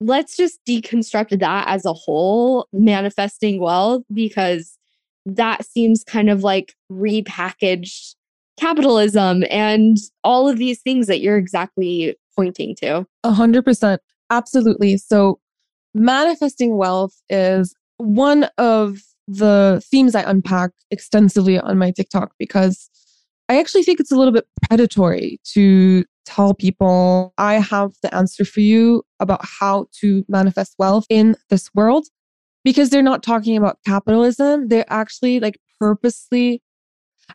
let's 0.00 0.36
just 0.36 0.60
deconstruct 0.68 1.38
that 1.40 1.68
as 1.68 1.86
a 1.86 1.94
whole, 1.94 2.68
manifesting 2.72 3.58
wealth, 3.58 4.02
because 4.12 4.78
that 5.24 5.64
seems 5.64 6.04
kind 6.04 6.28
of 6.28 6.44
like 6.44 6.74
repackaged 6.92 8.14
capitalism 8.58 9.44
and 9.50 9.98
all 10.24 10.48
of 10.48 10.58
these 10.58 10.80
things 10.80 11.06
that 11.06 11.20
you're 11.20 11.36
exactly 11.36 12.16
pointing 12.34 12.74
to. 12.76 13.06
A 13.24 13.32
hundred 13.32 13.64
percent. 13.64 14.00
Absolutely. 14.30 14.96
So 14.96 15.40
manifesting 15.94 16.76
wealth 16.76 17.14
is 17.28 17.74
one 17.98 18.44
of 18.58 18.98
the 19.28 19.82
themes 19.90 20.14
I 20.14 20.28
unpack 20.28 20.70
extensively 20.90 21.58
on 21.58 21.78
my 21.78 21.90
TikTok 21.90 22.32
because 22.38 22.88
I 23.48 23.58
actually 23.58 23.82
think 23.82 24.00
it's 24.00 24.12
a 24.12 24.16
little 24.16 24.32
bit 24.32 24.46
predatory 24.68 25.40
to 25.54 26.04
tell 26.24 26.54
people 26.54 27.32
I 27.38 27.54
have 27.54 27.92
the 28.02 28.12
answer 28.14 28.44
for 28.44 28.60
you 28.60 29.04
about 29.20 29.40
how 29.42 29.86
to 30.00 30.24
manifest 30.28 30.74
wealth 30.78 31.06
in 31.08 31.36
this 31.48 31.70
world 31.74 32.06
because 32.64 32.90
they're 32.90 33.02
not 33.02 33.22
talking 33.22 33.56
about 33.56 33.78
capitalism. 33.86 34.68
They're 34.68 34.84
actually 34.88 35.40
like 35.40 35.58
purposely. 35.78 36.62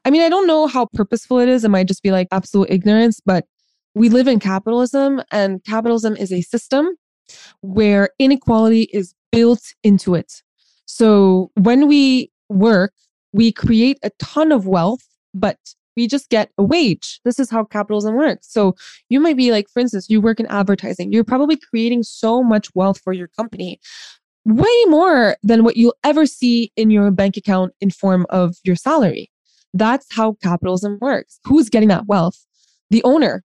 I 0.06 0.10
mean, 0.10 0.22
I 0.22 0.30
don't 0.30 0.48
know 0.48 0.68
how 0.68 0.88
purposeful 0.94 1.40
it 1.40 1.50
is. 1.50 1.64
It 1.64 1.70
might 1.70 1.88
just 1.88 2.04
be 2.04 2.12
like 2.12 2.28
absolute 2.32 2.70
ignorance, 2.70 3.20
but 3.26 3.46
we 3.94 4.10
live 4.10 4.28
in 4.28 4.40
capitalism 4.40 5.22
and 5.32 5.64
capitalism 5.64 6.16
is 6.16 6.32
a 6.32 6.42
system 6.42 6.96
where 7.62 8.10
inequality 8.20 8.84
is 8.94 9.14
built 9.32 9.74
into 9.84 10.16
it. 10.16 10.42
So 10.86 11.52
when 11.56 11.88
we 11.88 12.32
work, 12.50 12.94
we 13.34 13.52
create 13.52 13.98
a 14.04 14.12
ton 14.20 14.52
of 14.52 14.68
wealth, 14.68 15.08
but 15.34 15.58
we 15.96 16.08
just 16.08 16.30
get 16.30 16.52
a 16.58 16.64
wage. 16.64 17.20
This 17.26 17.40
is 17.40 17.50
how 17.50 17.64
capitalism 17.66 18.16
works. 18.16 18.52
So 18.52 18.76
you 19.10 19.20
might 19.20 19.38
be 19.38 19.52
like, 19.52 19.70
for 19.70 19.80
instance, 19.80 20.10
you 20.10 20.22
work 20.22 20.40
in 20.40 20.48
advertising, 20.48 21.12
you're 21.12 21.24
probably 21.24 21.58
creating 21.58 22.04
so 22.04 22.44
much 22.44 22.74
wealth 22.74 23.00
for 23.04 23.14
your 23.14 23.28
company, 23.28 23.80
way 24.46 24.86
more 24.88 25.36
than 25.44 25.64
what 25.64 25.78
you'll 25.78 25.96
ever 26.04 26.26
see 26.26 26.72
in 26.76 26.92
your 26.92 27.12
bank 27.12 27.38
account 27.38 27.74
in 27.82 27.90
form 27.90 28.26
of 28.30 28.56
your 28.64 28.76
salary. 28.76 29.30
That's 29.74 30.08
how 30.12 30.38
capitalism 30.44 30.98
works. 31.02 31.40
Who's 31.46 31.70
getting 31.70 31.90
that 31.90 32.08
wealth? 32.08 32.46
The 32.90 33.04
owner. 33.04 33.44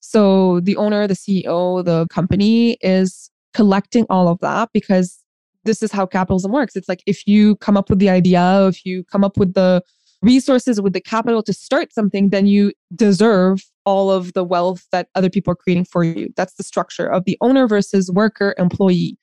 So 0.00 0.60
the 0.60 0.76
owner, 0.76 1.06
the 1.06 1.14
CEO, 1.14 1.84
the 1.84 2.06
company 2.08 2.78
is 2.80 3.30
collecting 3.54 4.06
all 4.08 4.28
of 4.28 4.38
that 4.40 4.70
because 4.72 5.22
this 5.64 5.82
is 5.82 5.92
how 5.92 6.06
capitalism 6.06 6.52
works. 6.52 6.76
It's 6.76 6.88
like 6.88 7.02
if 7.06 7.26
you 7.26 7.56
come 7.56 7.76
up 7.76 7.90
with 7.90 7.98
the 7.98 8.08
idea, 8.08 8.66
if 8.66 8.84
you 8.84 9.04
come 9.04 9.24
up 9.24 9.36
with 9.36 9.54
the 9.54 9.82
resources, 10.22 10.80
with 10.80 10.92
the 10.92 11.00
capital 11.00 11.42
to 11.42 11.52
start 11.52 11.92
something, 11.92 12.30
then 12.30 12.46
you 12.46 12.72
deserve 12.94 13.62
all 13.84 14.10
of 14.10 14.32
the 14.32 14.44
wealth 14.44 14.86
that 14.92 15.08
other 15.14 15.30
people 15.30 15.52
are 15.52 15.56
creating 15.56 15.84
for 15.84 16.04
you. 16.04 16.28
That's 16.36 16.54
the 16.54 16.62
structure 16.62 17.06
of 17.06 17.24
the 17.24 17.38
owner 17.40 17.66
versus 17.66 18.10
worker 18.10 18.54
employee. 18.58 19.16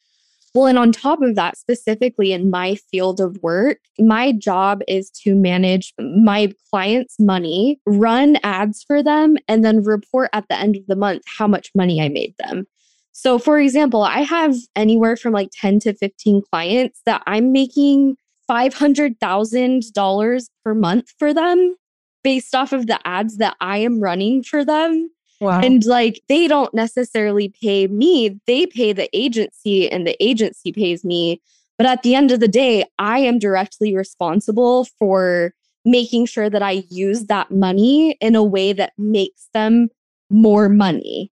Well, 0.55 0.67
and 0.67 0.79
on 0.79 0.93
top 0.93 1.21
of 1.21 1.35
that, 1.35 1.57
specifically 1.57 2.31
in 2.31 2.49
my 2.49 2.75
field 2.75 3.19
of 3.19 3.37
work, 3.43 3.79
my 3.99 4.31
job 4.31 4.81
is 4.87 5.09
to 5.23 5.35
manage 5.35 5.93
my 5.99 6.53
clients' 6.69 7.19
money, 7.19 7.81
run 7.85 8.37
ads 8.41 8.81
for 8.81 9.03
them, 9.03 9.35
and 9.49 9.65
then 9.65 9.83
report 9.83 10.29
at 10.31 10.47
the 10.47 10.57
end 10.57 10.77
of 10.77 10.87
the 10.87 10.95
month 10.95 11.23
how 11.25 11.45
much 11.45 11.71
money 11.75 12.01
I 12.01 12.07
made 12.07 12.35
them. 12.39 12.67
So, 13.11 13.37
for 13.37 13.59
example, 13.59 14.03
I 14.03 14.21
have 14.21 14.55
anywhere 14.77 15.17
from 15.17 15.33
like 15.33 15.49
10 15.51 15.81
to 15.81 15.93
15 15.93 16.43
clients 16.49 17.01
that 17.05 17.21
I'm 17.27 17.51
making 17.51 18.15
$500,000 18.49 20.49
per 20.63 20.73
month 20.73 21.13
for 21.19 21.33
them 21.33 21.75
based 22.23 22.55
off 22.55 22.71
of 22.71 22.87
the 22.87 23.05
ads 23.05 23.37
that 23.37 23.57
I 23.59 23.79
am 23.79 23.99
running 23.99 24.41
for 24.41 24.63
them. 24.63 25.09
Wow. 25.41 25.59
And 25.61 25.83
like 25.85 26.21
they 26.29 26.47
don't 26.47 26.73
necessarily 26.73 27.53
pay 27.61 27.87
me, 27.87 28.39
they 28.47 28.65
pay 28.65 28.93
the 28.93 29.09
agency 29.15 29.91
and 29.91 30.07
the 30.07 30.15
agency 30.23 30.71
pays 30.71 31.03
me. 31.03 31.41
But 31.77 31.87
at 31.87 32.03
the 32.03 32.15
end 32.15 32.31
of 32.31 32.39
the 32.39 32.47
day, 32.47 32.85
I 32.99 33.19
am 33.19 33.37
directly 33.37 33.95
responsible 33.95 34.85
for 34.97 35.53
making 35.83 36.25
sure 36.25 36.49
that 36.49 36.63
I 36.63 36.83
use 36.89 37.25
that 37.25 37.51
money 37.51 38.17
in 38.21 38.35
a 38.35 38.43
way 38.43 38.73
that 38.73 38.93
makes 38.97 39.49
them 39.53 39.89
more 40.29 40.69
money. 40.69 41.31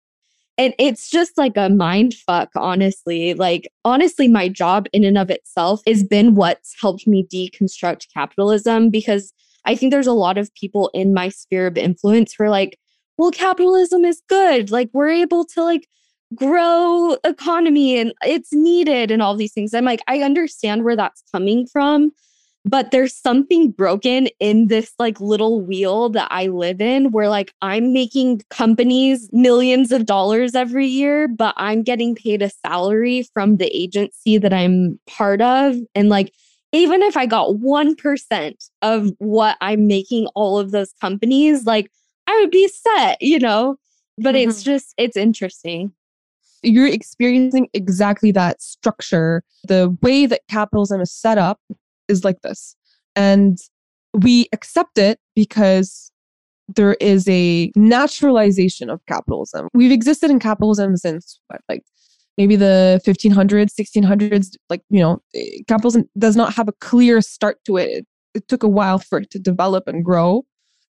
And 0.58 0.76
it's 0.78 1.10
just 1.10 1.36
like 1.38 1.58
a 1.58 1.70
mind 1.70 2.14
fuck, 2.14 2.50
honestly. 2.56 3.34
Like, 3.34 3.68
honestly, 3.84 4.28
my 4.28 4.48
job 4.48 4.86
in 4.94 5.04
and 5.04 5.18
of 5.18 5.32
itself 5.32 5.82
has 5.88 6.04
been 6.04 6.36
what's 6.36 6.76
helped 6.80 7.08
me 7.08 7.26
deconstruct 7.34 8.08
capitalism 8.14 8.92
because 8.92 9.34
I 9.66 9.76
think 9.76 9.92
there's 9.92 10.08
a 10.08 10.14
lot 10.14 10.38
of 10.38 10.54
people 10.54 10.92
in 10.94 11.14
my 11.14 11.30
sphere 11.30 11.66
of 11.68 11.78
influence 11.78 12.36
who 12.38 12.44
are 12.44 12.50
like, 12.50 12.78
well, 13.18 13.32
capitalism 13.32 14.06
is 14.06 14.22
good. 14.28 14.72
Like 14.72 14.90
we're 14.94 15.10
able 15.10 15.46
to 15.46 15.64
like 15.64 15.88
grow 16.36 17.18
economy 17.24 17.98
and 17.98 18.14
it's 18.24 18.52
needed 18.54 19.12
and 19.12 19.22
all 19.22 19.36
these 19.36 19.54
things. 19.54 19.74
I'm 19.74 19.86
like, 19.86 20.02
I 20.08 20.20
understand 20.20 20.84
where 20.84 20.96
that's 20.96 21.24
coming 21.32 21.68
from, 21.68 22.12
but 22.66 22.92
there's 22.92 23.16
something 23.16 23.72
broken 23.72 24.30
in 24.40 24.68
this 24.68 24.94
like 24.98 25.20
little 25.20 25.62
wheel 25.62 26.10
that 26.10 26.28
I 26.32 26.48
live 26.48 26.82
in 26.82 27.12
where 27.12 27.30
like 27.30 27.54
I'm 27.62 27.94
making 27.94 28.42
companies 28.50 29.30
millions 29.32 29.92
of 29.92 30.06
dollars 30.06 30.56
every 30.56 30.88
year, 30.88 31.28
but 31.28 31.54
I'm 31.58 31.84
getting 31.84 32.16
paid 32.16 32.42
a 32.42 32.50
salary 32.50 33.28
from 33.34 33.58
the 33.58 33.70
agency 33.76 34.38
that 34.38 34.54
I'm 34.54 35.00
part 35.08 35.42
of. 35.42 35.76
And 35.94 36.10
like, 36.10 36.34
even 36.72 37.04
if 37.04 37.16
I 37.16 37.28
got 37.28 37.50
1% 37.50 38.70
of 38.82 39.12
what 39.20 39.58
I'm 39.62 39.86
making 39.86 40.26
all 40.34 40.58
of 40.58 40.72
those 40.72 40.92
companies, 41.00 41.66
like 41.66 41.92
I 42.28 42.40
would 42.40 42.52
be 42.52 42.68
set, 42.68 43.22
you 43.22 43.40
know? 43.40 43.78
But 44.18 44.36
mm-hmm. 44.36 44.50
it's 44.50 44.64
just, 44.64 44.94
it's 44.98 45.18
interesting. 45.18 45.92
You're 46.62 46.88
experiencing 46.88 47.68
exactly 47.74 48.32
that 48.32 48.62
structure. 48.62 49.44
The 49.68 49.96
way 50.02 50.26
that 50.26 50.42
capitalism 50.50 51.02
is 51.02 51.12
set 51.12 51.38
up 51.38 51.60
is 52.08 52.24
like 52.24 52.42
this. 52.42 52.76
And 53.16 53.58
we 54.14 54.48
accept 54.54 54.98
it 54.98 55.20
because 55.36 56.12
there 56.74 56.94
is 56.96 57.28
a 57.28 57.72
naturalization 57.76 58.90
of 58.90 59.06
capitalism. 59.08 59.68
We've 59.74 59.92
existed 59.92 60.32
in 60.32 60.40
capitalism 60.40 60.96
since 60.96 61.40
what, 61.48 61.62
like 61.68 61.84
maybe 62.38 62.56
the 62.56 63.02
1500s, 63.06 63.72
1600s. 63.78 64.56
Like, 64.70 64.82
you 64.90 65.02
know, 65.02 65.22
capitalism 65.68 66.10
does 66.18 66.36
not 66.36 66.54
have 66.54 66.68
a 66.68 66.74
clear 66.74 67.22
start 67.22 67.58
to 67.66 67.78
it. 67.78 67.90
It, 67.90 68.08
it 68.36 68.48
took 68.48 68.64
a 68.64 68.70
while 68.70 69.00
for 69.00 69.20
it 69.20 69.32
to 69.32 69.40
develop 69.40 69.88
and 69.88 70.04
grow 70.04 70.46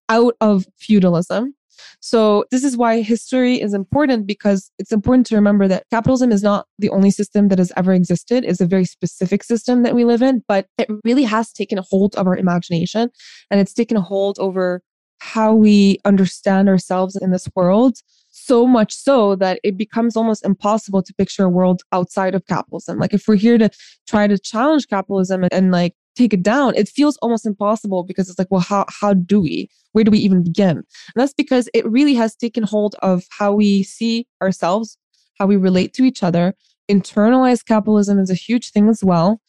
out 0.09 0.35
of 0.41 0.65
feudalism. 0.77 1.53
So, 1.99 2.45
this 2.51 2.63
is 2.63 2.77
why 2.77 3.01
history 3.01 3.59
is 3.59 3.73
important 3.73 4.27
because 4.27 4.71
it's 4.79 4.91
important 4.91 5.25
to 5.27 5.35
remember 5.35 5.67
that 5.67 5.85
capitalism 5.91 6.31
is 6.31 6.43
not 6.43 6.67
the 6.79 6.89
only 6.89 7.11
system 7.11 7.49
that 7.49 7.59
has 7.59 7.71
ever 7.75 7.93
existed. 7.93 8.45
It's 8.45 8.61
a 8.61 8.65
very 8.65 8.85
specific 8.85 9.43
system 9.43 9.83
that 9.83 9.95
we 9.95 10.05
live 10.05 10.21
in, 10.21 10.43
but 10.47 10.67
it 10.77 10.87
really 11.03 11.23
has 11.23 11.51
taken 11.51 11.77
a 11.77 11.83
hold 11.89 12.15
of 12.15 12.27
our 12.27 12.37
imagination 12.37 13.09
and 13.51 13.59
it's 13.59 13.73
taken 13.73 13.97
a 13.97 14.01
hold 14.01 14.39
over 14.39 14.81
how 15.19 15.53
we 15.53 15.97
understand 16.05 16.69
ourselves 16.69 17.15
in 17.15 17.31
this 17.31 17.47
world. 17.55 17.97
So 18.29 18.67
much 18.67 18.93
so 18.93 19.35
that 19.37 19.59
it 19.63 19.77
becomes 19.77 20.15
almost 20.15 20.45
impossible 20.45 21.01
to 21.01 21.13
picture 21.13 21.45
a 21.45 21.49
world 21.49 21.81
outside 21.91 22.35
of 22.35 22.45
capitalism. 22.47 22.99
Like, 22.99 23.13
if 23.13 23.27
we're 23.27 23.35
here 23.35 23.57
to 23.57 23.69
try 24.07 24.27
to 24.27 24.37
challenge 24.37 24.87
capitalism 24.87 25.43
and, 25.43 25.53
and 25.53 25.71
like 25.71 25.93
take 26.15 26.33
it 26.33 26.43
down, 26.43 26.75
it 26.75 26.89
feels 26.89 27.17
almost 27.17 27.45
impossible 27.45 28.03
because 28.03 28.29
it's 28.29 28.39
like, 28.39 28.49
well, 28.49 28.61
how 28.61 28.85
how 28.89 29.13
do 29.13 29.41
we? 29.41 29.69
Where 29.91 30.03
do 30.03 30.11
we 30.11 30.19
even 30.19 30.43
begin? 30.43 30.77
And 30.77 30.85
that's 31.15 31.33
because 31.33 31.69
it 31.73 31.89
really 31.89 32.15
has 32.15 32.35
taken 32.35 32.63
hold 32.63 32.95
of 33.01 33.23
how 33.31 33.53
we 33.53 33.83
see 33.83 34.27
ourselves, 34.41 34.97
how 35.39 35.45
we 35.45 35.55
relate 35.55 35.93
to 35.93 36.03
each 36.03 36.23
other. 36.23 36.53
Internalized 36.89 37.65
capitalism 37.65 38.19
is 38.19 38.29
a 38.29 38.35
huge 38.35 38.71
thing 38.71 38.89
as 38.89 39.03
well. 39.03 39.41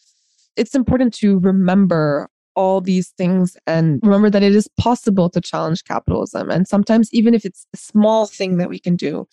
It's 0.57 0.75
important 0.75 1.13
to 1.15 1.39
remember 1.39 2.29
all 2.55 2.81
these 2.81 3.11
things 3.11 3.57
and 3.67 4.01
remember 4.03 4.31
that 4.31 4.43
it 4.43 4.55
is 4.55 4.69
possible 4.79 5.29
to 5.31 5.41
challenge 5.41 5.85
capitalism. 5.85 6.51
And 6.51 6.67
sometimes, 6.67 7.13
even 7.13 7.35
if 7.35 7.45
it's 7.45 7.67
a 7.75 7.77
small 7.77 8.27
thing 8.27 8.57
that 8.57 8.71
we 8.71 8.79
can 8.79 8.97
do. 8.97 9.29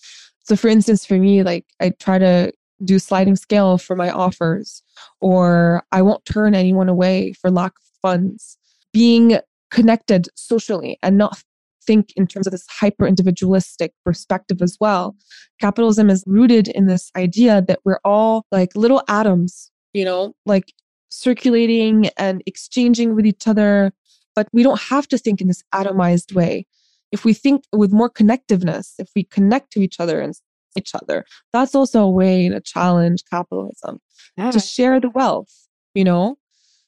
So, 0.46 0.58
for 0.58 0.68
instance, 0.68 1.06
for 1.06 1.18
me, 1.18 1.42
like 1.42 1.66
I 1.80 1.92
try 1.92 2.18
to 2.18 2.52
do 2.84 3.00
sliding 3.00 3.36
scale 3.36 3.78
for 3.78 3.96
my 3.96 4.10
offers, 4.10 4.82
or 5.22 5.84
I 5.92 6.02
won't 6.02 6.26
turn 6.26 6.56
anyone 6.56 6.90
away 6.90 7.34
for 7.34 7.50
lack 7.52 7.72
of 7.72 8.00
funds. 8.02 8.58
Being 8.92 9.40
connected 9.72 10.28
socially 10.36 11.00
and 11.02 11.18
not 11.18 11.42
think 11.86 12.14
in 12.16 12.28
terms 12.28 12.48
of 12.48 12.52
this 12.52 12.66
hyper 12.70 13.06
individualistic 13.06 13.94
perspective 14.06 14.62
as 14.62 14.78
well. 14.80 15.16
Capitalism 15.60 16.10
is 16.10 16.24
rooted 16.26 16.68
in 16.70 16.88
this 16.88 17.12
idea 17.16 17.62
that 17.68 17.80
we're 17.84 18.00
all 18.06 18.46
like 18.52 18.76
little 18.76 19.04
atoms, 19.08 19.72
you 19.94 20.06
know, 20.06 20.34
like 20.46 20.74
circulating 21.10 22.10
and 22.18 22.42
exchanging 22.46 23.16
with 23.16 23.26
each 23.26 23.48
other, 23.48 23.92
but 24.36 24.48
we 24.54 24.64
don't 24.64 24.82
have 24.82 25.08
to 25.08 25.18
think 25.18 25.42
in 25.42 25.48
this 25.48 25.64
atomized 25.74 26.34
way. 26.34 26.66
If 27.12 27.26
we 27.26 27.34
think 27.34 27.66
with 27.72 27.92
more 27.92 28.10
connectiveness, 28.10 28.94
if 28.98 29.10
we 29.16 29.24
connect 29.24 29.72
to 29.74 29.82
each 29.82 30.00
other 30.00 30.20
and 30.20 30.34
each 30.78 30.94
other. 30.96 31.26
That's 31.52 31.76
also 31.76 32.04
a 32.04 32.10
way 32.10 32.50
to 32.50 32.60
challenge 32.62 33.24
capitalism, 33.30 34.00
yeah. 34.38 34.52
to 34.52 34.60
share 34.60 35.00
the 35.00 35.10
wealth, 35.10 35.52
you 35.94 36.04
know, 36.04 36.38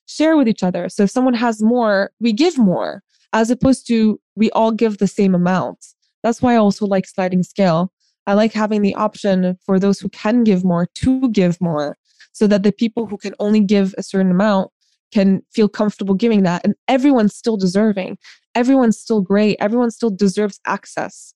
share 0.06 0.38
with 0.38 0.48
each 0.48 0.64
other. 0.64 0.90
So 0.90 1.04
if 1.04 1.12
someone 1.12 1.34
has 1.34 1.62
more, 1.62 2.12
we 2.20 2.34
give 2.34 2.58
more, 2.58 3.04
as 3.34 3.50
opposed 3.50 3.88
to 3.88 4.20
we 4.36 4.50
all 4.52 4.72
give 4.72 4.98
the 4.98 5.08
same 5.08 5.36
amount. 5.36 5.86
That's 6.24 6.42
why 6.42 6.54
I 6.54 6.58
also 6.58 6.86
like 6.86 7.08
sliding 7.08 7.44
scale. 7.44 7.92
I 8.28 8.34
like 8.34 8.54
having 8.54 8.82
the 8.82 8.96
option 8.96 9.58
for 9.66 9.80
those 9.80 10.00
who 10.00 10.10
can 10.10 10.44
give 10.44 10.64
more 10.64 10.88
to 10.96 11.30
give 11.30 11.62
more 11.62 11.98
so 12.32 12.48
that 12.48 12.64
the 12.64 12.72
people 12.72 13.06
who 13.06 13.18
can 13.18 13.36
only 13.40 13.62
give 13.62 13.94
a 13.98 14.04
certain 14.04 14.32
amount 14.32 14.72
can 15.14 15.42
feel 15.54 15.70
comfortable 15.70 16.16
giving 16.16 16.44
that. 16.44 16.66
And 16.66 16.76
everyone's 16.88 17.36
still 17.36 17.56
deserving. 17.56 18.18
Everyone's 18.56 19.00
still 19.00 19.22
great. 19.22 19.58
Everyone 19.60 19.92
still 19.92 20.10
deserves 20.10 20.60
access. 20.66 21.34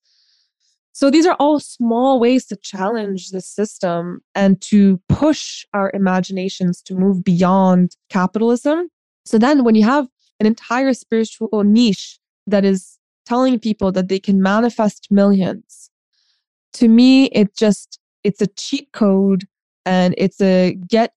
So 1.00 1.10
these 1.10 1.26
are 1.26 1.38
all 1.40 1.62
small 1.62 2.20
ways 2.20 2.46
to 2.48 2.58
challenge 2.58 3.30
the 3.30 3.40
system 3.40 4.20
and 4.36 4.60
to 4.64 5.00
push 5.08 5.66
our 5.74 5.92
imaginations 5.94 6.82
to 6.82 6.94
move 6.94 7.24
beyond 7.24 7.96
capitalism. 8.10 8.90
So 9.24 9.38
then 9.38 9.64
when 9.64 9.76
you 9.76 9.86
have 9.86 10.10
an 10.42 10.46
entire 10.46 10.94
spiritual 10.94 11.64
niche 11.64 12.20
that 12.48 12.66
is 12.66 12.98
telling 13.26 13.60
people 13.60 13.94
that 13.94 14.10
they 14.10 14.20
can 14.20 14.42
manifest 14.42 15.08
millions, 15.10 15.90
to 16.74 16.90
me 16.90 17.28
it 17.28 17.56
just 17.56 17.98
it's 18.26 18.42
a 18.42 18.48
cheat 18.48 18.92
code 18.92 19.48
and 19.86 20.14
it's 20.18 20.42
a 20.42 20.78
get 20.86 21.14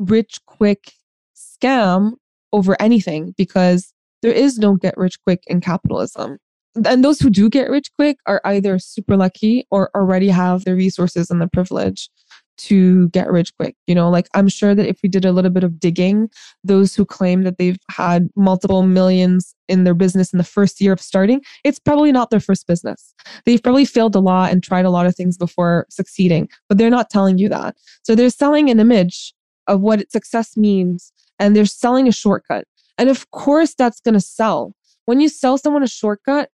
rich 0.00 0.40
quick 0.46 0.94
scam 1.36 2.14
over 2.52 2.74
anything 2.82 3.32
because 3.36 3.94
there 4.22 4.32
is 4.32 4.58
no 4.58 4.74
get 4.74 4.96
rich 4.96 5.22
quick 5.22 5.44
in 5.46 5.60
capitalism 5.60 6.38
and 6.74 7.04
those 7.04 7.20
who 7.20 7.30
do 7.30 7.48
get 7.48 7.70
rich 7.70 7.90
quick 7.98 8.18
are 8.26 8.40
either 8.44 8.78
super 8.78 9.16
lucky 9.16 9.66
or 9.70 9.90
already 9.94 10.28
have 10.28 10.64
the 10.64 10.74
resources 10.74 11.30
and 11.30 11.40
the 11.40 11.48
privilege 11.48 12.10
to 12.58 13.08
get 13.08 13.30
rich 13.30 13.56
quick. 13.56 13.74
You 13.86 13.94
know, 13.94 14.10
like 14.10 14.28
I'm 14.34 14.48
sure 14.48 14.74
that 14.74 14.86
if 14.86 14.98
we 15.02 15.08
did 15.08 15.24
a 15.24 15.32
little 15.32 15.50
bit 15.50 15.64
of 15.64 15.80
digging, 15.80 16.28
those 16.62 16.94
who 16.94 17.06
claim 17.06 17.42
that 17.44 17.56
they've 17.56 17.78
had 17.90 18.28
multiple 18.36 18.82
millions 18.82 19.54
in 19.68 19.84
their 19.84 19.94
business 19.94 20.32
in 20.32 20.36
the 20.36 20.44
first 20.44 20.80
year 20.80 20.92
of 20.92 21.00
starting, 21.00 21.40
it's 21.64 21.78
probably 21.78 22.12
not 22.12 22.30
their 22.30 22.40
first 22.40 22.66
business. 22.66 23.14
They've 23.46 23.62
probably 23.62 23.86
failed 23.86 24.14
a 24.14 24.20
lot 24.20 24.52
and 24.52 24.62
tried 24.62 24.84
a 24.84 24.90
lot 24.90 25.06
of 25.06 25.16
things 25.16 25.38
before 25.38 25.86
succeeding, 25.88 26.48
but 26.68 26.76
they're 26.76 26.90
not 26.90 27.08
telling 27.08 27.38
you 27.38 27.48
that. 27.48 27.76
So 28.02 28.14
they're 28.14 28.30
selling 28.30 28.68
an 28.68 28.78
image 28.78 29.32
of 29.66 29.80
what 29.80 30.10
success 30.12 30.56
means 30.56 31.12
and 31.38 31.56
they're 31.56 31.64
selling 31.64 32.08
a 32.08 32.12
shortcut. 32.12 32.64
And 32.98 33.08
of 33.08 33.30
course, 33.30 33.74
that's 33.74 34.00
going 34.00 34.14
to 34.14 34.20
sell. 34.20 34.74
When 35.06 35.20
you 35.20 35.30
sell 35.30 35.56
someone 35.56 35.82
a 35.82 35.88
shortcut, 35.88 36.50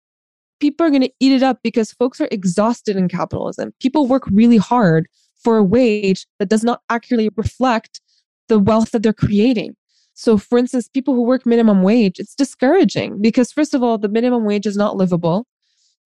people 0.62 0.86
are 0.86 0.90
going 0.90 1.02
to 1.02 1.12
eat 1.18 1.32
it 1.32 1.42
up 1.42 1.58
because 1.64 1.92
folks 1.92 2.20
are 2.20 2.28
exhausted 2.30 2.94
in 2.96 3.08
capitalism. 3.08 3.74
People 3.80 4.06
work 4.06 4.22
really 4.28 4.58
hard 4.58 5.08
for 5.42 5.56
a 5.56 5.64
wage 5.64 6.24
that 6.38 6.48
does 6.48 6.62
not 6.62 6.82
accurately 6.88 7.30
reflect 7.36 8.00
the 8.46 8.60
wealth 8.60 8.92
that 8.92 9.02
they're 9.02 9.12
creating. 9.12 9.74
So, 10.14 10.38
for 10.38 10.58
instance, 10.58 10.88
people 10.88 11.14
who 11.14 11.22
work 11.22 11.44
minimum 11.44 11.82
wage, 11.82 12.20
it's 12.20 12.36
discouraging 12.36 13.20
because, 13.20 13.50
first 13.50 13.74
of 13.74 13.82
all, 13.82 13.98
the 13.98 14.08
minimum 14.08 14.44
wage 14.44 14.64
is 14.64 14.76
not 14.76 14.96
livable. 14.96 15.48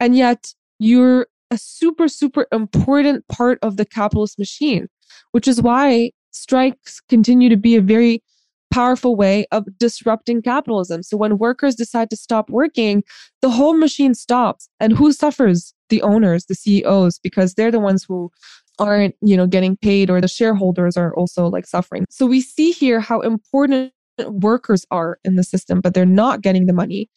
And 0.01 0.17
yet, 0.17 0.55
you're 0.79 1.27
a 1.51 1.59
super, 1.59 2.09
super 2.09 2.47
important 2.51 3.29
part 3.29 3.59
of 3.61 3.77
the 3.77 3.85
capitalist 3.85 4.39
machine, 4.39 4.89
which 5.33 5.47
is 5.47 5.61
why 5.61 6.13
strikes 6.31 7.01
continue 7.11 7.51
to 7.51 7.59
be 7.59 7.77
a 7.77 7.83
very 7.83 8.23
powerful 8.71 9.17
way 9.17 9.47
of 9.53 9.67
disrupting 9.79 10.43
capitalism. 10.43 11.03
So 11.03 11.17
when 11.17 11.39
workers 11.39 11.75
decide 11.75 12.11
to 12.11 12.17
stop 12.17 12.51
working, 12.51 13.03
the 13.43 13.51
whole 13.51 13.77
machine 13.77 14.15
stops. 14.15 14.69
And 14.81 14.93
who 14.93 15.13
suffers? 15.13 15.73
The 15.89 16.03
owners, 16.03 16.47
the 16.47 16.55
CEOs, 16.55 17.19
because 17.21 17.55
they're 17.55 17.71
the 17.71 17.81
ones 17.81 18.05
who 18.07 18.31
aren't, 18.79 19.15
you 19.23 19.37
know, 19.37 19.47
getting 19.47 19.77
paid 19.77 20.11
or 20.11 20.21
the 20.21 20.29
shareholders 20.29 20.97
are 20.97 21.15
also 21.15 21.47
like 21.47 21.67
suffering. 21.67 22.05
So 22.11 22.27
we 22.27 22.41
see 22.41 22.73
here 22.73 23.01
how 23.01 23.21
important 23.21 23.93
workers 24.27 24.85
are 24.91 25.19
in 25.25 25.37
the 25.37 25.45
system, 25.45 25.81
but 25.81 25.95
they're 25.95 26.05
not 26.05 26.41
getting 26.43 26.67
the 26.67 26.73
money. 26.73 27.09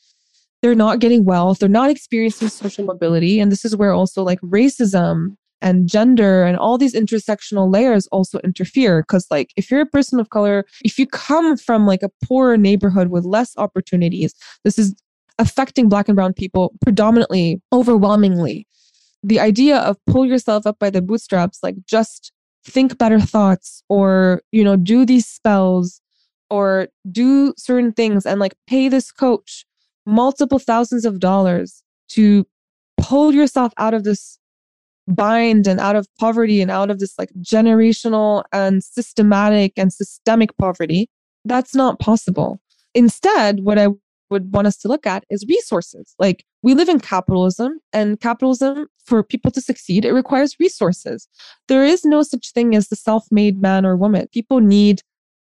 They're 0.62 0.76
not 0.76 1.00
getting 1.00 1.26
wealth. 1.26 1.60
They're 1.60 1.70
not 1.70 1.90
experiencing 1.90 2.50
social 2.50 2.86
mobility. 2.86 3.40
And 3.40 3.52
this 3.52 3.64
is 3.64 3.76
where 3.76 3.94
also 3.94 4.24
like 4.24 4.42
racism 4.42 5.38
and 5.62 5.90
gender 5.90 6.44
and 6.44 6.58
all 6.58 6.78
these 6.78 6.94
intersectional 6.94 7.72
layers 7.72 8.08
also 8.08 8.40
interfere 8.40 9.02
because 9.02 9.28
like 9.30 9.52
if 9.58 9.70
you're 9.70 9.82
a 9.82 9.86
person 9.86 10.20
of 10.20 10.30
color 10.30 10.66
if 10.84 10.98
you 10.98 11.06
come 11.06 11.58
from 11.58 11.86
like 11.86 12.02
a 12.02 12.10
poorer 12.26 12.58
neighborhood 12.58 13.10
with 13.10 13.26
less 13.26 13.54
opportunities 13.58 14.34
this 14.64 14.80
is 14.80 14.96
affecting 15.40 15.90
black 15.90 16.08
and 16.08 16.16
brown 16.16 16.34
people 16.34 16.74
predominantly 16.82 17.62
overwhelmingly. 17.74 18.68
The 19.24 19.40
idea 19.40 19.78
of 19.78 19.98
pull 20.06 20.26
yourself 20.26 20.68
up 20.68 20.78
by 20.78 20.90
the 20.90 21.02
bootstraps 21.02 21.60
like 21.64 21.76
just 21.88 22.32
think 22.66 22.98
better 22.98 23.20
thoughts 23.20 23.82
or 23.90 24.42
you 24.52 24.64
know 24.64 24.76
do 24.76 25.06
these 25.06 25.26
spells 25.26 26.02
or 26.50 26.90
do 27.12 27.54
certain 27.58 27.94
things 27.94 28.26
and 28.26 28.40
like 28.40 28.54
pay 28.68 28.90
this 28.90 29.12
coach 29.12 29.66
multiple 30.06 30.60
thousands 30.60 31.06
of 31.06 31.20
dollars 31.20 31.84
to 32.10 32.46
pull 33.00 33.34
yourself 33.34 33.72
out 33.78 33.94
of 33.94 34.04
this 34.04 34.39
bind 35.16 35.68
and 35.68 35.80
out 35.80 35.96
of 35.96 36.08
poverty 36.20 36.62
and 36.62 36.72
out 36.72 36.90
of 36.90 37.00
this 37.00 37.18
like 37.18 37.32
generational 37.42 38.44
and 38.52 38.84
systematic 38.84 39.74
and 39.78 39.92
systemic 39.92 40.56
poverty, 40.58 41.10
that's 41.46 41.76
not 41.76 42.00
possible. 42.00 42.62
Instead, 42.94 43.62
what 43.62 43.78
I 43.78 43.88
would 44.30 44.54
want 44.54 44.68
us 44.68 44.78
to 44.78 44.88
look 44.88 45.08
at 45.08 45.24
is 45.30 45.46
resources. 45.50 46.14
Like 46.20 46.46
we 46.62 46.74
live 46.74 46.90
in 46.90 47.00
capitalism, 47.00 47.80
and 47.94 48.20
capitalism, 48.20 48.88
for 49.06 49.24
people 49.24 49.52
to 49.52 49.62
succeed, 49.62 50.06
it 50.06 50.14
requires 50.14 50.56
resources. 50.60 51.28
There 51.68 51.84
is 51.84 52.06
no 52.06 52.22
such 52.22 52.52
thing 52.52 52.76
as 52.76 52.90
the 52.90 52.96
self 52.96 53.26
made 53.32 53.62
man 53.62 53.86
or 53.86 53.96
woman. 53.96 54.28
People 54.32 54.60
need 54.60 55.02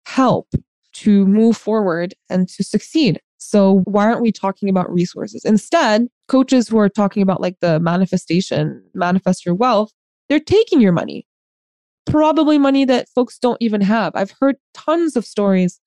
help 0.06 0.48
to 0.94 1.26
move 1.26 1.58
forward 1.58 2.14
and 2.30 2.48
to 2.50 2.64
succeed. 2.64 3.20
So 3.42 3.82
why 3.86 4.06
aren't 4.06 4.22
we 4.22 4.32
talking 4.32 4.70
about 4.70 4.94
resources? 4.94 5.44
Instead, 5.44 6.08
coaches 6.28 6.68
who 6.68 6.78
are 6.78 6.90
talking 6.90 7.24
about 7.24 7.42
like 7.42 7.56
the 7.60 7.80
manifestation, 7.80 8.84
manifest 8.94 9.46
your 9.46 9.56
wealth, 9.56 9.92
they're 10.30 10.40
taking 10.40 10.80
your 10.80 10.92
money. 10.92 11.26
Probably 12.06 12.60
money 12.60 12.86
that 12.86 13.10
folks 13.10 13.40
don't 13.40 13.58
even 13.60 13.82
have. 13.82 14.12
I've 14.16 14.34
heard 14.40 14.58
tons 14.76 15.16
of 15.16 15.26
stories 15.26 15.80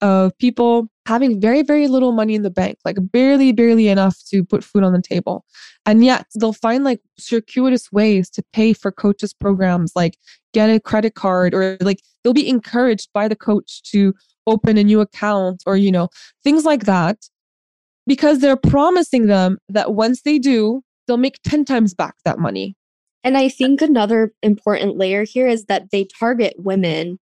of 0.00 0.36
people 0.38 0.88
having 1.06 1.40
very, 1.40 1.62
very 1.62 1.88
little 1.88 2.12
money 2.12 2.36
in 2.36 2.42
the 2.42 2.50
bank, 2.50 2.78
like 2.84 2.96
barely, 3.10 3.50
barely 3.52 3.88
enough 3.88 4.16
to 4.28 4.44
put 4.44 4.62
food 4.62 4.84
on 4.84 4.92
the 4.92 5.02
table. 5.02 5.44
And 5.84 6.04
yet 6.04 6.26
they'll 6.38 6.52
find 6.52 6.84
like 6.84 7.00
circuitous 7.18 7.90
ways 7.90 8.30
to 8.30 8.44
pay 8.52 8.72
for 8.72 8.92
coaches' 8.92 9.34
programs, 9.34 9.92
like 9.96 10.16
get 10.54 10.70
a 10.70 10.78
credit 10.78 11.14
card 11.16 11.54
or 11.54 11.76
like 11.80 12.00
they'll 12.22 12.32
be 12.32 12.48
encouraged 12.48 13.08
by 13.12 13.26
the 13.26 13.36
coach 13.36 13.82
to 13.90 14.14
open 14.46 14.78
a 14.78 14.84
new 14.84 15.00
account 15.00 15.62
or, 15.66 15.76
you 15.76 15.92
know, 15.92 16.08
things 16.42 16.64
like 16.64 16.84
that, 16.84 17.18
because 18.06 18.38
they're 18.40 18.56
promising 18.56 19.26
them 19.26 19.58
that 19.68 19.94
once 19.94 20.22
they 20.22 20.38
do, 20.38 20.82
they'll 21.06 21.16
make 21.16 21.40
10 21.44 21.64
times 21.64 21.94
back 21.94 22.14
that 22.24 22.38
money. 22.38 22.76
And 23.22 23.36
I 23.36 23.48
think 23.48 23.82
another 23.82 24.32
important 24.42 24.96
layer 24.96 25.24
here 25.24 25.46
is 25.46 25.66
that 25.66 25.90
they 25.90 26.06
target 26.18 26.54
women 26.58 27.18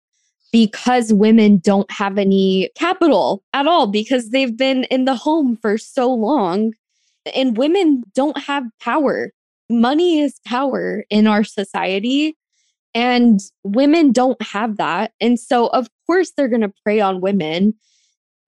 because 0.52 1.12
women 1.12 1.58
don't 1.58 1.90
have 1.90 2.16
any 2.16 2.70
capital 2.76 3.42
at 3.52 3.66
all 3.66 3.86
because 3.86 4.30
they've 4.30 4.56
been 4.56 4.84
in 4.84 5.04
the 5.04 5.14
home 5.14 5.56
for 5.56 5.76
so 5.76 6.12
long 6.12 6.72
and 7.34 7.56
women 7.56 8.02
don't 8.14 8.38
have 8.38 8.64
power. 8.80 9.32
Money 9.68 10.20
is 10.20 10.40
power 10.46 11.04
in 11.10 11.26
our 11.26 11.44
society. 11.44 12.36
And 12.94 13.40
women 13.64 14.12
don't 14.12 14.40
have 14.40 14.78
that. 14.78 15.12
And 15.20 15.38
so, 15.38 15.68
of 15.68 15.88
course, 16.08 16.32
they're 16.32 16.48
going 16.48 16.62
to 16.62 16.72
prey 16.82 17.00
on 17.00 17.20
women 17.20 17.74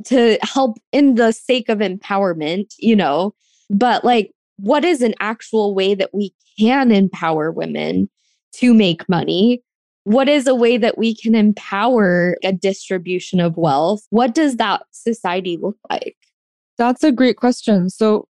to 0.06 0.38
help 0.42 0.78
in 0.90 1.14
the 1.14 1.30
sake 1.30 1.68
of 1.68 1.78
empowerment, 1.78 2.74
you 2.78 2.96
know. 2.96 3.34
But, 3.68 4.04
like, 4.04 4.32
what 4.56 4.84
is 4.84 5.02
an 5.02 5.14
actual 5.20 5.74
way 5.74 5.94
that 5.94 6.12
we 6.12 6.34
can 6.58 6.90
empower 6.90 7.52
women 7.52 8.10
to 8.54 8.74
make 8.74 9.08
money? 9.08 9.62
What 10.04 10.28
is 10.28 10.46
a 10.46 10.54
way 10.54 10.76
that 10.78 10.98
we 10.98 11.14
can 11.14 11.34
empower 11.34 12.36
a 12.42 12.52
distribution 12.52 13.38
of 13.38 13.56
wealth? 13.56 14.02
What 14.10 14.34
does 14.34 14.56
that 14.56 14.82
society 14.90 15.56
look 15.56 15.76
like? 15.88 16.16
That's 16.78 17.04
a 17.04 17.12
great 17.12 17.36
question. 17.36 17.90
So, 17.90 18.26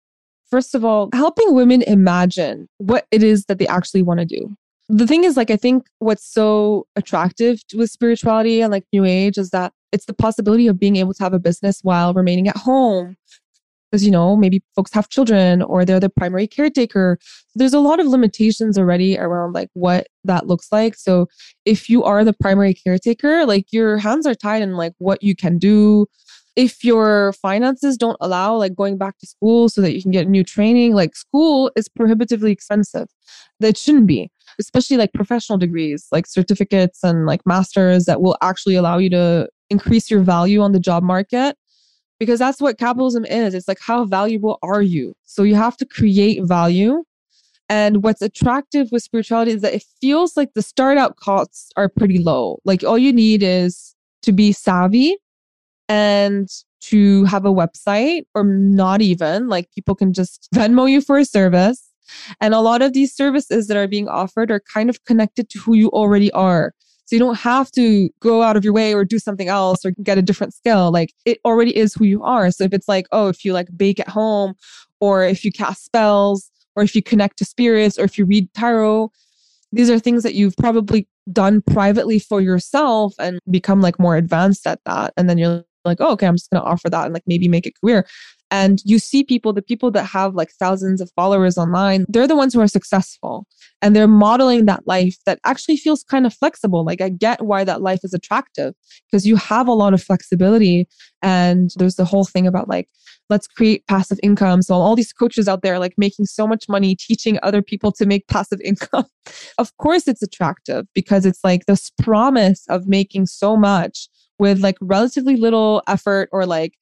first 0.50 0.74
of 0.74 0.84
all, 0.84 1.10
helping 1.14 1.54
women 1.54 1.84
imagine 1.84 2.68
what 2.80 3.06
it 3.12 3.24
is 3.24 3.46
that 3.46 3.60
they 3.60 3.68
actually 3.68 4.02
want 4.02 4.20
to 4.20 4.26
do 4.26 4.56
the 4.90 5.08
thing 5.08 5.24
is 5.24 5.38
like 5.38 5.52
i 5.52 5.56
think 5.56 5.86
what's 6.00 6.26
so 6.26 6.86
attractive 6.96 7.60
with 7.76 7.90
spirituality 7.92 8.60
and 8.62 8.72
like 8.72 8.84
new 8.92 9.06
age 9.06 9.38
is 9.38 9.52
that 9.52 9.72
it's 9.92 10.06
the 10.06 10.14
possibility 10.14 10.68
of 10.68 10.80
being 10.80 10.96
able 10.98 11.14
to 11.14 11.24
have 11.24 11.34
a 11.34 11.40
business 11.40 11.80
while 11.82 12.14
remaining 12.14 12.48
at 12.48 12.58
home. 12.58 13.16
Because 13.92 14.06
you 14.06 14.12
know 14.12 14.36
maybe 14.36 14.62
folks 14.76 14.94
have 14.94 15.10
children 15.10 15.64
or 15.64 15.84
they're 15.84 16.00
the 16.00 16.12
primary 16.12 16.46
caretaker. 16.46 17.18
So 17.22 17.54
there's 17.56 17.74
a 17.74 17.80
lot 17.80 18.00
of 18.00 18.06
limitations 18.06 18.78
already 18.78 19.18
around 19.18 19.54
like 19.54 19.70
what 19.74 20.06
that 20.26 20.46
looks 20.46 20.68
like. 20.72 20.94
So 20.94 21.26
if 21.66 21.90
you 21.90 22.04
are 22.04 22.24
the 22.24 22.34
primary 22.34 22.76
caretaker 22.76 23.48
like 23.48 23.66
your 23.72 23.98
hands 23.98 24.28
are 24.28 24.36
tied 24.36 24.62
in 24.62 24.78
like 24.78 24.94
what 25.00 25.24
you 25.24 25.36
can 25.36 25.58
do. 25.58 26.06
If 26.56 26.84
your 26.84 27.34
finances 27.34 27.98
don't 27.98 28.18
allow 28.22 28.56
like 28.58 28.76
going 28.76 29.00
back 29.00 29.18
to 29.20 29.26
school 29.26 29.70
so 29.70 29.82
that 29.82 29.96
you 29.96 30.04
can 30.04 30.12
get 30.12 30.28
new 30.28 30.44
training 30.44 30.94
like 30.94 31.16
school 31.16 31.72
is 31.76 31.90
prohibitively 31.90 32.52
expensive. 32.52 33.08
That 33.60 33.76
shouldn't 33.76 34.06
be 34.06 34.30
especially 34.60 34.98
like 34.98 35.14
professional 35.14 35.58
degrees, 35.58 36.08
like 36.12 36.28
certificates 36.28 37.04
and 37.04 37.26
like 37.26 37.42
masters 37.46 38.06
that 38.06 38.22
will 38.22 38.38
actually 38.42 38.76
allow 38.76 38.98
you 38.98 39.10
to 39.10 39.50
increase 39.70 40.12
your 40.12 40.22
value 40.22 40.62
on 40.62 40.72
the 40.72 40.80
job 40.80 41.04
market. 41.04 41.58
Because 42.20 42.40
that's 42.40 42.60
what 42.60 42.78
capitalism 42.78 43.24
is. 43.24 43.54
It's 43.54 43.68
like, 43.68 43.80
how 43.80 44.04
valuable 44.04 44.60
are 44.62 44.82
you? 44.82 45.16
So 45.24 45.44
you 45.44 45.56
have 45.56 45.78
to 45.78 45.86
create 45.86 46.44
value. 46.44 47.04
And 47.70 48.04
what's 48.04 48.22
attractive 48.22 48.90
with 48.92 49.04
spirituality 49.04 49.52
is 49.52 49.62
that 49.62 49.74
it 49.74 49.86
feels 50.02 50.36
like 50.36 50.50
the 50.54 50.62
start 50.62 50.98
costs 51.16 51.70
are 51.78 51.88
pretty 51.88 52.18
low. 52.18 52.60
Like 52.66 52.84
all 52.84 52.98
you 52.98 53.14
need 53.14 53.42
is 53.42 53.96
to 54.24 54.34
be 54.34 54.52
savvy 54.52 55.18
and 55.88 56.50
to 56.82 57.26
have 57.26 57.46
a 57.46 57.54
website 57.54 58.24
or 58.36 58.44
not 58.44 59.02
even 59.02 59.48
like 59.48 59.70
people 59.72 59.96
can 59.96 60.14
just 60.14 60.48
Venmo 60.54 60.90
you 60.90 61.02
for 61.02 61.18
a 61.18 61.26
service 61.26 61.89
and 62.42 62.54
a 62.54 62.60
lot 62.60 62.82
of 62.82 62.94
these 62.94 63.14
services 63.14 63.68
that 63.68 63.78
are 63.78 63.88
being 63.88 64.08
offered 64.08 64.52
are 64.52 64.62
kind 64.62 64.90
of 64.90 65.04
connected 65.06 65.50
to 65.50 65.60
who 65.60 65.76
you 65.76 65.90
already 65.90 66.32
are. 66.32 66.74
So 67.06 67.16
you 67.16 67.20
don't 67.20 67.40
have 67.40 67.72
to 67.72 68.10
go 68.20 68.44
out 68.44 68.56
of 68.56 68.64
your 68.64 68.74
way 68.74 68.94
or 68.94 69.04
do 69.04 69.18
something 69.18 69.48
else 69.48 69.84
or 69.84 69.92
get 70.04 70.20
a 70.20 70.22
different 70.22 70.54
skill. 70.54 70.92
Like 70.92 71.12
it 71.26 71.40
already 71.44 71.76
is 71.76 71.96
who 71.96 72.06
you 72.06 72.24
are. 72.24 72.52
So 72.52 72.66
if 72.66 72.74
it's 72.74 72.88
like, 72.88 73.08
oh, 73.12 73.30
if 73.30 73.44
you 73.44 73.52
like 73.52 73.68
bake 73.76 74.00
at 74.00 74.08
home 74.08 74.54
or 75.00 75.24
if 75.24 75.44
you 75.44 75.52
cast 75.52 75.86
spells 75.86 76.52
or 76.76 76.84
if 76.84 76.94
you 76.96 77.02
connect 77.02 77.38
to 77.40 77.46
spirits 77.46 77.98
or 77.98 78.04
if 78.04 78.20
you 78.20 78.26
read 78.26 78.54
tarot, 78.54 79.12
these 79.72 79.90
are 79.90 79.98
things 79.98 80.22
that 80.22 80.36
you've 80.36 80.56
probably 80.58 81.08
done 81.32 81.62
privately 81.64 82.20
for 82.20 82.42
yourself 82.42 83.16
and 83.20 83.40
become 83.50 83.82
like 83.82 84.00
more 84.00 84.16
advanced 84.16 84.68
at 84.68 84.80
that. 84.86 85.14
And 85.18 85.28
then 85.28 85.40
you're 85.40 85.64
like, 85.86 85.98
oh, 86.02 86.12
okay, 86.12 86.28
I'm 86.28 86.36
just 86.36 86.50
going 86.52 86.62
to 86.62 86.68
offer 86.68 86.90
that 86.90 87.06
and 87.06 87.14
like 87.14 87.24
maybe 87.26 87.48
make 87.48 87.66
a 87.66 87.72
career. 87.72 88.06
And 88.52 88.80
you 88.84 88.98
see 88.98 89.24
people, 89.24 89.54
the 89.54 89.62
people 89.62 89.92
that 89.92 90.06
have 90.06 90.34
like 90.34 90.52
thousands 90.52 91.02
of 91.02 91.12
followers 91.16 91.58
online, 91.58 92.06
they're 92.10 92.28
the 92.28 92.36
ones 92.36 92.54
who 92.54 92.62
are 92.62 92.68
successful 92.68 93.46
and 93.82 93.96
they're 93.96 94.08
modeling 94.08 94.66
that 94.66 94.88
life 94.88 95.18
that 95.26 95.40
actually 95.46 95.78
feels 95.78 96.04
kind 96.04 96.26
of 96.26 96.34
flexible. 96.34 96.84
Like 96.84 97.02
I 97.02 97.10
get 97.10 97.46
why 97.46 97.64
that 97.64 97.82
life 97.82 98.00
is 98.04 98.14
attractive 98.14 98.74
because 99.06 99.26
you 99.26 99.36
have 99.36 99.68
a 99.68 99.74
lot 99.74 99.94
of 99.94 100.02
flexibility. 100.02 100.88
And 101.22 101.70
there's 101.78 101.96
the 101.96 102.06
whole 102.06 102.26
thing 102.26 102.48
about 102.48 102.68
like, 102.68 102.90
let's 103.30 103.48
create 103.48 103.86
passive 103.88 104.20
income. 104.24 104.64
So 104.64 104.74
all 104.74 104.96
these 104.96 105.14
coaches 105.14 105.48
out 105.48 105.62
there 105.62 105.78
like 105.78 105.94
making 105.98 106.26
so 106.26 106.48
much 106.48 106.68
money 106.68 106.96
teaching 106.96 107.38
other 107.44 107.62
people 107.62 107.92
to 107.94 108.06
make 108.06 108.28
passive 108.28 108.60
income. 108.64 109.06
of 109.58 109.76
course 109.78 110.08
it's 110.08 110.24
attractive 110.24 110.88
because 110.96 111.26
it's 111.26 111.44
like 111.44 111.66
this 111.66 111.92
promise 112.02 112.66
of 112.68 112.88
making 112.88 113.28
so 113.28 113.56
much 113.56 114.10
with 114.40 114.60
like 114.60 114.78
relatively 114.82 115.36
little 115.36 115.84
effort 115.88 116.30
or 116.32 116.46
like 116.46 116.74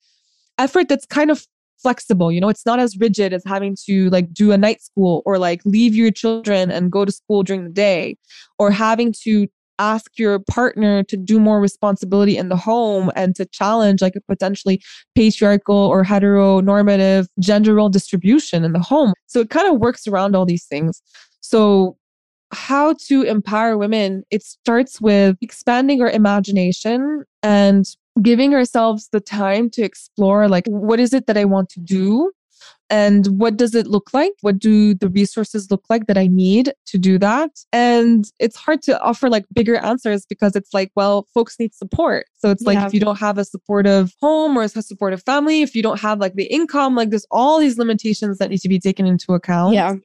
effort 0.58 0.88
that's 0.88 1.06
kind 1.06 1.32
of 1.32 1.46
flexible. 1.82 2.32
You 2.32 2.42
know, 2.42 2.50
it's 2.50 2.66
not 2.66 2.80
as 2.80 2.98
rigid 2.98 3.34
as 3.34 3.44
having 3.46 3.76
to 3.86 4.10
like 4.10 4.34
do 4.34 4.52
a 4.52 4.58
night 4.58 4.82
school 4.82 5.22
or 5.26 5.38
like 5.38 5.62
leave 5.66 5.96
your 5.96 6.12
children 6.12 6.72
and 6.72 6.92
go 6.92 7.06
to 7.06 7.12
school 7.12 7.44
during 7.44 7.64
the 7.64 7.70
day 7.70 8.18
or 8.58 8.72
having 8.72 9.14
to 9.24 9.48
ask 9.80 10.18
your 10.18 10.40
partner 10.40 11.04
to 11.04 11.16
do 11.16 11.40
more 11.40 11.62
responsibility 11.62 12.38
in 12.38 12.50
the 12.50 12.56
home 12.56 13.12
and 13.16 13.36
to 13.36 13.46
challenge 13.46 14.02
like 14.02 14.16
a 14.16 14.22
potentially 14.22 14.82
patriarchal 15.16 15.76
or 15.76 16.04
heteronormative 16.04 17.28
gender 17.40 17.76
role 17.76 17.90
distribution 17.90 18.64
in 18.64 18.74
the 18.74 18.80
home. 18.80 19.14
So 19.28 19.40
it 19.42 19.50
kind 19.50 19.72
of 19.72 19.80
works 19.80 20.08
around 20.08 20.36
all 20.36 20.46
these 20.46 20.66
things. 20.66 21.02
So 21.42 21.98
how 22.52 22.96
to 23.08 23.24
empower 23.24 23.78
women, 23.78 24.24
it 24.32 24.44
starts 24.44 25.02
with 25.02 25.38
expanding 25.42 26.02
our 26.02 26.10
imagination 26.10 27.24
and 27.44 27.86
giving 28.22 28.54
ourselves 28.54 29.10
the 29.12 29.20
time 29.20 29.70
to 29.72 29.82
explore 29.82 30.48
like 30.48 30.66
what 30.68 31.00
is 31.00 31.14
it 31.14 31.28
that 31.28 31.38
I 31.38 31.46
want 31.46 31.70
to 31.70 31.80
do? 31.80 32.32
And 32.90 33.28
what 33.28 33.58
does 33.58 33.76
it 33.76 33.88
look 33.88 34.14
like? 34.14 34.32
What 34.42 34.60
do 34.60 34.94
the 34.94 35.10
resources 35.10 35.70
look 35.70 35.84
like 35.90 36.08
that 36.08 36.18
i 36.18 36.28
need 36.28 36.72
to 36.86 36.98
do 36.98 37.20
that? 37.20 37.52
And 37.74 38.26
it's 38.40 38.56
hard 38.56 38.82
to 38.84 39.00
offer 39.02 39.30
like 39.30 39.46
bigger 39.54 39.76
answers 39.76 40.26
because 40.26 40.56
it's 40.56 40.74
like 40.74 40.92
well 40.96 41.28
folks 41.34 41.60
need 41.60 41.74
support. 41.74 42.28
So 42.38 42.50
it's 42.50 42.64
like 42.64 42.76
yeah. 42.76 42.88
if 42.88 42.94
you 42.94 43.00
don't 43.00 43.20
have 43.20 43.38
a 43.38 43.46
supportive 43.46 44.14
home 44.22 44.58
or 44.58 44.64
a 44.64 44.70
supportive 44.70 45.22
family 45.24 45.62
if 45.62 45.76
you 45.76 45.84
don't 45.84 46.00
have 46.00 46.20
like 46.20 46.36
the 46.36 46.46
income 46.46 46.96
like 46.96 47.10
there's 47.10 47.28
all 47.30 47.60
these 47.60 47.78
limitations 47.78 48.38
that 48.38 48.50
need 48.50 48.62
to 48.62 48.70
be 48.70 48.80
taken 48.80 49.06
into 49.06 49.34
account. 49.34 49.74
Yeah. 49.74 49.96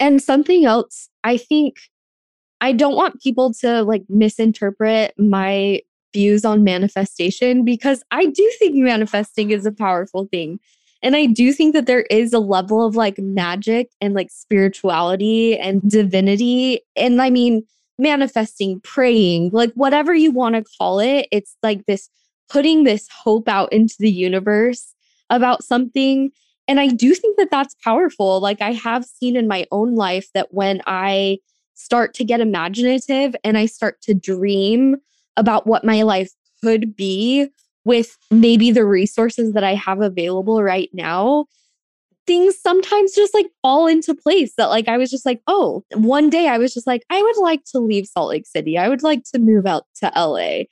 And 0.00 0.22
something 0.22 0.64
else 0.64 1.08
i 1.24 1.36
think 1.36 1.76
i 2.60 2.72
don't 2.72 2.96
want 2.96 3.20
people 3.20 3.52
to 3.52 3.82
like 3.82 4.02
misinterpret 4.08 5.14
my 5.18 5.80
views 6.12 6.44
on 6.44 6.64
manifestation 6.64 7.64
because 7.64 8.02
i 8.10 8.26
do 8.26 8.52
think 8.58 8.74
manifesting 8.74 9.50
is 9.50 9.66
a 9.66 9.72
powerful 9.72 10.26
thing 10.26 10.58
and 11.02 11.16
I 11.16 11.26
do 11.26 11.52
think 11.52 11.74
that 11.74 11.86
there 11.86 12.02
is 12.02 12.32
a 12.32 12.38
level 12.38 12.86
of 12.86 12.94
like 12.94 13.18
magic 13.18 13.90
and 14.00 14.14
like 14.14 14.30
spirituality 14.30 15.58
and 15.58 15.82
divinity. 15.90 16.80
And 16.94 17.20
I 17.20 17.28
mean, 17.28 17.64
manifesting, 17.98 18.80
praying, 18.80 19.50
like 19.52 19.72
whatever 19.74 20.14
you 20.14 20.30
want 20.30 20.54
to 20.54 20.64
call 20.78 21.00
it, 21.00 21.26
it's 21.32 21.56
like 21.62 21.86
this 21.86 22.08
putting 22.48 22.84
this 22.84 23.08
hope 23.08 23.48
out 23.48 23.72
into 23.72 23.96
the 23.98 24.10
universe 24.10 24.94
about 25.28 25.64
something. 25.64 26.30
And 26.68 26.78
I 26.78 26.88
do 26.88 27.14
think 27.14 27.36
that 27.36 27.50
that's 27.50 27.74
powerful. 27.82 28.40
Like 28.40 28.60
I 28.60 28.72
have 28.72 29.04
seen 29.04 29.34
in 29.34 29.48
my 29.48 29.66
own 29.72 29.96
life 29.96 30.28
that 30.34 30.48
when 30.54 30.82
I 30.86 31.38
start 31.74 32.14
to 32.14 32.24
get 32.24 32.40
imaginative 32.40 33.34
and 33.42 33.58
I 33.58 33.66
start 33.66 34.00
to 34.02 34.14
dream 34.14 34.96
about 35.36 35.66
what 35.66 35.84
my 35.84 36.02
life 36.02 36.30
could 36.62 36.94
be 36.94 37.48
with 37.84 38.16
maybe 38.30 38.70
the 38.70 38.84
resources 38.84 39.52
that 39.54 39.64
I 39.64 39.74
have 39.74 40.00
available 40.00 40.62
right 40.62 40.88
now, 40.92 41.46
things 42.26 42.56
sometimes 42.60 43.14
just 43.14 43.34
like 43.34 43.48
fall 43.62 43.86
into 43.86 44.14
place 44.14 44.54
that 44.56 44.66
like 44.66 44.88
I 44.88 44.96
was 44.96 45.10
just 45.10 45.26
like, 45.26 45.40
oh, 45.46 45.84
one 45.94 46.30
day 46.30 46.48
I 46.48 46.58
was 46.58 46.72
just 46.72 46.86
like, 46.86 47.04
I 47.10 47.20
would 47.20 47.36
like 47.38 47.64
to 47.72 47.78
leave 47.78 48.06
Salt 48.06 48.28
Lake 48.28 48.46
City. 48.46 48.78
I 48.78 48.88
would 48.88 49.02
like 49.02 49.24
to 49.32 49.38
move 49.38 49.66
out 49.66 49.84
to 49.96 50.12
LA. 50.14 50.64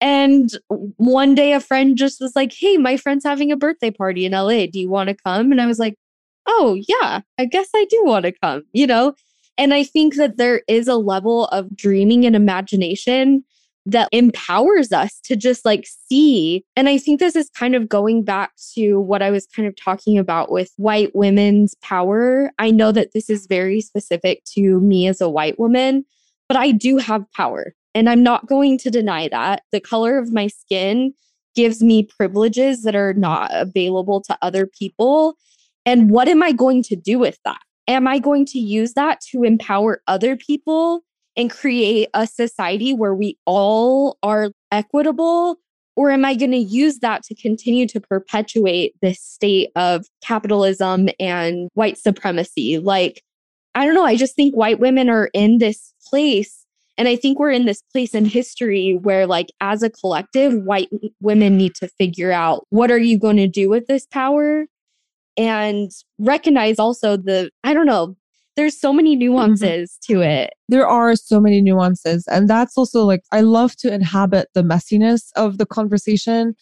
And 0.00 0.50
one 0.68 1.34
day 1.34 1.52
a 1.52 1.60
friend 1.60 1.96
just 1.96 2.20
was 2.20 2.36
like, 2.36 2.52
hey, 2.52 2.76
my 2.76 2.96
friend's 2.96 3.24
having 3.24 3.50
a 3.50 3.56
birthday 3.56 3.90
party 3.90 4.26
in 4.26 4.32
LA. 4.32 4.66
Do 4.66 4.80
you 4.80 4.90
want 4.90 5.08
to 5.08 5.14
come? 5.14 5.52
And 5.52 5.60
I 5.60 5.66
was 5.66 5.78
like, 5.78 5.96
oh, 6.46 6.78
yeah, 6.86 7.20
I 7.38 7.44
guess 7.46 7.68
I 7.74 7.86
do 7.88 8.04
want 8.04 8.24
to 8.24 8.32
come, 8.32 8.64
you 8.72 8.86
know? 8.86 9.14
And 9.58 9.72
I 9.72 9.84
think 9.84 10.16
that 10.16 10.36
there 10.36 10.62
is 10.68 10.86
a 10.86 10.96
level 10.96 11.46
of 11.46 11.74
dreaming 11.74 12.26
and 12.26 12.36
imagination 12.36 13.42
that 13.86 14.08
empowers 14.10 14.92
us 14.92 15.20
to 15.20 15.36
just 15.36 15.64
like 15.64 15.86
see. 15.86 16.64
And 16.74 16.88
I 16.88 16.98
think 16.98 17.20
this 17.20 17.36
is 17.36 17.48
kind 17.50 17.76
of 17.76 17.88
going 17.88 18.24
back 18.24 18.52
to 18.74 19.00
what 19.00 19.22
I 19.22 19.30
was 19.30 19.46
kind 19.46 19.68
of 19.68 19.76
talking 19.76 20.18
about 20.18 20.50
with 20.50 20.72
white 20.76 21.14
women's 21.14 21.74
power. 21.76 22.50
I 22.58 22.72
know 22.72 22.90
that 22.90 23.12
this 23.14 23.30
is 23.30 23.46
very 23.46 23.80
specific 23.80 24.42
to 24.54 24.80
me 24.80 25.06
as 25.06 25.20
a 25.20 25.30
white 25.30 25.58
woman, 25.58 26.04
but 26.48 26.56
I 26.56 26.72
do 26.72 26.96
have 26.98 27.30
power. 27.32 27.74
And 27.94 28.10
I'm 28.10 28.24
not 28.24 28.46
going 28.46 28.76
to 28.78 28.90
deny 28.90 29.28
that. 29.28 29.62
The 29.70 29.80
color 29.80 30.18
of 30.18 30.32
my 30.32 30.48
skin 30.48 31.14
gives 31.54 31.82
me 31.82 32.02
privileges 32.02 32.82
that 32.82 32.96
are 32.96 33.14
not 33.14 33.50
available 33.52 34.20
to 34.22 34.36
other 34.42 34.66
people. 34.66 35.36
And 35.86 36.10
what 36.10 36.28
am 36.28 36.42
I 36.42 36.52
going 36.52 36.82
to 36.84 36.96
do 36.96 37.18
with 37.18 37.38
that? 37.44 37.60
Am 37.88 38.08
I 38.08 38.18
going 38.18 38.44
to 38.46 38.58
use 38.58 38.94
that 38.94 39.20
to 39.30 39.44
empower 39.44 40.02
other 40.08 40.36
people 40.36 41.04
and 41.36 41.50
create 41.50 42.08
a 42.14 42.26
society 42.26 42.94
where 42.94 43.14
we 43.14 43.36
all 43.44 44.18
are 44.22 44.50
equitable? 44.72 45.56
Or 45.96 46.10
am 46.10 46.26
I 46.26 46.34
going 46.34 46.50
to 46.50 46.58
use 46.58 46.98
that 46.98 47.22
to 47.24 47.34
continue 47.34 47.86
to 47.88 48.00
perpetuate 48.00 48.94
this 49.00 49.20
state 49.20 49.70
of 49.76 50.04
capitalism 50.22 51.08
and 51.18 51.70
white 51.72 51.96
supremacy? 51.96 52.78
Like, 52.78 53.22
I 53.74 53.86
don't 53.86 53.94
know. 53.94 54.04
I 54.04 54.16
just 54.16 54.36
think 54.36 54.54
white 54.54 54.78
women 54.78 55.08
are 55.08 55.30
in 55.32 55.58
this 55.58 55.94
place. 56.06 56.66
And 56.98 57.08
I 57.08 57.16
think 57.16 57.38
we're 57.38 57.50
in 57.50 57.66
this 57.66 57.82
place 57.92 58.14
in 58.14 58.24
history 58.24 58.98
where, 59.02 59.26
like, 59.26 59.48
as 59.60 59.82
a 59.82 59.90
collective, 59.90 60.54
white 60.64 60.88
women 61.20 61.56
need 61.56 61.74
to 61.76 61.88
figure 61.88 62.32
out 62.32 62.66
what 62.70 62.90
are 62.90 62.98
you 62.98 63.18
going 63.18 63.36
to 63.36 63.48
do 63.48 63.68
with 63.68 63.86
this 63.86 64.06
power? 64.06 64.66
And 65.36 65.90
recognize 66.18 66.78
also 66.78 67.18
the, 67.18 67.50
I 67.64 67.74
don't 67.74 67.86
know, 67.86 68.16
there's 68.56 68.78
so 68.78 68.92
many 68.92 69.14
mm-hmm. 69.14 69.26
nuances 69.26 69.98
mm-hmm. 70.02 70.14
to 70.14 70.20
it. 70.22 70.54
There 70.68 70.86
are 70.86 71.14
so 71.14 71.40
many 71.40 71.60
nuances. 71.60 72.26
And 72.28 72.48
that's 72.48 72.76
also 72.76 73.04
like, 73.04 73.22
I 73.32 73.42
love 73.42 73.76
to 73.76 73.92
inhabit 73.92 74.48
the 74.54 74.62
messiness 74.62 75.30
of 75.36 75.58
the 75.58 75.66
conversation. 75.66 76.54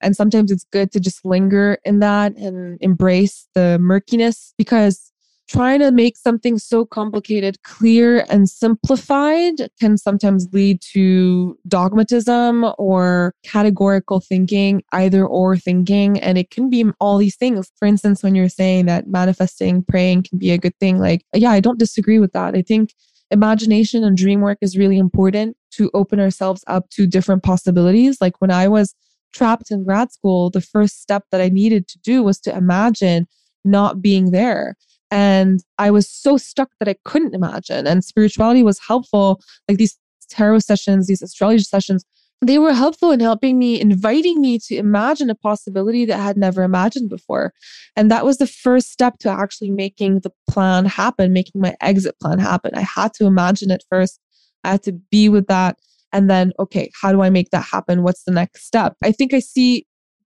And 0.00 0.16
sometimes 0.16 0.50
it's 0.50 0.64
good 0.72 0.90
to 0.92 1.00
just 1.00 1.24
linger 1.24 1.78
in 1.84 2.00
that 2.00 2.36
and 2.36 2.78
embrace 2.80 3.46
the 3.54 3.78
murkiness 3.80 4.52
because 4.58 5.11
trying 5.48 5.80
to 5.80 5.90
make 5.90 6.16
something 6.16 6.58
so 6.58 6.84
complicated 6.84 7.62
clear 7.62 8.24
and 8.30 8.48
simplified 8.48 9.54
can 9.78 9.98
sometimes 9.98 10.48
lead 10.52 10.80
to 10.80 11.58
dogmatism 11.68 12.72
or 12.78 13.34
categorical 13.44 14.20
thinking, 14.20 14.82
either 14.92 15.26
or 15.26 15.56
thinking. 15.56 16.18
And 16.20 16.38
it 16.38 16.50
can 16.50 16.70
be 16.70 16.84
all 17.00 17.18
these 17.18 17.36
things. 17.36 17.70
For 17.78 17.86
instance, 17.86 18.22
when 18.22 18.34
you're 18.34 18.48
saying 18.48 18.86
that 18.86 19.08
manifesting, 19.08 19.84
praying 19.84 20.24
can 20.24 20.38
be 20.38 20.50
a 20.50 20.58
good 20.58 20.78
thing, 20.78 20.98
like, 20.98 21.24
yeah, 21.34 21.50
I 21.50 21.60
don't 21.60 21.78
disagree 21.78 22.18
with 22.18 22.32
that. 22.32 22.54
I 22.54 22.62
think 22.62 22.94
imagination 23.30 24.04
and 24.04 24.16
dream 24.16 24.40
work 24.40 24.58
is 24.60 24.76
really 24.76 24.98
important 24.98 25.56
to 25.72 25.90
open 25.94 26.20
ourselves 26.20 26.62
up 26.66 26.88
to 26.90 27.06
different 27.06 27.42
possibilities. 27.42 28.20
Like 28.20 28.40
when 28.40 28.50
I 28.50 28.68
was 28.68 28.94
trapped 29.32 29.70
in 29.70 29.84
grad 29.84 30.12
school, 30.12 30.50
the 30.50 30.60
first 30.60 31.00
step 31.00 31.24
that 31.32 31.40
I 31.40 31.48
needed 31.48 31.88
to 31.88 31.98
do 32.00 32.22
was 32.22 32.38
to 32.40 32.54
imagine 32.54 33.26
not 33.64 34.02
being 34.02 34.30
there 34.32 34.76
and 35.12 35.62
I 35.78 35.90
was 35.90 36.08
so 36.08 36.38
stuck 36.38 36.70
that 36.78 36.88
I 36.88 36.96
couldn't 37.04 37.34
imagine. 37.34 37.86
And 37.86 38.02
spirituality 38.02 38.62
was 38.62 38.80
helpful. 38.80 39.42
Like 39.68 39.76
these 39.76 39.98
tarot 40.30 40.60
sessions, 40.60 41.06
these 41.06 41.20
astrology 41.20 41.64
sessions, 41.64 42.02
they 42.40 42.58
were 42.58 42.72
helpful 42.72 43.10
in 43.10 43.20
helping 43.20 43.58
me, 43.58 43.78
inviting 43.78 44.40
me 44.40 44.58
to 44.60 44.74
imagine 44.74 45.28
a 45.28 45.34
possibility 45.34 46.06
that 46.06 46.18
I 46.18 46.24
had 46.24 46.38
never 46.38 46.62
imagined 46.62 47.10
before. 47.10 47.52
And 47.94 48.10
that 48.10 48.24
was 48.24 48.38
the 48.38 48.46
first 48.46 48.90
step 48.90 49.18
to 49.18 49.28
actually 49.28 49.70
making 49.70 50.20
the 50.20 50.32
plan 50.48 50.86
happen, 50.86 51.34
making 51.34 51.60
my 51.60 51.76
exit 51.82 52.18
plan 52.18 52.38
happen. 52.38 52.72
I 52.74 52.80
had 52.80 53.12
to 53.14 53.26
imagine 53.26 53.70
it 53.70 53.84
first. 53.90 54.18
I 54.64 54.70
had 54.70 54.82
to 54.84 54.92
be 54.92 55.28
with 55.28 55.46
that. 55.48 55.78
And 56.10 56.30
then, 56.30 56.52
okay, 56.58 56.90
how 56.98 57.12
do 57.12 57.20
I 57.20 57.28
make 57.28 57.50
that 57.50 57.66
happen? 57.70 58.02
What's 58.02 58.24
the 58.24 58.32
next 58.32 58.64
step? 58.64 58.96
I 59.04 59.12
think 59.12 59.34
I 59.34 59.40
see 59.40 59.86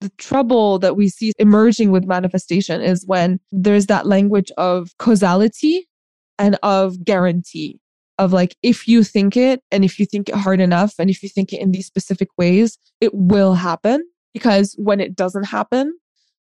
the 0.02 0.10
trouble 0.18 0.78
that 0.80 0.96
we 0.96 1.08
see 1.08 1.32
emerging 1.38 1.92
with 1.92 2.04
manifestation 2.04 2.80
is 2.80 3.06
when 3.06 3.38
there's 3.52 3.86
that 3.86 4.06
language 4.06 4.50
of 4.58 4.90
causality 4.98 5.88
and 6.38 6.58
of 6.62 7.04
guarantee 7.04 7.78
of 8.18 8.32
like 8.32 8.56
if 8.62 8.88
you 8.88 9.04
think 9.04 9.36
it 9.36 9.62
and 9.70 9.84
if 9.84 9.98
you 9.98 10.04
think 10.04 10.28
it 10.28 10.34
hard 10.34 10.60
enough 10.60 10.94
and 10.98 11.08
if 11.08 11.22
you 11.22 11.28
think 11.28 11.52
it 11.52 11.60
in 11.60 11.70
these 11.70 11.86
specific 11.86 12.28
ways 12.36 12.78
it 13.00 13.14
will 13.14 13.54
happen 13.54 14.04
because 14.34 14.74
when 14.76 15.00
it 15.00 15.14
doesn't 15.14 15.44
happen 15.44 15.96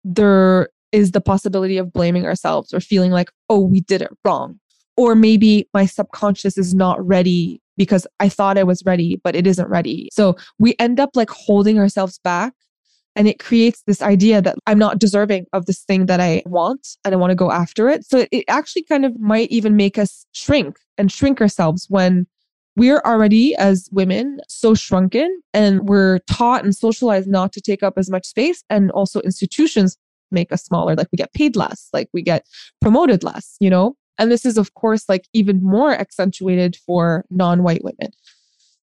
there 0.04 0.68
is 0.90 1.12
the 1.12 1.20
possibility 1.20 1.76
of 1.76 1.92
blaming 1.92 2.24
ourselves 2.24 2.72
or 2.72 2.80
feeling 2.80 3.10
like 3.10 3.30
oh 3.50 3.60
we 3.60 3.82
did 3.82 4.00
it 4.00 4.10
wrong 4.24 4.58
or 4.96 5.14
maybe 5.14 5.68
my 5.74 5.84
subconscious 5.84 6.56
is 6.56 6.74
not 6.74 7.04
ready 7.04 7.60
because 7.76 8.06
I 8.20 8.28
thought 8.28 8.58
I 8.58 8.62
was 8.62 8.84
ready, 8.86 9.20
but 9.24 9.34
it 9.34 9.46
isn't 9.48 9.68
ready. 9.68 10.08
So 10.12 10.36
we 10.60 10.76
end 10.78 11.00
up 11.00 11.10
like 11.14 11.30
holding 11.30 11.78
ourselves 11.78 12.20
back 12.22 12.52
and 13.16 13.28
it 13.28 13.38
creates 13.38 13.82
this 13.86 14.02
idea 14.02 14.42
that 14.42 14.56
I'm 14.66 14.78
not 14.78 14.98
deserving 14.98 15.46
of 15.52 15.66
this 15.66 15.80
thing 15.80 16.06
that 16.06 16.20
I 16.20 16.42
want 16.46 16.96
and 17.04 17.14
I 17.14 17.16
want 17.16 17.30
to 17.30 17.36
go 17.36 17.50
after 17.50 17.88
it. 17.88 18.04
So 18.04 18.26
it 18.30 18.44
actually 18.48 18.84
kind 18.84 19.04
of 19.04 19.18
might 19.20 19.50
even 19.50 19.76
make 19.76 19.98
us 19.98 20.26
shrink 20.32 20.78
and 20.98 21.10
shrink 21.10 21.40
ourselves 21.40 21.86
when 21.88 22.26
we're 22.76 23.02
already 23.04 23.54
as 23.54 23.88
women 23.92 24.40
so 24.48 24.74
shrunken 24.74 25.42
and 25.52 25.88
we're 25.88 26.18
taught 26.30 26.64
and 26.64 26.74
socialized 26.74 27.28
not 27.28 27.52
to 27.52 27.60
take 27.60 27.84
up 27.84 27.94
as 27.96 28.10
much 28.10 28.26
space. 28.26 28.64
And 28.68 28.90
also 28.90 29.20
institutions 29.20 29.96
make 30.32 30.50
us 30.50 30.64
smaller 30.64 30.96
like 30.96 31.06
we 31.12 31.16
get 31.16 31.32
paid 31.32 31.54
less 31.54 31.88
like 31.92 32.08
we 32.12 32.20
get 32.20 32.44
promoted 32.80 33.22
less 33.22 33.56
you 33.60 33.70
know? 33.70 33.94
And 34.18 34.32
this 34.32 34.44
is 34.44 34.58
of 34.58 34.74
course 34.74 35.08
like 35.08 35.28
even 35.32 35.62
more 35.62 35.92
accentuated 35.92 36.76
for 36.84 37.24
non-white 37.30 37.84
women. 37.84 38.10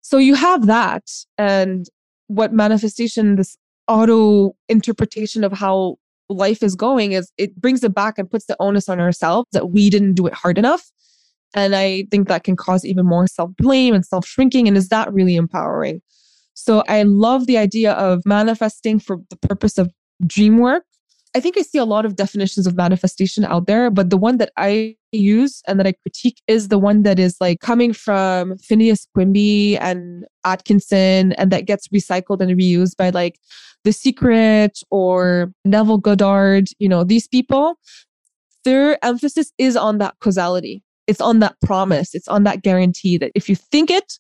So 0.02 0.18
you 0.18 0.36
have 0.36 0.68
that. 0.68 1.04
And 1.38 1.86
what 2.28 2.54
manifestation 2.54 3.36
this 3.36 3.58
auto 3.88 4.56
interpretation 4.70 5.44
of 5.44 5.52
how 5.52 5.98
life 6.30 6.62
is 6.62 6.76
going 6.76 7.14
is 7.14 7.32
it 7.38 7.56
brings 7.56 7.84
it 7.84 7.94
back 7.94 8.18
and 8.18 8.30
puts 8.30 8.46
the 8.46 8.56
onus 8.60 8.90
on 8.90 9.00
ourselves 9.00 9.48
that 9.54 9.72
we 9.72 9.90
didn't 9.90 10.14
do 10.14 10.28
it 10.28 10.34
hard 10.34 10.58
enough. 10.58 10.92
And 11.54 11.76
I 11.76 12.06
think 12.12 12.28
that 12.28 12.44
can 12.44 12.56
cause 12.56 12.84
even 12.86 13.06
more 13.06 13.28
self 13.28 13.52
blame 13.58 13.94
and 13.94 14.06
self 14.06 14.26
shrinking. 14.26 14.68
And 14.68 14.76
is 14.76 14.90
that 14.90 15.12
really 15.14 15.36
empowering? 15.36 16.02
So 16.54 16.84
I 16.88 17.04
love 17.04 17.46
the 17.46 17.58
idea 17.58 17.94
of 17.94 18.22
manifesting 18.26 19.00
for 19.00 19.18
the 19.30 19.38
purpose 19.38 19.78
of 19.78 19.92
dream 20.26 20.58
work. 20.58 20.84
I 21.38 21.40
think 21.40 21.56
I 21.56 21.62
see 21.62 21.78
a 21.78 21.86
lot 21.86 22.04
of 22.04 22.16
definitions 22.16 22.66
of 22.66 22.76
manifestation 22.76 23.46
out 23.46 23.68
there, 23.68 23.92
but 23.92 24.10
the 24.10 24.18
one 24.18 24.38
that 24.38 24.52
I 24.58 24.96
use 25.12 25.62
and 25.68 25.80
that 25.80 25.86
I 25.86 25.94
critique 26.02 26.42
is 26.48 26.70
the 26.70 26.80
one 26.80 27.04
that 27.04 27.20
is 27.20 27.38
like 27.40 27.60
coming 27.60 27.94
from 27.94 28.58
Phineas 28.58 29.08
Quimby 29.14 29.78
and 29.78 30.26
Atkinson 30.46 31.34
and 31.34 31.52
that 31.52 31.68
gets 31.68 31.90
recycled 31.90 32.42
and 32.42 32.60
reused 32.60 32.98
by 32.98 33.12
like 33.12 33.38
The 33.84 33.94
Secret 33.94 34.80
or 34.90 35.54
Neville 35.64 36.00
Goddard, 36.00 36.70
you 36.80 36.90
know, 36.90 37.04
these 37.04 37.28
people. 37.28 37.76
Their 38.66 38.98
emphasis 39.06 39.54
is 39.60 39.78
on 39.78 40.00
that 40.00 40.16
causality. 40.20 40.84
It's 41.06 41.22
on 41.22 41.38
that 41.42 41.54
promise. 41.62 42.16
It's 42.16 42.28
on 42.28 42.46
that 42.46 42.64
guarantee 42.64 43.20
that 43.20 43.32
if 43.36 43.48
you 43.48 43.56
think 43.56 43.92
it, 43.92 44.14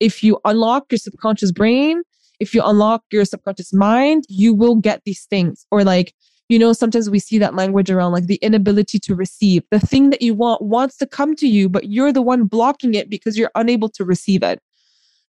if 0.00 0.22
you 0.22 0.38
unlock 0.44 0.92
your 0.92 0.98
subconscious 0.98 1.50
brain, 1.50 2.02
if 2.40 2.54
you 2.54 2.62
unlock 2.62 3.04
your 3.10 3.24
subconscious 3.24 3.72
mind, 3.72 4.24
you 4.28 4.52
will 4.52 4.74
get 4.74 5.00
these 5.06 5.24
things. 5.30 5.64
Or 5.70 5.82
like, 5.82 6.12
you 6.48 6.58
know, 6.58 6.72
sometimes 6.72 7.10
we 7.10 7.18
see 7.18 7.38
that 7.38 7.54
language 7.54 7.90
around 7.90 8.12
like 8.12 8.26
the 8.26 8.36
inability 8.36 8.98
to 9.00 9.14
receive. 9.14 9.62
The 9.70 9.80
thing 9.80 10.10
that 10.10 10.22
you 10.22 10.34
want 10.34 10.62
wants 10.62 10.96
to 10.98 11.06
come 11.06 11.36
to 11.36 11.46
you, 11.46 11.68
but 11.68 11.88
you're 11.88 12.12
the 12.12 12.22
one 12.22 12.44
blocking 12.44 12.94
it 12.94 13.10
because 13.10 13.36
you're 13.36 13.50
unable 13.54 13.88
to 13.90 14.04
receive 14.04 14.42
it. 14.42 14.60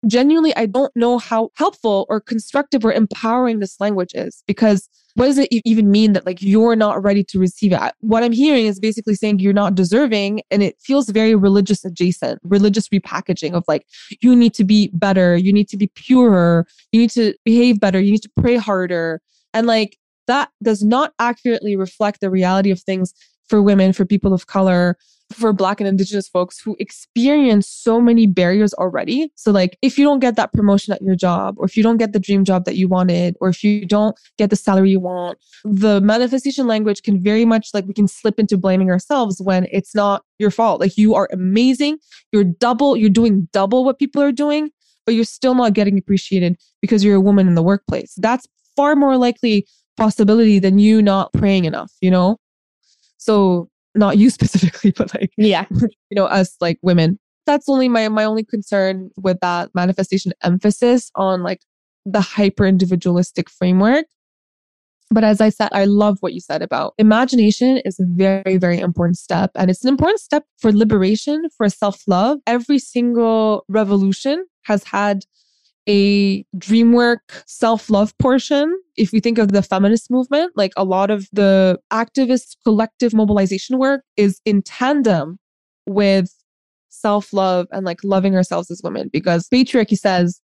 Genuinely, 0.05 0.55
I 0.55 0.65
don't 0.67 0.95
know 0.95 1.17
how 1.17 1.49
helpful 1.55 2.05
or 2.09 2.19
constructive 2.19 2.85
or 2.85 2.91
empowering 2.91 3.59
this 3.59 3.79
language 3.79 4.11
is 4.13 4.43
because 4.45 4.87
what 5.15 5.25
does 5.27 5.37
it 5.37 5.49
even 5.51 5.89
mean 5.89 6.13
that 6.13 6.25
like 6.25 6.41
you're 6.41 6.75
not 6.75 7.01
ready 7.01 7.23
to 7.23 7.39
receive 7.39 7.71
it? 7.71 7.79
What 8.01 8.21
I'm 8.21 8.33
hearing 8.33 8.65
is 8.65 8.79
basically 8.79 9.15
saying 9.15 9.39
you're 9.39 9.53
not 9.53 9.73
deserving. 9.73 10.41
And 10.51 10.61
it 10.61 10.75
feels 10.81 11.09
very 11.09 11.33
religious 11.33 11.85
adjacent, 11.85 12.41
religious 12.43 12.89
repackaging 12.89 13.53
of 13.53 13.63
like, 13.67 13.87
you 14.19 14.35
need 14.35 14.53
to 14.55 14.65
be 14.65 14.89
better. 14.93 15.37
You 15.37 15.53
need 15.53 15.69
to 15.69 15.77
be 15.77 15.87
purer. 15.87 16.67
You 16.91 16.99
need 16.99 17.11
to 17.11 17.33
behave 17.45 17.79
better. 17.79 17.99
You 17.99 18.11
need 18.11 18.23
to 18.23 18.31
pray 18.37 18.57
harder. 18.57 19.21
And 19.53 19.65
like, 19.65 19.97
that 20.27 20.49
does 20.63 20.83
not 20.83 21.13
accurately 21.19 21.75
reflect 21.75 22.21
the 22.21 22.29
reality 22.29 22.71
of 22.71 22.79
things 22.79 23.13
for 23.47 23.61
women, 23.61 23.93
for 23.93 24.05
people 24.05 24.33
of 24.33 24.47
color, 24.47 24.97
for 25.33 25.53
Black 25.53 25.79
and 25.79 25.87
Indigenous 25.87 26.27
folks 26.27 26.59
who 26.59 26.75
experience 26.79 27.67
so 27.67 27.99
many 27.99 28.27
barriers 28.27 28.73
already. 28.75 29.31
So, 29.35 29.51
like, 29.51 29.77
if 29.81 29.97
you 29.97 30.05
don't 30.05 30.19
get 30.19 30.35
that 30.35 30.53
promotion 30.53 30.93
at 30.93 31.01
your 31.01 31.15
job, 31.15 31.55
or 31.57 31.65
if 31.65 31.75
you 31.75 31.83
don't 31.83 31.97
get 31.97 32.13
the 32.13 32.19
dream 32.19 32.43
job 32.43 32.65
that 32.65 32.75
you 32.75 32.87
wanted, 32.87 33.35
or 33.41 33.49
if 33.49 33.63
you 33.63 33.85
don't 33.85 34.15
get 34.37 34.49
the 34.49 34.55
salary 34.55 34.91
you 34.91 34.99
want, 34.99 35.39
the 35.63 35.99
manifestation 36.01 36.67
language 36.67 37.01
can 37.01 37.21
very 37.21 37.45
much 37.45 37.69
like 37.73 37.85
we 37.85 37.93
can 37.93 38.07
slip 38.07 38.39
into 38.39 38.57
blaming 38.57 38.91
ourselves 38.91 39.41
when 39.41 39.67
it's 39.71 39.95
not 39.95 40.23
your 40.37 40.51
fault. 40.51 40.79
Like, 40.79 40.97
you 40.97 41.15
are 41.15 41.27
amazing. 41.31 41.97
You're 42.31 42.43
double, 42.43 42.95
you're 42.95 43.09
doing 43.09 43.47
double 43.51 43.83
what 43.83 43.97
people 43.97 44.21
are 44.21 44.31
doing, 44.31 44.69
but 45.05 45.15
you're 45.15 45.23
still 45.23 45.55
not 45.55 45.73
getting 45.73 45.97
appreciated 45.97 46.57
because 46.81 47.03
you're 47.03 47.15
a 47.15 47.21
woman 47.21 47.47
in 47.47 47.55
the 47.55 47.63
workplace. 47.63 48.13
That's 48.17 48.47
far 48.75 48.95
more 48.95 49.17
likely 49.17 49.65
possibility 49.97 50.59
than 50.59 50.79
you 50.79 51.01
not 51.01 51.33
praying 51.33 51.65
enough, 51.65 51.91
you 52.01 52.11
know? 52.11 52.37
So 53.17 53.69
not 53.93 54.17
you 54.17 54.29
specifically, 54.39 54.91
but 54.91 55.13
like, 55.13 55.31
yeah, 55.37 55.65
you 55.71 56.15
know, 56.15 56.25
us 56.25 56.55
like 56.61 56.79
women. 56.81 57.19
That's 57.45 57.69
only 57.69 57.89
my, 57.89 58.09
my 58.09 58.23
only 58.23 58.43
concern 58.43 59.11
with 59.17 59.39
that 59.41 59.69
manifestation 59.75 60.33
emphasis 60.43 61.11
on 61.15 61.43
like 61.43 61.61
the 62.05 62.21
hyper 62.21 62.65
individualistic 62.65 63.49
framework. 63.49 64.05
But 65.11 65.23
as 65.23 65.39
I 65.39 65.49
said, 65.49 65.69
I 65.71 65.85
love 65.85 66.17
what 66.21 66.33
you 66.33 66.39
said 66.39 66.63
about 66.63 66.95
imagination 66.97 67.77
is 67.85 67.99
a 67.99 68.05
very, 68.05 68.57
very 68.57 68.79
important 68.79 69.17
step. 69.17 69.51
And 69.55 69.69
it's 69.69 69.83
an 69.83 69.89
important 69.89 70.19
step 70.19 70.45
for 70.57 70.71
liberation, 70.71 71.47
for 71.55 71.69
self 71.69 72.01
love. 72.07 72.39
Every 72.47 72.79
single 72.79 73.65
revolution 73.69 74.45
has 74.63 74.83
had 74.83 75.23
a 75.87 76.45
dream 76.57 76.93
work 76.93 77.43
self 77.45 77.89
love 77.89 78.17
portion. 78.17 78.75
If 78.95 79.11
we 79.11 79.19
think 79.19 79.37
of 79.37 79.51
the 79.51 79.61
feminist 79.61 80.09
movement, 80.09 80.53
like 80.55 80.71
a 80.77 80.83
lot 80.83 81.11
of 81.11 81.27
the 81.33 81.79
activist 81.91 82.55
collective 82.63 83.13
mobilization 83.13 83.77
work 83.77 84.01
is 84.17 84.39
in 84.45 84.61
tandem 84.61 85.37
with 85.85 86.33
self 86.89 87.33
love 87.33 87.67
and 87.71 87.85
like 87.85 88.03
loving 88.03 88.35
ourselves 88.35 88.71
as 88.71 88.81
women 88.83 89.09
because 89.11 89.47
patriarchy 89.49 89.97
says 89.97 90.41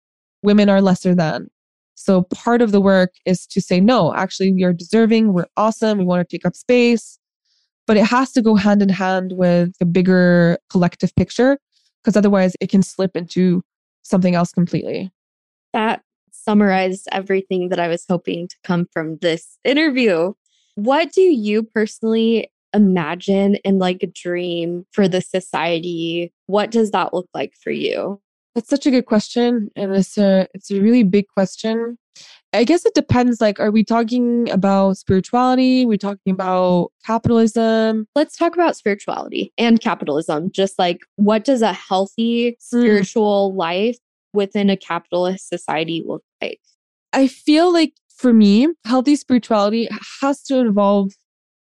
women 0.43 0.69
are 0.69 0.81
lesser 0.81 1.15
than. 1.15 1.49
So 1.95 2.23
part 2.25 2.63
of 2.63 2.73
the 2.73 2.81
work 2.81 3.13
is 3.25 3.47
to 3.49 3.61
say, 3.61 3.81
no, 3.81 4.15
actually, 4.15 4.53
we 4.53 4.65
are 4.65 4.73
deserving, 4.73 5.33
we're 5.33 5.47
awesome, 5.57 5.99
we 5.99 6.05
want 6.05 6.27
to 6.27 6.37
take 6.37 6.47
up 6.47 6.55
space. 6.55 7.19
But 7.87 7.97
it 7.97 8.05
has 8.05 8.33
to 8.33 8.43
go 8.43 8.55
hand 8.55 8.83
in 8.83 8.89
hand 8.89 9.33
with 9.35 9.73
the 9.79 9.87
bigger 9.87 10.59
collective 10.71 11.15
picture 11.15 11.59
because 12.03 12.17
otherwise 12.17 12.55
it 12.61 12.69
can 12.69 12.83
slip 12.83 13.17
into 13.17 13.63
something 14.03 14.35
else 14.35 14.53
completely 14.53 15.11
that 15.73 16.03
summarized 16.33 17.09
everything 17.13 17.69
that 17.71 17.81
I 17.81 17.89
was 17.89 18.05
hoping 18.09 18.49
to 18.49 18.57
come 18.65 18.87
from 18.93 19.19
this 19.19 19.59
interview. 19.65 20.33
What 20.77 21.13
do 21.13 21.23
you 21.23 21.63
personally 21.63 22.51
imagine 22.75 23.57
and 23.65 23.79
like 23.79 24.03
a 24.03 24.07
dream 24.07 24.87
for 24.93 25.09
the 25.09 25.21
society? 25.21 26.33
What 26.47 26.71
does 26.71 26.91
that 26.91 27.15
look 27.15 27.29
like 27.35 27.55
for 27.63 27.71
you? 27.71 28.21
That's 28.55 28.69
such 28.69 28.87
a 28.87 28.91
good 28.91 29.07
question. 29.07 29.71
And 29.77 29.95
it's 29.95 30.17
a 30.17 30.47
it's 30.55 30.71
a 30.71 30.81
really 30.81 31.03
big 31.03 31.27
question. 31.29 31.99
I 32.53 32.65
guess 32.65 32.87
it 32.87 32.95
depends. 32.95 33.41
Like, 33.41 33.61
are 33.61 33.71
we 33.71 33.85
talking 33.85 34.49
about 34.51 34.97
spirituality? 34.97 35.85
We're 35.85 35.91
we 35.91 35.99
talking 35.99 36.33
about 36.33 36.91
capitalism? 37.05 38.07
Let's 38.15 38.37
talk 38.37 38.55
about 38.55 38.77
spirituality 38.77 39.53
and 39.59 39.81
capitalism. 39.81 40.51
Just 40.53 40.79
like, 40.79 41.01
what 41.17 41.45
does 41.45 41.61
a 41.61 41.75
healthy 41.75 42.51
hmm. 42.51 42.55
spiritual 42.59 43.53
mm. 43.53 43.57
life 43.57 43.99
within 44.37 44.71
a 44.71 44.77
capitalist 44.77 45.49
society 45.49 46.05
look 46.07 46.23
like? 46.41 46.61
I 47.13 47.27
feel 47.27 47.73
like 47.73 47.95
for 48.15 48.33
me, 48.33 48.69
healthy 48.85 49.17
spirituality 49.17 49.89
has 50.21 50.43
to 50.45 50.59
involve 50.59 51.13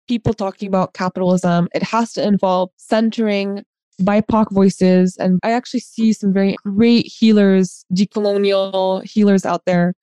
people 0.07 0.33
talking 0.33 0.67
about 0.67 0.93
capitalism. 0.93 1.67
It 1.73 1.83
has 1.83 2.13
to 2.13 2.25
involve 2.25 2.69
centering 2.77 3.63
BIPOC 4.01 4.51
voices. 4.51 5.15
And 5.17 5.39
I 5.43 5.51
actually 5.51 5.81
see 5.81 6.13
some 6.13 6.33
very 6.33 6.55
great 6.63 7.05
healers, 7.05 7.85
decolonial 7.93 9.03
healers 9.03 9.45
out 9.45 9.63
there 9.65 9.93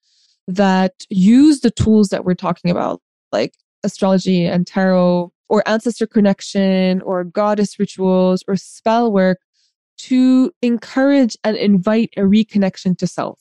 that 0.47 0.93
use 1.11 1.61
the 1.61 1.71
tools 1.71 2.09
that 2.09 2.25
we're 2.25 2.35
talking 2.35 2.71
about, 2.71 3.01
like 3.33 3.55
astrology 3.85 4.45
and 4.45 4.67
tarot, 4.67 5.33
or 5.49 5.63
ancestor 5.67 6.07
connection, 6.07 7.01
or 7.03 7.25
goddess 7.25 7.79
rituals, 7.79 8.45
or 8.47 8.57
spell 8.57 9.13
work 9.13 9.39
to 9.99 10.53
encourage 10.63 11.37
and 11.45 11.57
invite 11.57 12.11
a 12.17 12.23
reconnection 12.23 12.97
to 12.99 13.07
self. 13.07 13.41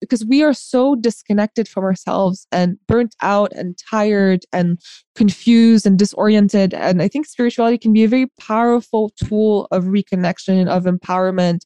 Because 0.00 0.24
we 0.24 0.42
are 0.42 0.52
so 0.52 0.96
disconnected 0.96 1.68
from 1.68 1.84
ourselves 1.84 2.46
and 2.50 2.76
burnt 2.88 3.14
out 3.22 3.52
and 3.52 3.78
tired 3.78 4.44
and 4.52 4.78
confused 5.14 5.86
and 5.86 5.98
disoriented. 5.98 6.74
And 6.74 7.00
I 7.00 7.08
think 7.08 7.26
spirituality 7.26 7.78
can 7.78 7.92
be 7.92 8.04
a 8.04 8.08
very 8.08 8.26
powerful 8.38 9.10
tool 9.10 9.68
of 9.70 9.84
reconnection, 9.84 10.68
of 10.68 10.84
empowerment, 10.84 11.60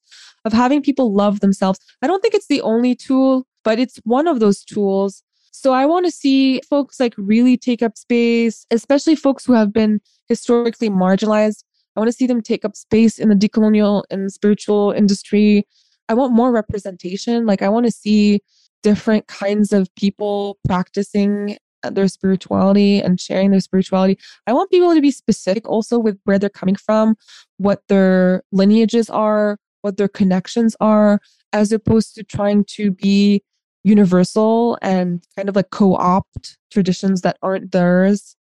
of 0.44 0.52
having 0.52 0.82
people 0.82 1.14
love 1.14 1.40
themselves. 1.40 1.80
I 2.02 2.06
don't 2.06 2.20
think 2.20 2.34
it's 2.34 2.48
the 2.48 2.60
only 2.60 2.94
tool, 2.94 3.46
but 3.64 3.78
it's 3.78 3.96
one 4.04 4.28
of 4.28 4.38
those 4.38 4.62
tools. 4.62 5.22
So 5.50 5.72
I 5.72 5.86
want 5.86 6.04
to 6.04 6.12
see 6.12 6.60
folks 6.68 7.00
like 7.00 7.14
really 7.16 7.56
take 7.56 7.82
up 7.82 7.96
space, 7.96 8.66
especially 8.70 9.16
folks 9.16 9.46
who 9.46 9.54
have 9.54 9.72
been 9.72 10.00
historically 10.28 10.90
marginalized 10.90 11.64
I 11.96 12.00
want 12.00 12.08
to 12.08 12.16
see 12.16 12.26
them 12.26 12.42
take 12.42 12.64
up 12.64 12.76
space 12.76 13.18
in 13.18 13.28
the 13.28 13.34
decolonial 13.34 14.04
and 14.10 14.32
spiritual 14.32 14.92
industry. 14.92 15.66
I 16.08 16.14
want 16.14 16.32
more 16.32 16.52
representation. 16.52 17.46
Like, 17.46 17.62
I 17.62 17.68
want 17.68 17.86
to 17.86 17.92
see 17.92 18.40
different 18.82 19.26
kinds 19.26 19.72
of 19.72 19.92
people 19.96 20.58
practicing 20.66 21.56
uh, 21.82 21.90
their 21.90 22.08
spirituality 22.08 23.00
and 23.00 23.20
sharing 23.20 23.50
their 23.50 23.60
spirituality. 23.60 24.18
I 24.46 24.52
want 24.52 24.70
people 24.70 24.94
to 24.94 25.00
be 25.00 25.10
specific 25.10 25.68
also 25.68 25.98
with 25.98 26.18
where 26.24 26.38
they're 26.38 26.48
coming 26.48 26.76
from, 26.76 27.16
what 27.56 27.82
their 27.88 28.42
lineages 28.52 29.10
are, 29.10 29.58
what 29.82 29.96
their 29.96 30.08
connections 30.08 30.76
are, 30.80 31.20
as 31.52 31.72
opposed 31.72 32.14
to 32.16 32.24
trying 32.24 32.64
to 32.64 32.90
be 32.90 33.42
universal 33.84 34.78
and 34.82 35.24
kind 35.36 35.48
of 35.48 35.56
like 35.56 35.70
co 35.70 35.94
opt 35.94 36.58
traditions 36.70 37.22
that 37.22 37.38
aren't 37.42 37.72
theirs. 37.72 38.36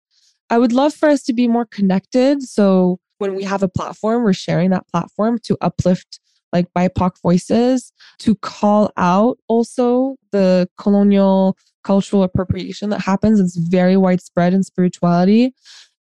I 0.49 0.57
would 0.57 0.73
love 0.73 0.93
for 0.93 1.09
us 1.09 1.23
to 1.23 1.33
be 1.33 1.47
more 1.47 1.65
connected. 1.65 2.43
So, 2.43 2.99
when 3.17 3.35
we 3.35 3.43
have 3.43 3.63
a 3.63 3.67
platform, 3.67 4.23
we're 4.23 4.33
sharing 4.33 4.69
that 4.71 4.87
platform 4.87 5.39
to 5.43 5.57
uplift 5.61 6.19
like 6.53 6.71
BIPOC 6.73 7.21
voices, 7.21 7.91
to 8.19 8.35
call 8.35 8.91
out 8.97 9.37
also 9.47 10.15
the 10.31 10.69
colonial 10.77 11.57
cultural 11.83 12.23
appropriation 12.23 12.89
that 12.89 13.01
happens. 13.01 13.39
It's 13.39 13.57
very 13.57 13.97
widespread 13.97 14.53
in 14.53 14.63
spirituality. 14.63 15.53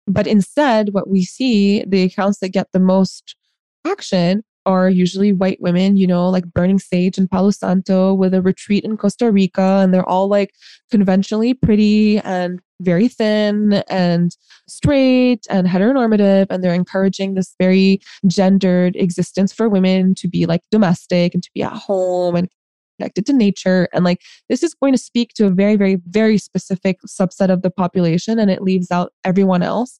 But 0.06 0.26
instead, 0.26 0.90
what 0.92 1.08
we 1.08 1.24
see, 1.24 1.84
the 1.86 2.02
accounts 2.02 2.38
that 2.38 2.50
get 2.50 2.68
the 2.72 2.80
most 2.80 3.36
action 3.86 4.42
are 4.66 4.88
usually 4.88 5.32
white 5.32 5.60
women, 5.60 5.96
you 5.96 6.06
know, 6.06 6.28
like 6.28 6.52
burning 6.52 6.78
sage 6.78 7.18
in 7.18 7.28
Palo 7.28 7.50
Santo 7.50 8.14
with 8.14 8.32
a 8.32 8.40
retreat 8.40 8.84
in 8.84 8.96
Costa 8.96 9.30
Rica. 9.30 9.80
And 9.82 9.92
they're 9.92 10.08
all 10.08 10.28
like 10.28 10.54
conventionally 10.90 11.52
pretty 11.52 12.18
and 12.18 12.60
very 12.84 13.08
thin 13.08 13.82
and 13.88 14.36
straight 14.68 15.46
and 15.50 15.66
heteronormative. 15.66 16.46
And 16.50 16.62
they're 16.62 16.74
encouraging 16.74 17.34
this 17.34 17.54
very 17.58 18.00
gendered 18.26 18.96
existence 18.96 19.52
for 19.52 19.68
women 19.68 20.14
to 20.16 20.28
be 20.28 20.46
like 20.46 20.62
domestic 20.70 21.34
and 21.34 21.42
to 21.42 21.50
be 21.54 21.62
at 21.62 21.72
home 21.72 22.36
and 22.36 22.48
connected 22.98 23.26
to 23.26 23.32
nature. 23.32 23.88
And 23.92 24.04
like, 24.04 24.20
this 24.48 24.62
is 24.62 24.74
going 24.74 24.92
to 24.92 24.98
speak 24.98 25.32
to 25.34 25.46
a 25.46 25.50
very, 25.50 25.76
very, 25.76 25.96
very 26.06 26.38
specific 26.38 26.98
subset 27.06 27.50
of 27.50 27.62
the 27.62 27.70
population 27.70 28.38
and 28.38 28.50
it 28.50 28.62
leaves 28.62 28.90
out 28.90 29.12
everyone 29.24 29.62
else. 29.62 29.98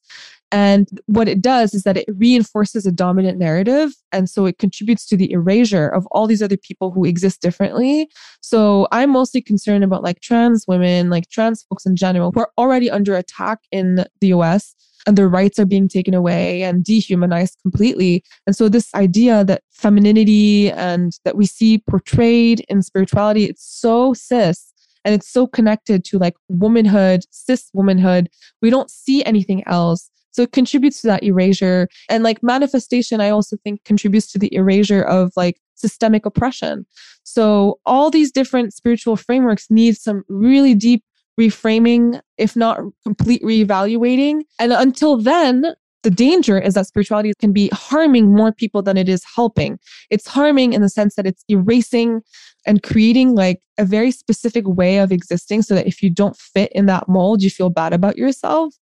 And 0.55 0.87
what 1.07 1.27
it 1.27 1.41
does 1.41 1.73
is 1.73 1.83
that 1.83 1.97
it 1.97 2.05
reinforces 2.07 2.85
a 2.85 2.91
dominant 2.91 3.37
narrative. 3.37 3.91
And 4.13 4.29
so 4.29 4.45
it 4.45 4.57
contributes 4.57 5.05
to 5.07 5.17
the 5.17 5.29
erasure 5.33 5.89
of 5.89 6.07
all 6.11 6.27
these 6.27 6.41
other 6.41 6.55
people 6.55 6.91
who 6.91 7.03
exist 7.03 7.41
differently. 7.41 8.07
So 8.39 8.87
I'm 8.93 9.09
mostly 9.09 9.41
concerned 9.41 9.83
about 9.83 10.01
like 10.01 10.21
trans 10.21 10.63
women, 10.65 11.09
like 11.09 11.29
trans 11.29 11.63
folks 11.63 11.85
in 11.85 11.97
general, 11.97 12.31
who 12.31 12.39
are 12.39 12.51
already 12.57 12.89
under 12.89 13.17
attack 13.17 13.59
in 13.73 14.05
the 14.21 14.27
US 14.27 14.73
and 15.05 15.17
their 15.17 15.27
rights 15.27 15.59
are 15.59 15.65
being 15.65 15.89
taken 15.89 16.13
away 16.13 16.63
and 16.63 16.85
dehumanized 16.85 17.57
completely. 17.61 18.23
And 18.47 18.55
so 18.55 18.69
this 18.69 18.95
idea 18.95 19.43
that 19.43 19.63
femininity 19.71 20.71
and 20.71 21.19
that 21.25 21.35
we 21.35 21.47
see 21.47 21.79
portrayed 21.79 22.65
in 22.69 22.81
spirituality, 22.81 23.43
it's 23.43 23.67
so 23.67 24.13
cis 24.13 24.71
and 25.03 25.13
it's 25.13 25.29
so 25.29 25.47
connected 25.47 26.05
to 26.05 26.17
like 26.17 26.35
womanhood, 26.47 27.25
cis 27.29 27.69
womanhood. 27.73 28.29
We 28.61 28.69
don't 28.69 28.89
see 28.89 29.21
anything 29.25 29.61
else. 29.67 30.09
So 30.35 30.41
it 30.41 30.51
contributes 30.51 30.99
to 31.01 31.07
that 31.07 31.23
erasure. 31.23 31.87
And 32.09 32.21
like 32.21 32.43
manifestation, 32.43 33.21
I 33.21 33.29
also 33.29 33.55
think 33.63 33.85
contributes 33.85 34.29
to 34.33 34.37
the 34.37 34.53
erasure 34.53 35.01
of 35.01 35.31
like 35.37 35.61
systemic 35.75 36.25
oppression. 36.25 36.85
So 37.23 37.79
all 37.85 38.11
these 38.11 38.33
different 38.33 38.73
spiritual 38.73 39.15
frameworks 39.15 39.67
need 39.69 39.95
some 39.95 40.23
really 40.27 40.75
deep 40.75 41.03
reframing, 41.39 42.19
if 42.37 42.53
not 42.55 42.81
complete 43.03 43.41
reevaluating. 43.43 44.41
And 44.59 44.73
until 44.73 45.15
then, 45.15 45.73
the 46.03 46.11
danger 46.11 46.59
is 46.59 46.73
that 46.73 46.87
spirituality 46.87 47.31
can 47.39 47.53
be 47.53 47.69
harming 47.73 48.33
more 48.35 48.51
people 48.51 48.81
than 48.81 48.97
it 48.97 49.07
is 49.07 49.23
helping. 49.35 49.79
It's 50.09 50.27
harming 50.27 50.73
in 50.73 50.81
the 50.81 50.89
sense 50.89 51.15
that 51.15 51.25
it's 51.25 51.45
erasing 51.49 52.21
and 52.65 52.83
creating 52.83 53.35
like 53.35 53.61
a 53.77 53.85
very 53.85 54.11
specific 54.11 54.67
way 54.67 54.97
of 54.97 55.13
existing 55.13 55.61
so 55.61 55.75
that 55.75 55.87
if 55.87 56.03
you 56.03 56.09
don't 56.09 56.35
fit 56.35 56.73
in 56.73 56.87
that 56.87 57.07
mold, 57.07 57.41
you 57.41 57.49
feel 57.49 57.69
bad 57.69 57.93
about 57.93 58.17
yourself. 58.17 58.75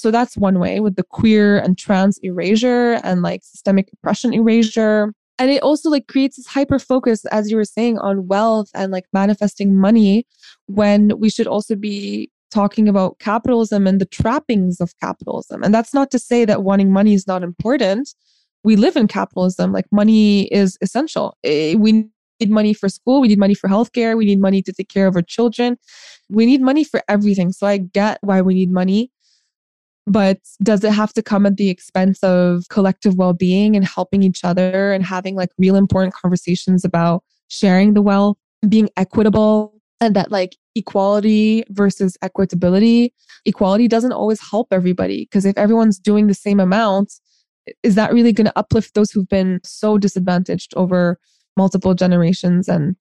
So 0.00 0.10
that's 0.10 0.36
one 0.36 0.58
way 0.58 0.80
with 0.80 0.96
the 0.96 1.02
queer 1.02 1.58
and 1.58 1.76
trans 1.76 2.18
erasure 2.22 3.00
and 3.04 3.22
like 3.22 3.42
systemic 3.44 3.90
oppression 3.92 4.32
erasure. 4.32 5.12
And 5.38 5.50
it 5.50 5.62
also 5.62 5.90
like 5.90 6.06
creates 6.06 6.36
this 6.36 6.46
hyper 6.46 6.78
focus 6.78 7.24
as 7.26 7.50
you 7.50 7.56
were 7.56 7.64
saying 7.64 7.98
on 7.98 8.26
wealth 8.26 8.70
and 8.74 8.92
like 8.92 9.04
manifesting 9.12 9.76
money 9.76 10.26
when 10.66 11.18
we 11.18 11.30
should 11.30 11.46
also 11.46 11.76
be 11.76 12.30
talking 12.50 12.88
about 12.88 13.18
capitalism 13.20 13.86
and 13.86 14.00
the 14.00 14.06
trappings 14.06 14.80
of 14.80 14.92
capitalism. 15.00 15.62
And 15.62 15.74
that's 15.74 15.94
not 15.94 16.10
to 16.10 16.18
say 16.18 16.44
that 16.44 16.62
wanting 16.62 16.92
money 16.92 17.14
is 17.14 17.26
not 17.26 17.42
important. 17.42 18.14
We 18.64 18.76
live 18.76 18.96
in 18.96 19.06
capitalism. 19.06 19.72
Like 19.72 19.86
money 19.92 20.44
is 20.52 20.76
essential. 20.82 21.36
Eh, 21.44 21.74
we 21.74 21.92
need 22.40 22.50
money 22.50 22.74
for 22.74 22.88
school. 22.88 23.20
We 23.20 23.28
need 23.28 23.38
money 23.38 23.54
for 23.54 23.68
healthcare. 23.68 24.16
We 24.16 24.24
need 24.24 24.40
money 24.40 24.62
to 24.62 24.72
take 24.72 24.88
care 24.88 25.06
of 25.06 25.16
our 25.16 25.22
children. 25.22 25.78
We 26.28 26.44
need 26.46 26.60
money 26.60 26.84
for 26.84 27.02
everything. 27.08 27.52
So 27.52 27.66
i 27.66 27.76
get 27.78 28.18
why 28.22 28.40
we 28.42 28.54
need 28.54 28.70
money 28.70 29.10
but 30.06 30.38
does 30.62 30.82
it 30.84 30.92
have 30.92 31.12
to 31.12 31.22
come 31.22 31.46
at 31.46 31.56
the 31.56 31.68
expense 31.68 32.22
of 32.22 32.68
collective 32.68 33.16
well-being 33.16 33.76
and 33.76 33.84
helping 33.84 34.22
each 34.22 34.44
other 34.44 34.92
and 34.92 35.04
having 35.04 35.34
like 35.34 35.50
real 35.58 35.76
important 35.76 36.14
conversations 36.14 36.84
about 36.84 37.22
sharing 37.48 37.94
the 37.94 38.02
wealth 38.02 38.36
being 38.68 38.88
equitable 38.96 39.74
and 40.00 40.16
that 40.16 40.30
like 40.30 40.56
equality 40.74 41.64
versus 41.70 42.16
equitability? 42.22 43.12
Equality 43.44 43.88
doesn't 43.88 44.12
always 44.12 44.40
help 44.50 44.68
everybody 44.72 45.24
because 45.24 45.44
if 45.44 45.56
everyone's 45.56 45.98
doing 45.98 46.26
the 46.26 46.34
same 46.34 46.60
amount 46.60 47.12
is 47.82 47.94
that 47.94 48.12
really 48.12 48.32
going 48.32 48.46
to 48.46 48.58
uplift 48.58 48.94
those 48.94 49.10
who've 49.10 49.28
been 49.28 49.60
so 49.62 49.98
disadvantaged 49.98 50.72
over 50.76 51.18
multiple 51.56 51.94
generations? 51.94 52.68
And 52.68 52.96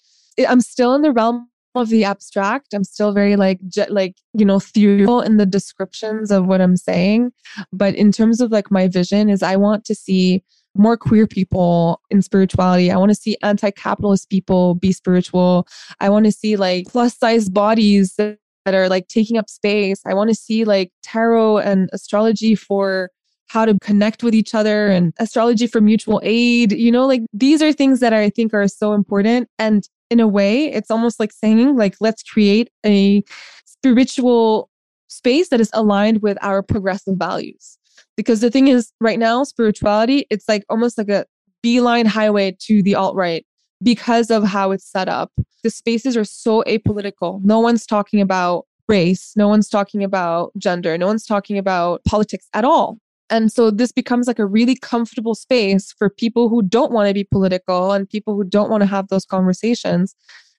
i'm 0.48 0.62
still 0.62 0.96
in 0.96 1.02
the 1.02 1.12
realm 1.12 1.50
of 1.76 1.90
the 1.90 2.04
abstract. 2.04 2.74
I'm 2.74 2.84
still 2.84 3.14
very 3.14 3.36
like 3.36 3.60
like 3.90 4.16
you 4.34 4.46
know 4.46 4.60
theoretical 4.60 5.22
in 5.22 5.38
the 5.38 5.46
descriptions 5.46 6.32
of 6.32 6.46
what 6.46 6.62
I'm 6.62 6.78
saying, 6.78 7.32
but 7.72 7.96
in 7.96 8.12
terms 8.12 8.42
of 8.42 8.52
like 8.52 8.72
my 8.72 8.88
vision 8.88 9.30
is 9.30 9.44
I 9.44 9.56
want 9.56 9.86
to 9.86 9.96
see 9.96 10.44
more 10.76 10.98
queer 10.98 11.28
people 11.28 12.00
in 12.10 12.22
spirituality. 12.22 12.92
I 12.92 12.98
want 12.98 13.10
to 13.10 13.16
see 13.16 13.36
anti-capitalist 13.42 14.30
people 14.30 14.76
be 14.76 14.92
spiritual. 14.92 15.68
I 16.00 16.10
want 16.10 16.26
to 16.26 16.32
see 16.32 16.56
like 16.56 16.88
plus 16.88 17.18
size 17.18 17.50
bodies 17.50 18.16
that 18.18 18.38
are 18.68 18.88
like 18.88 19.08
taking 19.08 19.38
up 19.38 19.50
space. 19.50 20.02
I 20.06 20.14
want 20.14 20.30
to 20.30 20.36
see 20.36 20.64
like 20.66 20.92
tarot 21.02 21.58
and 21.58 21.90
astrology 21.92 22.56
for 22.56 23.10
how 23.48 23.66
to 23.66 23.78
connect 23.82 24.24
with 24.24 24.36
each 24.36 24.54
other 24.54 24.88
and 24.88 25.12
astrology 25.20 25.66
for 25.66 25.82
mutual 25.82 26.22
aid. 26.24 26.72
You 26.72 26.92
know, 26.92 27.08
like 27.08 27.24
these 27.34 27.62
are 27.64 27.74
things 27.74 28.00
that 28.00 28.14
I 28.14 28.30
think 28.30 28.54
are 28.54 28.68
so 28.68 28.94
important. 28.94 29.50
And 29.58 29.88
in 30.10 30.20
a 30.20 30.28
way, 30.28 30.72
it's 30.72 30.92
almost 30.92 31.20
like 31.20 31.32
saying, 31.32 31.76
like, 31.76 31.96
let's 32.00 32.24
create 32.24 32.70
a 32.86 33.24
spiritual 33.66 34.70
space 35.08 35.50
that 35.50 35.62
is 35.62 35.70
aligned 35.74 36.22
with 36.22 36.38
our 36.42 36.62
progressive 36.62 37.18
values. 37.18 37.78
Because 38.16 38.42
the 38.42 38.52
thing 38.52 38.68
is, 38.68 38.92
right 39.00 39.20
now, 39.20 39.44
spirituality, 39.44 40.26
it's 40.30 40.48
like 40.48 40.64
almost 40.70 40.98
like 40.98 41.10
a 41.10 41.26
beeline 41.62 42.06
highway 42.06 42.56
to 42.60 42.82
the 42.84 42.96
alt 42.96 43.16
right 43.16 43.46
because 43.82 44.30
of 44.30 44.44
how 44.44 44.72
it's 44.72 44.86
set 44.90 45.08
up. 45.08 45.32
The 45.64 45.70
spaces 45.70 46.18
are 46.18 46.26
so 46.26 46.64
apolitical. 46.68 47.44
No 47.44 47.60
one's 47.60 47.86
talking 47.86 48.22
about 48.22 48.66
race. 48.88 49.34
No 49.36 49.48
one's 49.48 49.70
talking 49.70 50.04
about 50.04 50.52
gender. 50.58 50.98
No 50.98 51.08
one's 51.08 51.26
talking 51.26 51.58
about 51.58 52.04
politics 52.06 52.48
at 52.54 52.66
all. 52.66 52.98
And 53.30 53.52
so 53.52 53.70
this 53.70 53.92
becomes 53.92 54.28
like 54.28 54.40
a 54.40 54.46
really 54.46 54.76
comfortable 54.76 55.36
space 55.36 55.92
for 55.92 56.10
people 56.10 56.50
who 56.50 56.64
don't 56.64 56.92
want 56.92 57.08
to 57.08 57.14
be 57.14 57.24
political 57.24 57.92
and 57.92 58.10
people 58.10 58.36
who 58.36 58.44
don't 58.44 58.70
want 58.70 58.82
to 58.82 58.88
have 58.88 59.08
those 59.10 59.26
conversations. 59.26 60.16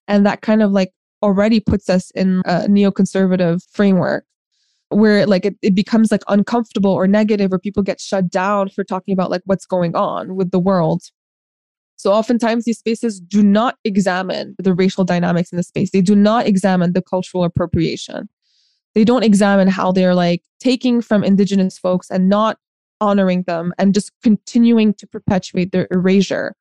And 0.06 0.24
that 0.24 0.40
kind 0.40 0.62
of 0.62 0.70
like 0.70 0.92
already 1.22 1.60
puts 1.60 1.90
us 1.90 2.10
in 2.12 2.42
a 2.44 2.66
neoconservative 2.68 3.62
framework 3.72 4.24
where 4.88 5.26
like 5.26 5.44
it, 5.44 5.56
it 5.62 5.74
becomes 5.74 6.10
like 6.10 6.22
uncomfortable 6.28 6.90
or 6.90 7.06
negative 7.06 7.52
or 7.52 7.58
people 7.58 7.82
get 7.82 8.00
shut 8.00 8.28
down 8.28 8.68
for 8.68 8.82
talking 8.82 9.12
about 9.12 9.30
like 9.30 9.42
what's 9.44 9.66
going 9.66 9.94
on 9.94 10.34
with 10.36 10.50
the 10.50 10.58
world. 10.58 11.02
So 11.96 12.12
oftentimes 12.12 12.64
these 12.64 12.78
spaces 12.78 13.20
do 13.20 13.42
not 13.42 13.76
examine 13.84 14.54
the 14.58 14.74
racial 14.74 15.04
dynamics 15.04 15.52
in 15.52 15.56
the 15.56 15.62
space. 15.62 15.90
They 15.90 16.00
do 16.00 16.16
not 16.16 16.46
examine 16.46 16.92
the 16.92 17.02
cultural 17.02 17.44
appropriation 17.44 18.28
they 18.94 19.04
don't 19.04 19.22
examine 19.22 19.68
how 19.68 19.92
they're 19.92 20.14
like 20.14 20.42
taking 20.58 21.00
from 21.00 21.24
indigenous 21.24 21.78
folks 21.78 22.10
and 22.10 22.28
not 22.28 22.58
honoring 23.00 23.42
them 23.44 23.72
and 23.78 23.94
just 23.94 24.12
continuing 24.22 24.92
to 24.94 25.06
perpetuate 25.06 25.72
their 25.72 25.88
erasure. 25.90 26.54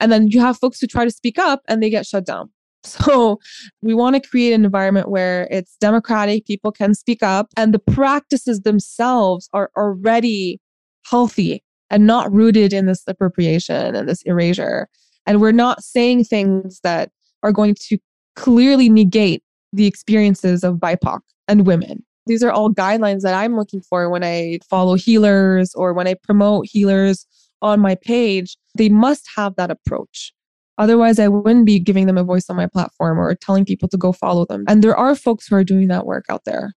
And 0.00 0.10
then 0.10 0.28
you 0.28 0.40
have 0.40 0.58
folks 0.58 0.80
who 0.80 0.86
try 0.86 1.04
to 1.04 1.10
speak 1.10 1.38
up 1.38 1.62
and 1.68 1.82
they 1.82 1.90
get 1.90 2.06
shut 2.06 2.26
down. 2.26 2.50
So 2.84 3.40
we 3.82 3.94
want 3.94 4.14
to 4.14 4.28
create 4.28 4.52
an 4.52 4.64
environment 4.64 5.08
where 5.08 5.48
it's 5.50 5.76
democratic, 5.80 6.46
people 6.46 6.70
can 6.70 6.94
speak 6.94 7.20
up, 7.20 7.48
and 7.56 7.74
the 7.74 7.80
practices 7.80 8.60
themselves 8.60 9.48
are 9.52 9.72
already 9.76 10.60
healthy 11.04 11.64
and 11.90 12.06
not 12.06 12.32
rooted 12.32 12.72
in 12.72 12.86
this 12.86 13.02
appropriation 13.08 13.96
and 13.96 14.08
this 14.08 14.22
erasure. 14.22 14.88
And 15.26 15.40
we're 15.40 15.50
not 15.50 15.82
saying 15.82 16.24
things 16.24 16.78
that 16.84 17.10
are 17.42 17.50
going 17.50 17.74
to 17.88 17.98
clearly 18.36 18.88
negate 18.88 19.42
the 19.72 19.86
experiences 19.86 20.62
of 20.62 20.76
BIPOC 20.76 21.20
and 21.48 21.66
women. 21.66 22.04
These 22.26 22.42
are 22.42 22.50
all 22.50 22.72
guidelines 22.72 23.20
that 23.20 23.34
I'm 23.34 23.56
looking 23.56 23.80
for 23.80 24.10
when 24.10 24.24
I 24.24 24.58
follow 24.68 24.94
healers 24.94 25.72
or 25.74 25.92
when 25.92 26.08
I 26.08 26.14
promote 26.14 26.66
healers 26.66 27.26
on 27.62 27.80
my 27.80 27.94
page. 27.94 28.56
They 28.76 28.88
must 28.88 29.28
have 29.36 29.54
that 29.56 29.70
approach. 29.70 30.32
Otherwise, 30.78 31.18
I 31.18 31.28
wouldn't 31.28 31.64
be 31.64 31.78
giving 31.78 32.06
them 32.06 32.18
a 32.18 32.24
voice 32.24 32.50
on 32.50 32.56
my 32.56 32.66
platform 32.66 33.18
or 33.18 33.34
telling 33.34 33.64
people 33.64 33.88
to 33.88 33.96
go 33.96 34.12
follow 34.12 34.44
them. 34.44 34.64
And 34.68 34.82
there 34.82 34.96
are 34.96 35.14
folks 35.14 35.46
who 35.46 35.56
are 35.56 35.64
doing 35.64 35.88
that 35.88 36.04
work 36.04 36.26
out 36.28 36.44
there. 36.44 36.74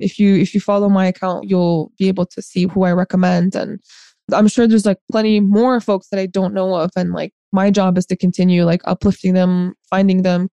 If 0.00 0.18
you 0.18 0.34
if 0.36 0.52
you 0.52 0.60
follow 0.60 0.88
my 0.88 1.06
account, 1.06 1.48
you'll 1.48 1.92
be 1.98 2.08
able 2.08 2.26
to 2.26 2.42
see 2.42 2.66
who 2.66 2.84
I 2.84 2.92
recommend 2.92 3.54
and 3.54 3.80
I'm 4.32 4.48
sure 4.48 4.66
there's 4.66 4.86
like 4.86 4.98
plenty 5.10 5.40
more 5.40 5.80
folks 5.80 6.08
that 6.08 6.18
I 6.18 6.26
don't 6.26 6.52
know 6.52 6.74
of 6.74 6.90
and 6.96 7.12
like 7.12 7.32
my 7.52 7.70
job 7.70 7.96
is 7.96 8.06
to 8.06 8.16
continue 8.16 8.64
like 8.64 8.80
uplifting 8.84 9.34
them, 9.34 9.74
finding 9.88 10.22
them, 10.22 10.48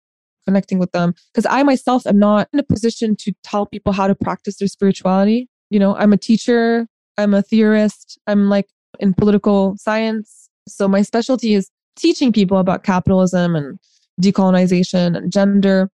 connecting 0.50 0.80
with 0.80 0.90
them. 0.90 1.14
Because 1.32 1.46
I 1.48 1.62
myself 1.62 2.06
am 2.06 2.18
not 2.18 2.48
in 2.52 2.58
a 2.58 2.64
position 2.64 3.14
to 3.20 3.32
tell 3.44 3.66
people 3.66 3.92
how 3.92 4.08
to 4.08 4.16
practice 4.16 4.56
their 4.58 4.66
spirituality. 4.66 5.48
You 5.70 5.78
know, 5.78 5.94
I'm 5.94 6.12
a 6.12 6.16
teacher, 6.16 6.88
I'm 7.16 7.34
a 7.34 7.42
theorist, 7.42 8.18
I'm 8.26 8.48
like 8.48 8.66
in 8.98 9.14
political 9.14 9.76
science. 9.78 10.48
So 10.66 10.88
my 10.88 11.02
specialty 11.02 11.54
is 11.54 11.70
teaching 11.96 12.32
people 12.32 12.58
about 12.58 12.82
capitalism 12.82 13.54
and 13.54 13.78
decolonization 14.20 15.16
and 15.16 15.32
gender. 15.32 15.88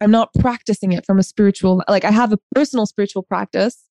I'm 0.00 0.10
not 0.10 0.32
practicing 0.38 0.92
it 0.92 1.04
from 1.04 1.18
a 1.18 1.22
spiritual, 1.22 1.82
like 1.86 2.04
I 2.04 2.10
have 2.10 2.32
a 2.32 2.38
personal 2.54 2.86
spiritual 2.86 3.22
practice. 3.22 3.84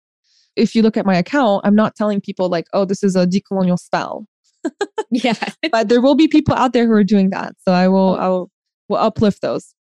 If 0.55 0.74
you 0.74 0.82
look 0.82 0.97
at 0.97 1.05
my 1.05 1.15
account, 1.15 1.61
I'm 1.65 1.76
not 1.76 1.95
telling 1.95 2.22
people 2.22 2.49
like, 2.49 2.65
oh, 2.74 2.86
this 2.86 3.03
is 3.03 3.15
a 3.15 3.28
decolonial 3.28 3.78
spell. 3.78 4.26
yeah. 5.11 5.36
but 5.72 5.89
there 5.89 6.01
will 6.01 6.15
be 6.15 6.28
people 6.28 6.55
out 6.55 6.74
there 6.74 6.88
who 6.88 6.93
are 6.93 7.03
doing 7.03 7.30
that. 7.30 7.53
So 7.59 7.72
I 7.72 7.88
will, 7.88 8.15
I 8.15 8.28
will, 8.28 8.49
will 8.89 8.97
uplift 8.97 9.41
those. 9.41 9.76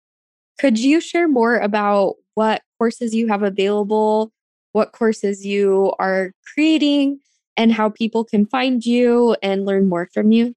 Could 0.63 0.79
you 0.79 1.01
share 1.01 1.27
more 1.27 1.57
about 1.57 2.15
what 2.35 2.61
courses 2.77 3.13
you 3.13 3.27
have 3.27 3.43
available, 3.43 4.31
what 4.71 4.93
courses 4.93 5.45
you 5.45 5.93
are 5.99 6.31
creating, 6.53 7.19
and 7.57 7.73
how 7.73 7.89
people 7.89 8.23
can 8.23 8.45
find 8.45 8.85
you 8.85 9.35
and 9.43 9.65
learn 9.65 9.89
more 9.89 10.07
from 10.13 10.31
you? 10.31 10.53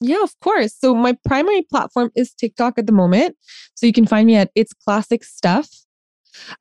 Yeah, 0.00 0.22
of 0.22 0.38
course. 0.38 0.76
So 0.78 0.94
my 0.94 1.16
primary 1.26 1.62
platform 1.62 2.12
is 2.14 2.32
TikTok 2.32 2.78
at 2.78 2.86
the 2.86 2.92
moment. 2.92 3.36
So 3.74 3.84
you 3.84 3.92
can 3.92 4.06
find 4.06 4.28
me 4.28 4.36
at 4.36 4.52
It's 4.54 4.72
Classic 4.72 5.24
Steph. 5.24 5.68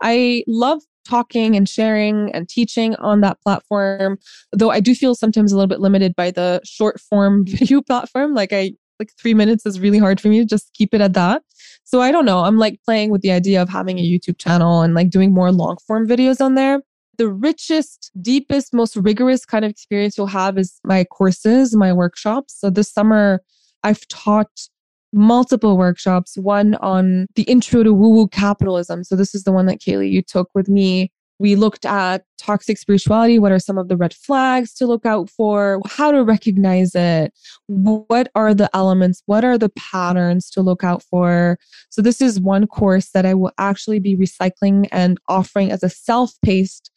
I 0.01 0.43
love 0.47 0.81
talking 1.07 1.55
and 1.55 1.69
sharing 1.69 2.31
and 2.33 2.49
teaching 2.49 2.95
on 2.95 3.21
that 3.21 3.39
platform, 3.41 4.17
though 4.53 4.71
I 4.71 4.79
do 4.79 4.95
feel 4.95 5.13
sometimes 5.13 5.51
a 5.51 5.55
little 5.55 5.67
bit 5.67 5.81
limited 5.81 6.15
by 6.15 6.31
the 6.31 6.61
short 6.63 6.99
form 6.99 7.45
video 7.47 7.81
platform. 7.81 8.33
Like 8.33 8.53
I 8.53 8.71
like 9.01 9.11
three 9.19 9.33
minutes 9.33 9.65
is 9.65 9.79
really 9.79 9.97
hard 9.97 10.21
for 10.21 10.27
me 10.27 10.39
to 10.39 10.45
just 10.45 10.71
keep 10.73 10.93
it 10.93 11.01
at 11.01 11.13
that. 11.13 11.41
So 11.83 12.01
I 12.01 12.11
don't 12.11 12.25
know. 12.25 12.39
I'm 12.39 12.57
like 12.57 12.79
playing 12.85 13.09
with 13.09 13.21
the 13.21 13.31
idea 13.31 13.61
of 13.61 13.67
having 13.67 13.97
a 13.97 14.03
YouTube 14.03 14.37
channel 14.37 14.81
and 14.81 14.93
like 14.93 15.09
doing 15.09 15.33
more 15.33 15.51
long 15.51 15.77
form 15.87 16.07
videos 16.07 16.39
on 16.39 16.55
there. 16.55 16.81
The 17.17 17.29
richest, 17.29 18.11
deepest, 18.21 18.73
most 18.73 18.95
rigorous 18.95 19.45
kind 19.45 19.65
of 19.65 19.71
experience 19.71 20.17
you'll 20.17 20.27
have 20.27 20.57
is 20.57 20.79
my 20.83 21.03
courses, 21.03 21.75
my 21.75 21.91
workshops. 21.91 22.55
So 22.59 22.69
this 22.69 22.91
summer, 22.91 23.41
I've 23.83 24.07
taught 24.07 24.69
multiple 25.13 25.77
workshops, 25.77 26.37
one 26.37 26.75
on 26.75 27.27
the 27.35 27.43
intro 27.43 27.83
to 27.83 27.93
woo 27.93 28.09
woo 28.09 28.27
capitalism. 28.27 29.03
So, 29.03 29.15
this 29.15 29.35
is 29.35 29.43
the 29.43 29.51
one 29.51 29.65
that 29.65 29.79
Kaylee, 29.79 30.11
you 30.11 30.21
took 30.21 30.49
with 30.55 30.69
me. 30.69 31.11
We 31.41 31.55
looked 31.55 31.87
at 31.87 32.23
toxic 32.37 32.77
spirituality. 32.77 33.39
What 33.39 33.51
are 33.51 33.57
some 33.57 33.79
of 33.79 33.87
the 33.87 33.97
red 33.97 34.13
flags 34.13 34.75
to 34.75 34.85
look 34.85 35.07
out 35.07 35.27
for? 35.27 35.81
How 35.87 36.11
to 36.11 36.23
recognize 36.23 36.93
it? 36.93 37.33
What 37.65 38.29
are 38.35 38.53
the 38.53 38.69
elements? 38.75 39.23
What 39.25 39.43
are 39.43 39.57
the 39.57 39.69
patterns 39.69 40.51
to 40.51 40.61
look 40.61 40.83
out 40.83 41.01
for? 41.01 41.57
So, 41.89 42.03
this 42.03 42.21
is 42.21 42.39
one 42.39 42.67
course 42.67 43.09
that 43.15 43.25
I 43.25 43.33
will 43.33 43.51
actually 43.57 43.97
be 43.97 44.15
recycling 44.15 44.87
and 44.91 45.17
offering 45.27 45.71
as 45.71 45.81
a 45.81 45.89
self 45.89 46.31
paced 46.45 46.91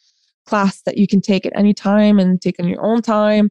class 0.44 0.82
that 0.82 0.98
you 0.98 1.06
can 1.06 1.22
take 1.22 1.46
at 1.46 1.56
any 1.56 1.72
time 1.72 2.18
and 2.18 2.38
take 2.38 2.60
on 2.60 2.68
your 2.68 2.84
own 2.84 3.00
time. 3.00 3.48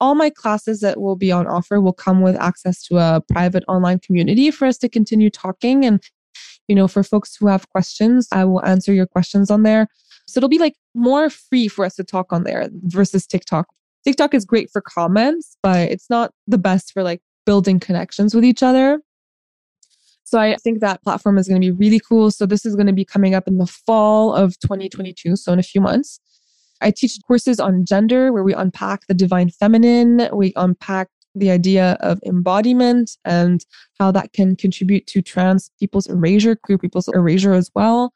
All 0.00 0.14
my 0.14 0.30
classes 0.30 0.78
that 0.82 1.00
will 1.00 1.16
be 1.16 1.32
on 1.32 1.48
offer 1.48 1.80
will 1.80 1.92
come 1.92 2.20
with 2.20 2.36
access 2.36 2.80
to 2.84 2.98
a 2.98 3.20
private 3.28 3.64
online 3.66 3.98
community 3.98 4.52
for 4.52 4.66
us 4.68 4.78
to 4.78 4.88
continue 4.88 5.30
talking. 5.30 5.84
And, 5.84 6.00
you 6.68 6.76
know, 6.76 6.86
for 6.86 7.02
folks 7.02 7.34
who 7.34 7.48
have 7.48 7.68
questions, 7.70 8.28
I 8.30 8.44
will 8.44 8.64
answer 8.64 8.92
your 8.92 9.06
questions 9.06 9.50
on 9.50 9.64
there. 9.64 9.88
So 10.28 10.38
it'll 10.38 10.48
be 10.48 10.58
like 10.58 10.76
more 10.94 11.30
free 11.30 11.68
for 11.68 11.84
us 11.84 11.96
to 11.96 12.04
talk 12.04 12.32
on 12.32 12.44
there 12.44 12.68
versus 12.84 13.26
TikTok. 13.26 13.68
TikTok 14.04 14.34
is 14.34 14.44
great 14.44 14.70
for 14.70 14.80
comments, 14.80 15.56
but 15.62 15.90
it's 15.90 16.08
not 16.08 16.32
the 16.46 16.58
best 16.58 16.92
for 16.92 17.02
like 17.02 17.20
building 17.46 17.80
connections 17.80 18.34
with 18.34 18.44
each 18.44 18.62
other. 18.62 19.00
So 20.24 20.38
I 20.38 20.56
think 20.56 20.80
that 20.80 21.02
platform 21.02 21.38
is 21.38 21.48
going 21.48 21.60
to 21.60 21.66
be 21.66 21.70
really 21.70 22.00
cool. 22.00 22.30
So 22.30 22.44
this 22.44 22.66
is 22.66 22.76
going 22.76 22.86
to 22.86 22.92
be 22.92 23.04
coming 23.04 23.34
up 23.34 23.48
in 23.48 23.56
the 23.56 23.66
fall 23.66 24.34
of 24.34 24.58
2022, 24.60 25.36
so 25.36 25.52
in 25.54 25.58
a 25.58 25.62
few 25.62 25.80
months. 25.80 26.20
I 26.82 26.90
teach 26.90 27.18
courses 27.26 27.58
on 27.58 27.86
gender 27.86 28.32
where 28.32 28.44
we 28.44 28.52
unpack 28.52 29.06
the 29.06 29.14
divine 29.14 29.48
feminine, 29.48 30.28
we 30.32 30.52
unpack 30.54 31.08
the 31.34 31.50
idea 31.50 31.96
of 32.00 32.20
embodiment 32.24 33.12
and 33.24 33.64
how 33.98 34.10
that 34.10 34.32
can 34.32 34.56
contribute 34.56 35.06
to 35.08 35.22
trans 35.22 35.70
people's 35.80 36.06
erasure, 36.06 36.56
queer 36.56 36.78
people's 36.78 37.08
erasure 37.08 37.54
as 37.54 37.70
well. 37.74 38.12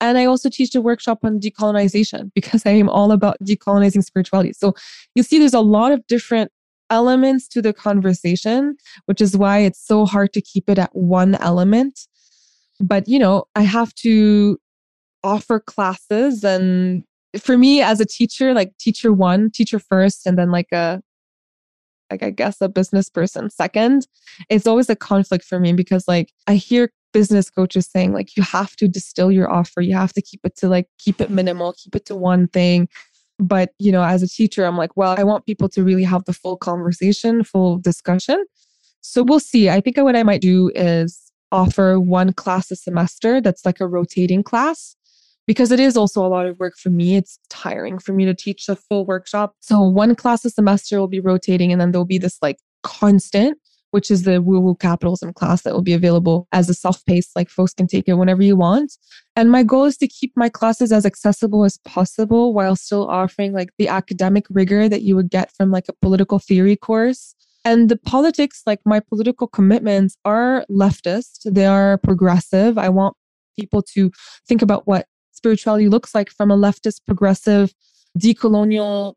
And 0.00 0.16
I 0.16 0.24
also 0.24 0.48
teach 0.48 0.74
a 0.74 0.80
workshop 0.80 1.18
on 1.22 1.40
decolonization 1.40 2.30
because 2.34 2.64
I 2.64 2.70
am 2.70 2.88
all 2.88 3.12
about 3.12 3.36
decolonizing 3.42 4.02
spirituality. 4.02 4.52
So 4.52 4.74
you 5.14 5.22
see, 5.22 5.38
there's 5.38 5.54
a 5.54 5.60
lot 5.60 5.92
of 5.92 6.06
different 6.06 6.50
elements 6.88 7.46
to 7.48 7.62
the 7.62 7.72
conversation, 7.72 8.76
which 9.06 9.20
is 9.20 9.36
why 9.36 9.58
it's 9.58 9.84
so 9.84 10.06
hard 10.06 10.32
to 10.32 10.40
keep 10.40 10.68
it 10.68 10.78
at 10.78 10.94
one 10.94 11.36
element. 11.36 12.00
But, 12.80 13.08
you 13.08 13.18
know, 13.18 13.44
I 13.54 13.62
have 13.62 13.94
to 13.96 14.58
offer 15.22 15.60
classes 15.60 16.42
and 16.42 17.04
for 17.38 17.56
me 17.56 17.80
as 17.82 18.00
a 18.00 18.06
teacher, 18.06 18.54
like 18.54 18.76
teacher 18.78 19.12
one, 19.12 19.50
teacher 19.50 19.78
first, 19.78 20.26
and 20.26 20.38
then 20.38 20.50
like 20.50 20.72
a 20.72 21.00
like 22.10 22.22
I 22.24 22.30
guess 22.30 22.60
a 22.60 22.68
business 22.68 23.08
person 23.08 23.50
second, 23.50 24.08
it's 24.48 24.66
always 24.66 24.90
a 24.90 24.96
conflict 24.96 25.44
for 25.44 25.60
me 25.60 25.72
because 25.72 26.08
like 26.08 26.32
I 26.48 26.56
hear 26.56 26.90
business 27.12 27.50
coaches 27.50 27.88
saying 27.90 28.12
like 28.12 28.36
you 28.36 28.42
have 28.42 28.76
to 28.76 28.88
distill 28.88 29.30
your 29.30 29.50
offer, 29.50 29.80
you 29.80 29.94
have 29.94 30.12
to 30.14 30.22
keep 30.22 30.40
it 30.44 30.56
to 30.56 30.68
like 30.68 30.86
keep 30.98 31.20
it 31.20 31.30
minimal, 31.30 31.74
keep 31.76 31.94
it 31.96 32.06
to 32.06 32.16
one 32.16 32.48
thing. 32.48 32.88
But 33.38 33.72
you 33.78 33.90
know, 33.90 34.02
as 34.02 34.22
a 34.22 34.28
teacher, 34.28 34.64
I'm 34.64 34.76
like, 34.76 34.96
well, 34.96 35.14
I 35.18 35.24
want 35.24 35.46
people 35.46 35.68
to 35.70 35.82
really 35.82 36.04
have 36.04 36.24
the 36.24 36.32
full 36.32 36.56
conversation, 36.56 37.42
full 37.44 37.78
discussion. 37.78 38.44
So 39.00 39.22
we'll 39.22 39.40
see. 39.40 39.70
I 39.70 39.80
think 39.80 39.96
what 39.96 40.16
I 40.16 40.22
might 40.22 40.42
do 40.42 40.70
is 40.74 41.30
offer 41.52 41.98
one 41.98 42.32
class 42.32 42.70
a 42.70 42.76
semester 42.76 43.40
that's 43.40 43.64
like 43.64 43.80
a 43.80 43.86
rotating 43.86 44.42
class 44.42 44.94
because 45.46 45.72
it 45.72 45.80
is 45.80 45.96
also 45.96 46.24
a 46.24 46.28
lot 46.28 46.46
of 46.46 46.58
work 46.60 46.74
for 46.76 46.90
me. 46.90 47.16
It's 47.16 47.38
tiring 47.48 47.98
for 47.98 48.12
me 48.12 48.24
to 48.24 48.34
teach 48.34 48.68
a 48.68 48.76
full 48.76 49.04
workshop. 49.04 49.54
So 49.60 49.80
one 49.80 50.14
class 50.14 50.44
a 50.44 50.50
semester 50.50 50.98
will 50.98 51.08
be 51.08 51.20
rotating 51.20 51.72
and 51.72 51.80
then 51.80 51.90
there'll 51.90 52.04
be 52.04 52.18
this 52.18 52.38
like 52.42 52.58
constant, 52.82 53.58
which 53.90 54.10
is 54.10 54.22
the 54.22 54.40
woo 54.40 54.60
woo 54.60 54.74
capitalism 54.74 55.32
class 55.32 55.62
that 55.62 55.72
will 55.72 55.82
be 55.82 55.92
available 55.92 56.46
as 56.52 56.68
a 56.68 56.74
self 56.74 57.04
paced, 57.04 57.34
like 57.36 57.48
folks 57.48 57.74
can 57.74 57.86
take 57.86 58.08
it 58.08 58.14
whenever 58.14 58.42
you 58.42 58.56
want. 58.56 58.96
And 59.36 59.50
my 59.50 59.62
goal 59.62 59.84
is 59.84 59.96
to 59.98 60.08
keep 60.08 60.32
my 60.36 60.48
classes 60.48 60.92
as 60.92 61.06
accessible 61.06 61.64
as 61.64 61.78
possible 61.78 62.52
while 62.52 62.76
still 62.76 63.08
offering 63.08 63.52
like 63.52 63.70
the 63.78 63.88
academic 63.88 64.46
rigor 64.50 64.88
that 64.88 65.02
you 65.02 65.16
would 65.16 65.30
get 65.30 65.52
from 65.56 65.70
like 65.70 65.88
a 65.88 65.94
political 65.94 66.38
theory 66.38 66.76
course. 66.76 67.34
And 67.64 67.88
the 67.88 67.96
politics, 67.96 68.62
like 68.66 68.80
my 68.84 69.00
political 69.00 69.46
commitments 69.46 70.16
are 70.24 70.64
leftist. 70.70 71.40
They 71.44 71.66
are 71.66 71.98
progressive. 71.98 72.78
I 72.78 72.88
want 72.88 73.16
people 73.58 73.82
to 73.94 74.10
think 74.48 74.62
about 74.62 74.86
what 74.86 75.06
spirituality 75.32 75.88
looks 75.88 76.14
like 76.14 76.30
from 76.30 76.50
a 76.50 76.56
leftist, 76.56 77.00
progressive, 77.06 77.74
decolonial 78.18 79.14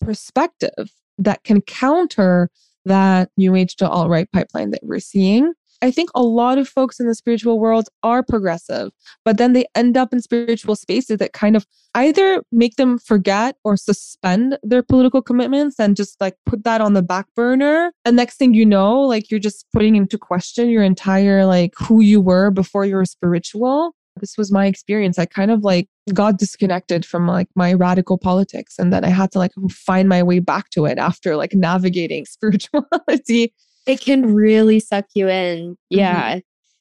perspective 0.00 0.92
that 1.18 1.44
can 1.44 1.60
counter 1.60 2.50
that 2.84 3.30
new 3.36 3.54
age 3.54 3.76
to 3.76 3.88
alt 3.88 4.08
right 4.08 4.30
pipeline 4.32 4.70
that 4.70 4.80
we're 4.82 5.00
seeing. 5.00 5.52
I 5.82 5.90
think 5.90 6.10
a 6.14 6.22
lot 6.22 6.58
of 6.58 6.68
folks 6.68 7.00
in 7.00 7.08
the 7.08 7.14
spiritual 7.14 7.58
world 7.58 7.88
are 8.04 8.22
progressive, 8.22 8.92
but 9.24 9.36
then 9.36 9.52
they 9.52 9.66
end 9.74 9.96
up 9.96 10.12
in 10.12 10.22
spiritual 10.22 10.76
spaces 10.76 11.18
that 11.18 11.32
kind 11.32 11.56
of 11.56 11.66
either 11.96 12.44
make 12.52 12.76
them 12.76 12.98
forget 12.98 13.56
or 13.64 13.76
suspend 13.76 14.58
their 14.62 14.84
political 14.84 15.20
commitments 15.20 15.80
and 15.80 15.96
just 15.96 16.20
like 16.20 16.36
put 16.46 16.62
that 16.62 16.80
on 16.80 16.92
the 16.92 17.02
back 17.02 17.26
burner. 17.34 17.92
And 18.04 18.14
next 18.14 18.36
thing 18.36 18.54
you 18.54 18.64
know, 18.64 19.00
like 19.00 19.28
you're 19.28 19.40
just 19.40 19.66
putting 19.72 19.96
into 19.96 20.16
question 20.16 20.70
your 20.70 20.84
entire 20.84 21.44
like 21.44 21.74
who 21.76 22.00
you 22.00 22.20
were 22.20 22.52
before 22.52 22.84
you 22.84 22.94
were 22.94 23.04
spiritual 23.04 23.96
this 24.20 24.36
was 24.36 24.52
my 24.52 24.66
experience. 24.66 25.18
I 25.18 25.26
kind 25.26 25.50
of 25.50 25.62
like 25.62 25.88
got 26.12 26.38
disconnected 26.38 27.04
from 27.04 27.26
like 27.26 27.48
my 27.54 27.72
radical 27.72 28.18
politics 28.18 28.78
and 28.78 28.92
then 28.92 29.04
I 29.04 29.08
had 29.08 29.32
to 29.32 29.38
like 29.38 29.52
find 29.70 30.08
my 30.08 30.22
way 30.22 30.38
back 30.38 30.70
to 30.70 30.84
it 30.86 30.98
after 30.98 31.36
like 31.36 31.54
navigating 31.54 32.24
spirituality. 32.26 33.54
It 33.86 34.00
can 34.00 34.34
really 34.34 34.80
suck 34.80 35.06
you 35.14 35.28
in. 35.28 35.76
Yeah. 35.90 36.30
Mm-hmm. 36.30 36.38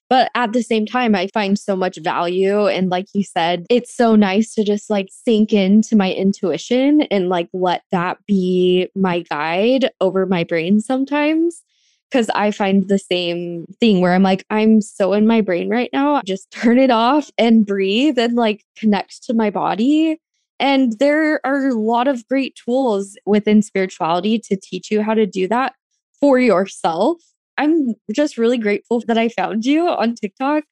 But 0.09 0.29
at 0.35 0.51
the 0.51 0.61
same 0.61 0.85
time, 0.85 1.15
I 1.15 1.29
find 1.33 1.57
so 1.57 1.73
much 1.73 1.97
value. 2.03 2.67
And 2.67 2.89
like 2.89 3.05
you 3.13 3.23
said, 3.23 3.65
it's 3.69 3.95
so 3.95 4.17
nice 4.17 4.53
to 4.55 4.63
just 4.65 4.89
like 4.89 5.07
sink 5.09 5.53
into 5.53 5.95
my 5.95 6.11
intuition 6.11 7.03
and 7.03 7.29
like 7.29 7.47
let 7.53 7.83
that 7.93 8.17
be 8.27 8.89
my 8.93 9.21
guide 9.21 9.89
over 10.01 10.25
my 10.25 10.43
brain 10.43 10.81
sometimes 10.81 11.63
because 12.11 12.29
I 12.35 12.51
find 12.51 12.87
the 12.87 12.99
same 12.99 13.65
thing 13.79 14.01
where 14.01 14.13
I'm 14.13 14.23
like, 14.23 14.45
I'm 14.49 14.81
so 14.81 15.13
in 15.13 15.25
my 15.25 15.39
brain 15.39 15.69
right 15.69 15.89
now. 15.93 16.21
Just 16.25 16.51
turn 16.51 16.77
it 16.77 16.91
off 16.91 17.31
and 17.37 17.65
breathe 17.65 18.19
and 18.19 18.35
like 18.35 18.63
connect 18.75 19.23
to 19.23 19.33
my 19.33 19.49
body. 19.49 20.19
And 20.59 20.99
there 20.99 21.39
are 21.45 21.69
a 21.69 21.73
lot 21.73 22.07
of 22.07 22.27
great 22.27 22.55
tools 22.55 23.17
within 23.25 23.63
spirituality 23.63 24.37
to 24.39 24.57
teach 24.61 24.91
you 24.91 25.01
how 25.01 25.13
to 25.15 25.25
do 25.25 25.47
that 25.47 25.73
for 26.19 26.37
yourself. 26.37 27.17
I'm 27.57 27.95
just 28.13 28.37
really 28.37 28.57
grateful 28.57 29.01
that 29.07 29.17
I 29.17 29.29
found 29.29 29.65
you 29.65 29.87
on 29.87 30.15
TikTok. 30.15 30.65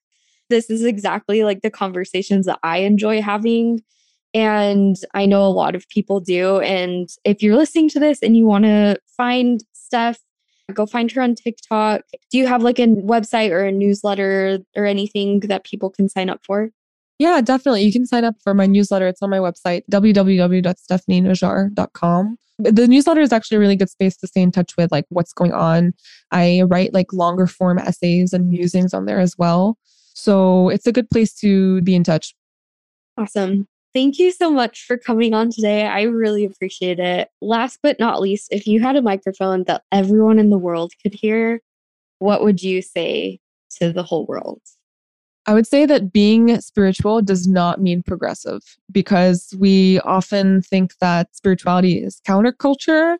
This 0.49 0.69
is 0.69 0.83
exactly 0.83 1.43
like 1.43 1.61
the 1.61 1.71
conversations 1.71 2.45
that 2.45 2.59
I 2.63 2.79
enjoy 2.79 3.21
having. 3.21 3.81
And 4.33 4.95
I 5.15 5.25
know 5.25 5.43
a 5.43 5.49
lot 5.49 5.73
of 5.73 5.89
people 5.89 6.19
do. 6.19 6.59
And 6.59 7.09
if 7.23 7.41
you're 7.41 7.55
listening 7.55 7.89
to 7.89 7.99
this 7.99 8.21
and 8.21 8.37
you 8.37 8.45
want 8.45 8.65
to 8.65 8.99
find 9.17 9.63
Steph 9.73 10.19
Go 10.73 10.85
find 10.85 11.11
her 11.11 11.21
on 11.21 11.35
TikTok. 11.35 12.01
Do 12.31 12.37
you 12.37 12.47
have 12.47 12.63
like 12.63 12.79
a 12.79 12.87
website 12.87 13.51
or 13.51 13.65
a 13.65 13.71
newsletter 13.71 14.59
or 14.75 14.85
anything 14.85 15.41
that 15.41 15.63
people 15.63 15.89
can 15.89 16.09
sign 16.09 16.29
up 16.29 16.41
for? 16.43 16.71
Yeah, 17.17 17.41
definitely. 17.41 17.83
You 17.83 17.91
can 17.91 18.05
sign 18.05 18.23
up 18.23 18.35
for 18.41 18.53
my 18.53 18.65
newsletter. 18.65 19.07
It's 19.07 19.21
on 19.21 19.29
my 19.29 19.39
website, 19.39 19.81
www.stephanienajjar.com. 19.91 22.37
The 22.59 22.87
newsletter 22.87 23.21
is 23.21 23.31
actually 23.31 23.57
a 23.57 23.59
really 23.61 23.77
good 23.77 23.89
space 23.89 24.17
to 24.17 24.27
stay 24.27 24.41
in 24.41 24.51
touch 24.51 24.75
with 24.77 24.91
like 24.91 25.05
what's 25.09 25.31
going 25.31 25.53
on. 25.53 25.93
I 26.31 26.63
write 26.67 26.93
like 26.93 27.13
longer 27.13 27.47
form 27.47 27.79
essays 27.79 28.33
and 28.33 28.49
musings 28.49 28.93
on 28.93 29.05
there 29.05 29.19
as 29.19 29.37
well. 29.37 29.77
So 30.13 30.67
it's 30.67 30.85
a 30.85 30.91
good 30.91 31.09
place 31.09 31.33
to 31.35 31.79
be 31.81 31.95
in 31.95 32.03
touch. 32.03 32.35
Awesome. 33.17 33.68
Thank 33.93 34.19
you 34.19 34.31
so 34.31 34.51
much 34.51 34.83
for 34.85 34.97
coming 34.97 35.33
on 35.33 35.49
today. 35.49 35.85
I 35.87 36.03
really 36.03 36.45
appreciate 36.45 36.99
it. 36.99 37.29
Last 37.41 37.79
but 37.81 37.99
not 37.99 38.21
least, 38.21 38.49
if 38.51 38.67
you 38.67 38.81
had 38.81 38.95
a 38.95 39.01
microphone 39.01 39.63
that 39.63 39.83
everyone 39.91 40.37
in 40.37 40.51
the 40.51 40.59
world 40.59 40.93
could 41.01 41.13
hear, 41.13 41.61
what 42.19 42.43
would 42.43 42.61
you 42.61 42.81
say 42.81 43.39
to 43.79 43.91
the 43.91 44.03
whole 44.03 44.25
world? 44.27 44.61
I 45.47 45.53
would 45.55 45.65
say 45.65 45.87
that 45.87 46.13
being 46.13 46.61
spiritual 46.61 47.23
does 47.23 47.47
not 47.47 47.81
mean 47.81 48.03
progressive 48.03 48.61
because 48.91 49.55
we 49.57 49.99
often 50.01 50.61
think 50.61 50.95
that 50.99 51.35
spirituality 51.35 52.03
is 52.03 52.21
counterculture. 52.27 53.17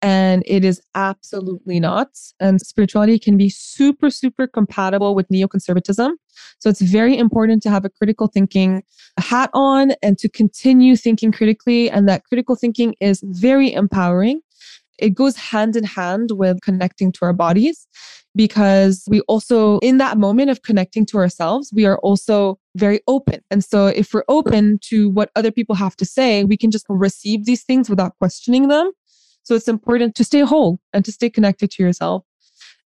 And 0.00 0.44
it 0.46 0.64
is 0.64 0.80
absolutely 0.94 1.80
not. 1.80 2.10
And 2.38 2.60
spirituality 2.60 3.18
can 3.18 3.36
be 3.36 3.48
super, 3.48 4.10
super 4.10 4.46
compatible 4.46 5.16
with 5.16 5.28
neoconservatism. 5.28 6.12
So 6.58 6.68
it's 6.70 6.80
very 6.80 7.16
important 7.16 7.62
to 7.64 7.70
have 7.70 7.84
a 7.84 7.90
critical 7.90 8.26
thinking 8.26 8.82
hat 9.18 9.50
on 9.52 9.92
and 10.02 10.18
to 10.18 10.28
continue 10.28 10.96
thinking 10.96 11.32
critically. 11.32 11.90
And 11.90 12.08
that 12.08 12.24
critical 12.24 12.56
thinking 12.56 12.94
is 13.00 13.22
very 13.24 13.72
empowering. 13.72 14.40
It 14.98 15.14
goes 15.14 15.36
hand 15.36 15.76
in 15.76 15.84
hand 15.84 16.30
with 16.32 16.60
connecting 16.60 17.12
to 17.12 17.24
our 17.24 17.32
bodies 17.32 17.86
because 18.34 19.04
we 19.08 19.20
also, 19.22 19.78
in 19.78 19.98
that 19.98 20.18
moment 20.18 20.50
of 20.50 20.62
connecting 20.62 21.06
to 21.06 21.18
ourselves, 21.18 21.72
we 21.74 21.86
are 21.86 21.98
also 21.98 22.58
very 22.76 23.00
open. 23.06 23.40
And 23.50 23.64
so 23.64 23.86
if 23.86 24.12
we're 24.12 24.24
open 24.28 24.78
to 24.84 25.08
what 25.10 25.30
other 25.36 25.50
people 25.50 25.74
have 25.76 25.96
to 25.96 26.04
say, 26.04 26.44
we 26.44 26.56
can 26.56 26.70
just 26.70 26.86
receive 26.88 27.46
these 27.46 27.64
things 27.64 27.88
without 27.88 28.16
questioning 28.18 28.68
them. 28.68 28.90
So 29.42 29.54
it's 29.54 29.68
important 29.68 30.14
to 30.16 30.24
stay 30.24 30.40
whole 30.40 30.78
and 30.92 31.04
to 31.04 31.12
stay 31.12 31.30
connected 31.30 31.70
to 31.72 31.82
yourself. 31.82 32.24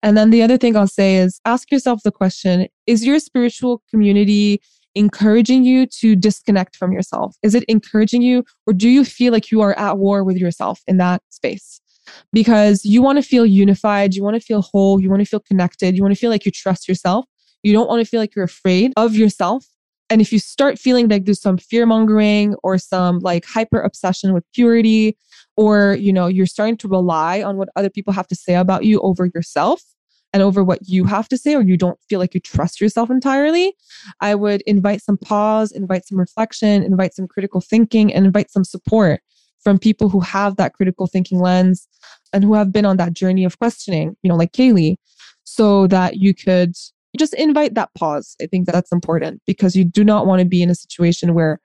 And 0.03 0.17
then 0.17 0.31
the 0.31 0.43
other 0.43 0.57
thing 0.57 0.77
I'll 0.77 0.87
say 0.87 1.17
is 1.17 1.41
ask 1.45 1.71
yourself 1.71 2.01
the 2.03 2.13
question 2.13 2.69
Is 2.87 3.05
your 3.05 3.19
spiritual 3.19 3.83
community 3.91 4.61
encouraging 4.95 5.65
you 5.65 5.87
to 5.87 6.15
disconnect 6.17 6.77
from 6.77 6.93
yourself? 6.93 7.37
Is 7.43 7.55
it 7.55 7.65
encouraging 7.65 8.23
you, 8.23 8.45
or 8.67 8.73
do 8.73 8.89
you 8.89 9.05
feel 9.05 9.33
like 9.33 9.51
you 9.51 9.61
are 9.63 9.79
at 9.79 9.99
war 9.99 10.25
with 10.25 10.37
yourself 10.37 10.81
in 10.87 10.99
that 10.99 11.23
space? 11.31 11.81
Because 12.33 12.85
you 12.85 13.01
want 13.01 13.17
to 13.17 13.23
feel 13.23 13.47
unified, 13.47 14.15
you 14.15 14.23
want 14.25 14.35
to 14.35 14.41
feel 14.41 14.61
whole, 14.61 15.01
you 15.01 15.09
want 15.09 15.21
to 15.21 15.27
feel 15.27 15.41
connected, 15.41 15.97
you 15.97 16.03
want 16.03 16.15
to 16.15 16.19
feel 16.19 16.31
like 16.31 16.45
you 16.45 16.51
trust 16.51 16.89
yourself. 16.89 17.25
You 17.63 17.73
don't 17.73 17.89
want 17.89 18.05
to 18.05 18.09
feel 18.09 18.19
like 18.19 18.35
you're 18.35 18.45
afraid 18.45 18.93
of 18.97 19.15
yourself. 19.15 19.65
And 20.13 20.21
if 20.21 20.31
you 20.31 20.39
start 20.39 20.79
feeling 20.79 21.09
like 21.09 21.25
there's 21.25 21.41
some 21.41 21.57
fear 21.57 21.87
mongering 21.87 22.55
or 22.63 22.77
some 22.77 23.21
like 23.21 23.47
hyper 23.47 23.81
obsession 23.81 24.35
with 24.35 24.45
purity, 24.53 25.17
or 25.57 25.95
you 25.95 26.13
know 26.13 26.27
you're 26.27 26.45
starting 26.45 26.77
to 26.77 26.89
rely 26.89 27.43
on 27.43 27.57
what 27.57 27.71
other 27.77 27.89
people 27.89 28.13
have 28.13 28.29
to 28.29 28.35
say 28.35 28.55
about 28.55 28.85
you 28.85 29.01
over 29.01 29.31
yourself 29.35 29.83
and 30.35 30.43
over 30.43 30.63
what 30.63 30.81
you 30.87 31.07
have 31.07 31.29
to 31.29 31.39
say 31.39 31.55
or 31.55 31.63
you 31.63 31.79
don't 31.79 31.99
feel 32.11 32.19
like 32.19 32.35
you 32.35 32.41
trust 32.41 32.81
yourself 32.81 33.11
entirely 33.11 33.75
i 34.21 34.35
would 34.35 34.63
invite 34.63 35.03
some 35.03 35.19
pause 35.19 35.71
invite 35.73 36.07
some 36.07 36.19
reflection 36.19 36.83
invite 36.83 37.15
some 37.15 37.29
critical 37.29 37.61
thinking 37.61 38.13
and 38.15 38.25
invite 38.25 38.51
some 38.51 38.65
support 38.65 39.21
from 39.63 39.79
people 39.79 40.09
who 40.09 40.21
have 40.21 40.57
that 40.57 40.73
critical 40.73 41.07
thinking 41.07 41.39
lens 41.39 41.87
and 42.33 42.45
who 42.45 42.55
have 42.55 42.73
been 42.73 42.87
on 42.87 42.97
that 42.97 43.13
journey 43.13 43.45
of 43.45 43.59
questioning 43.59 44.17
you 44.23 44.29
know 44.31 44.37
like 44.37 44.53
kaylee 44.53 44.97
so 45.45 45.87
that 45.87 46.17
you 46.17 46.35
could 46.35 46.75
just 47.19 47.35
invite 47.35 47.75
that 47.75 47.91
pause 47.95 48.37
i 48.43 48.47
think 48.47 48.67
that's 48.67 48.93
important 48.93 49.41
because 49.47 49.77
you 49.77 49.85
do 49.85 50.05
not 50.05 50.27
want 50.27 50.41
to 50.41 50.47
be 50.47 50.63
in 50.63 50.71
a 50.71 50.75
situation 50.75 51.35
where 51.35 51.61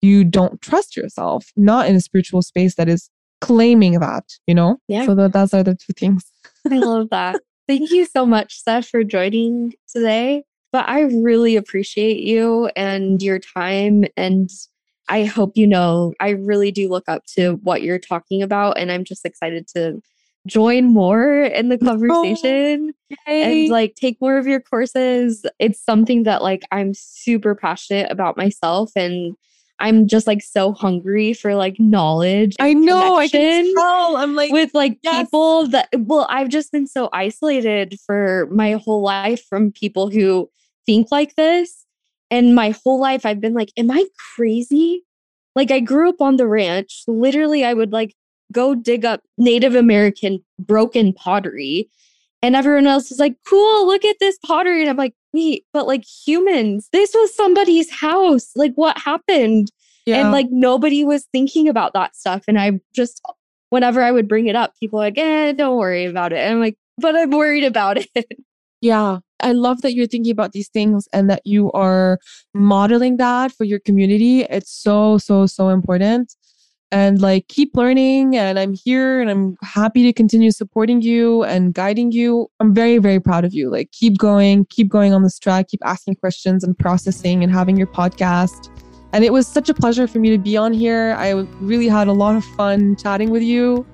you 0.00 0.24
don't 0.24 0.60
trust 0.60 0.96
yourself 0.96 1.50
not 1.56 1.86
in 1.86 1.96
a 1.96 2.00
spiritual 2.00 2.42
space 2.42 2.74
that 2.74 2.88
is 2.88 3.10
claiming 3.42 3.98
that, 3.98 4.24
you 4.46 4.54
know? 4.54 4.78
Yeah. 4.88 5.04
So 5.04 5.14
that, 5.16 5.34
those 5.34 5.52
are 5.52 5.62
the 5.62 5.74
two 5.74 5.92
things. 5.92 6.24
I 6.70 6.78
love 6.78 7.10
that. 7.10 7.42
Thank 7.68 7.90
you 7.90 8.06
so 8.06 8.24
much, 8.24 8.54
Steph, 8.54 8.88
for 8.88 9.04
joining 9.04 9.74
today. 9.92 10.44
But 10.72 10.88
I 10.88 11.02
really 11.02 11.56
appreciate 11.56 12.20
you 12.20 12.70
and 12.76 13.22
your 13.22 13.38
time. 13.38 14.04
And 14.16 14.48
I 15.08 15.24
hope 15.24 15.52
you 15.56 15.66
know, 15.66 16.14
I 16.18 16.30
really 16.30 16.70
do 16.70 16.88
look 16.88 17.08
up 17.08 17.24
to 17.34 17.54
what 17.62 17.82
you're 17.82 17.98
talking 17.98 18.42
about. 18.42 18.78
And 18.78 18.90
I'm 18.90 19.04
just 19.04 19.26
excited 19.26 19.68
to 19.74 20.00
join 20.46 20.86
more 20.86 21.44
in 21.44 21.68
the 21.68 21.78
oh, 21.80 21.86
conversation 21.86 22.92
oh, 23.12 23.16
and 23.32 23.68
like 23.68 23.94
take 23.94 24.20
more 24.20 24.38
of 24.38 24.46
your 24.46 24.60
courses. 24.60 25.44
It's 25.58 25.82
something 25.82 26.24
that 26.24 26.42
like 26.42 26.62
I'm 26.72 26.94
super 26.94 27.54
passionate 27.54 28.10
about 28.10 28.36
myself 28.36 28.92
and 28.96 29.36
I'm 29.78 30.06
just 30.06 30.26
like 30.26 30.42
so 30.42 30.72
hungry 30.72 31.32
for 31.32 31.54
like 31.54 31.78
knowledge. 31.78 32.54
I 32.60 32.72
know. 32.72 33.16
I 33.16 33.28
can 33.28 33.72
tell. 33.74 34.16
I'm 34.16 34.34
like 34.34 34.52
with 34.52 34.72
like 34.74 34.98
yes. 35.02 35.26
people 35.26 35.66
that 35.68 35.88
well, 35.96 36.26
I've 36.30 36.48
just 36.48 36.70
been 36.70 36.86
so 36.86 37.08
isolated 37.12 37.98
for 38.06 38.48
my 38.50 38.72
whole 38.72 39.02
life 39.02 39.44
from 39.48 39.72
people 39.72 40.08
who 40.08 40.48
think 40.86 41.08
like 41.10 41.34
this. 41.34 41.84
And 42.30 42.54
my 42.54 42.74
whole 42.84 43.00
life 43.00 43.26
I've 43.26 43.40
been 43.40 43.54
like, 43.54 43.72
am 43.76 43.90
I 43.90 44.04
crazy? 44.36 45.04
Like 45.54 45.70
I 45.70 45.80
grew 45.80 46.08
up 46.08 46.20
on 46.20 46.36
the 46.36 46.46
ranch. 46.46 47.02
Literally, 47.06 47.64
I 47.64 47.74
would 47.74 47.92
like 47.92 48.14
go 48.52 48.74
dig 48.74 49.04
up 49.04 49.20
Native 49.38 49.74
American 49.74 50.44
broken 50.58 51.12
pottery. 51.12 51.88
And 52.44 52.56
everyone 52.56 52.86
else 52.86 53.12
is 53.12 53.18
like, 53.18 53.36
cool, 53.48 53.86
look 53.86 54.04
at 54.04 54.16
this 54.18 54.36
pottery. 54.44 54.80
And 54.80 54.90
I'm 54.90 54.96
like, 54.96 55.14
wait, 55.32 55.64
but 55.72 55.86
like 55.86 56.04
humans, 56.04 56.88
this 56.92 57.14
was 57.14 57.34
somebody's 57.34 57.90
house. 57.90 58.50
Like, 58.56 58.72
what 58.74 58.98
happened? 58.98 59.70
Yeah. 60.06 60.16
And 60.16 60.32
like 60.32 60.48
nobody 60.50 61.04
was 61.04 61.26
thinking 61.30 61.68
about 61.68 61.92
that 61.94 62.16
stuff. 62.16 62.42
And 62.48 62.58
I 62.58 62.80
just, 62.92 63.22
whenever 63.70 64.02
I 64.02 64.10
would 64.10 64.26
bring 64.26 64.48
it 64.48 64.56
up, 64.56 64.74
people 64.80 64.98
like, 64.98 65.16
eh, 65.16 65.52
don't 65.52 65.78
worry 65.78 66.04
about 66.04 66.32
it. 66.32 66.38
And 66.38 66.54
I'm 66.54 66.60
like, 66.60 66.76
but 66.98 67.14
I'm 67.14 67.30
worried 67.30 67.64
about 67.64 67.98
it. 67.98 68.26
Yeah. 68.82 69.20
I 69.38 69.52
love 69.52 69.82
that 69.82 69.94
you're 69.94 70.08
thinking 70.08 70.32
about 70.32 70.50
these 70.50 70.68
things 70.68 71.08
and 71.12 71.30
that 71.30 71.42
you 71.44 71.70
are 71.70 72.18
modeling 72.52 73.16
that 73.18 73.52
for 73.52 73.62
your 73.62 73.78
community. 73.78 74.42
It's 74.42 74.72
so, 74.72 75.18
so, 75.18 75.46
so 75.46 75.68
important 75.68 76.34
and 76.92 77.20
like 77.20 77.48
keep 77.48 77.74
learning 77.74 78.36
and 78.36 78.58
i'm 78.58 78.74
here 78.74 79.20
and 79.20 79.30
i'm 79.30 79.56
happy 79.62 80.04
to 80.04 80.12
continue 80.12 80.50
supporting 80.50 81.00
you 81.00 81.42
and 81.44 81.74
guiding 81.74 82.12
you 82.12 82.48
i'm 82.60 82.72
very 82.72 82.98
very 82.98 83.18
proud 83.18 83.44
of 83.44 83.52
you 83.52 83.70
like 83.70 83.90
keep 83.90 84.18
going 84.18 84.64
keep 84.66 84.88
going 84.88 85.12
on 85.12 85.22
this 85.22 85.38
track 85.38 85.66
keep 85.68 85.80
asking 85.84 86.14
questions 86.14 86.62
and 86.62 86.78
processing 86.78 87.42
and 87.42 87.50
having 87.50 87.76
your 87.76 87.86
podcast 87.86 88.68
and 89.14 89.24
it 89.24 89.32
was 89.32 89.48
such 89.48 89.68
a 89.68 89.74
pleasure 89.74 90.06
for 90.06 90.18
me 90.18 90.30
to 90.30 90.38
be 90.38 90.56
on 90.56 90.72
here 90.72 91.16
i 91.18 91.30
really 91.60 91.88
had 91.88 92.06
a 92.06 92.12
lot 92.12 92.36
of 92.36 92.44
fun 92.56 92.94
chatting 92.94 93.30
with 93.30 93.42
you 93.42 93.84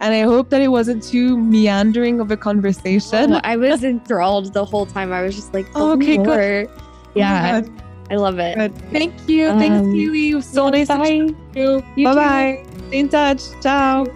and 0.00 0.12
I 0.12 0.22
hope 0.22 0.50
that 0.50 0.60
it 0.60 0.68
wasn't 0.68 1.02
too 1.02 1.38
meandering 1.38 2.20
of 2.20 2.30
a 2.30 2.36
conversation. 2.36 3.32
Oh, 3.32 3.40
I 3.42 3.56
was 3.56 3.84
enthralled 3.84 4.52
the 4.52 4.62
whole 4.62 4.84
time. 4.84 5.12
I 5.12 5.22
was 5.22 5.34
just 5.34 5.54
like, 5.54 5.66
oh, 5.74 5.92
okay, 5.92 6.18
more. 6.18 6.26
good. 6.26 6.68
Oh 6.68 6.82
yeah. 7.14 7.62
Oh 7.64 7.84
I 8.10 8.16
love 8.16 8.38
it. 8.38 8.56
Good. 8.56 8.74
Thank 8.92 9.28
you. 9.28 9.48
Um, 9.48 9.58
Thanks, 9.58 9.86
Keely. 9.92 10.40
So 10.42 10.68
nice 10.68 10.88
bye. 10.88 10.96
to 10.96 11.24
meet 11.26 11.36
you. 11.54 11.82
you 11.96 12.04
bye 12.06 12.14
bye. 12.14 12.66
Stay 12.88 12.98
in 12.98 13.08
touch. 13.08 13.42
Ciao. 13.62 14.06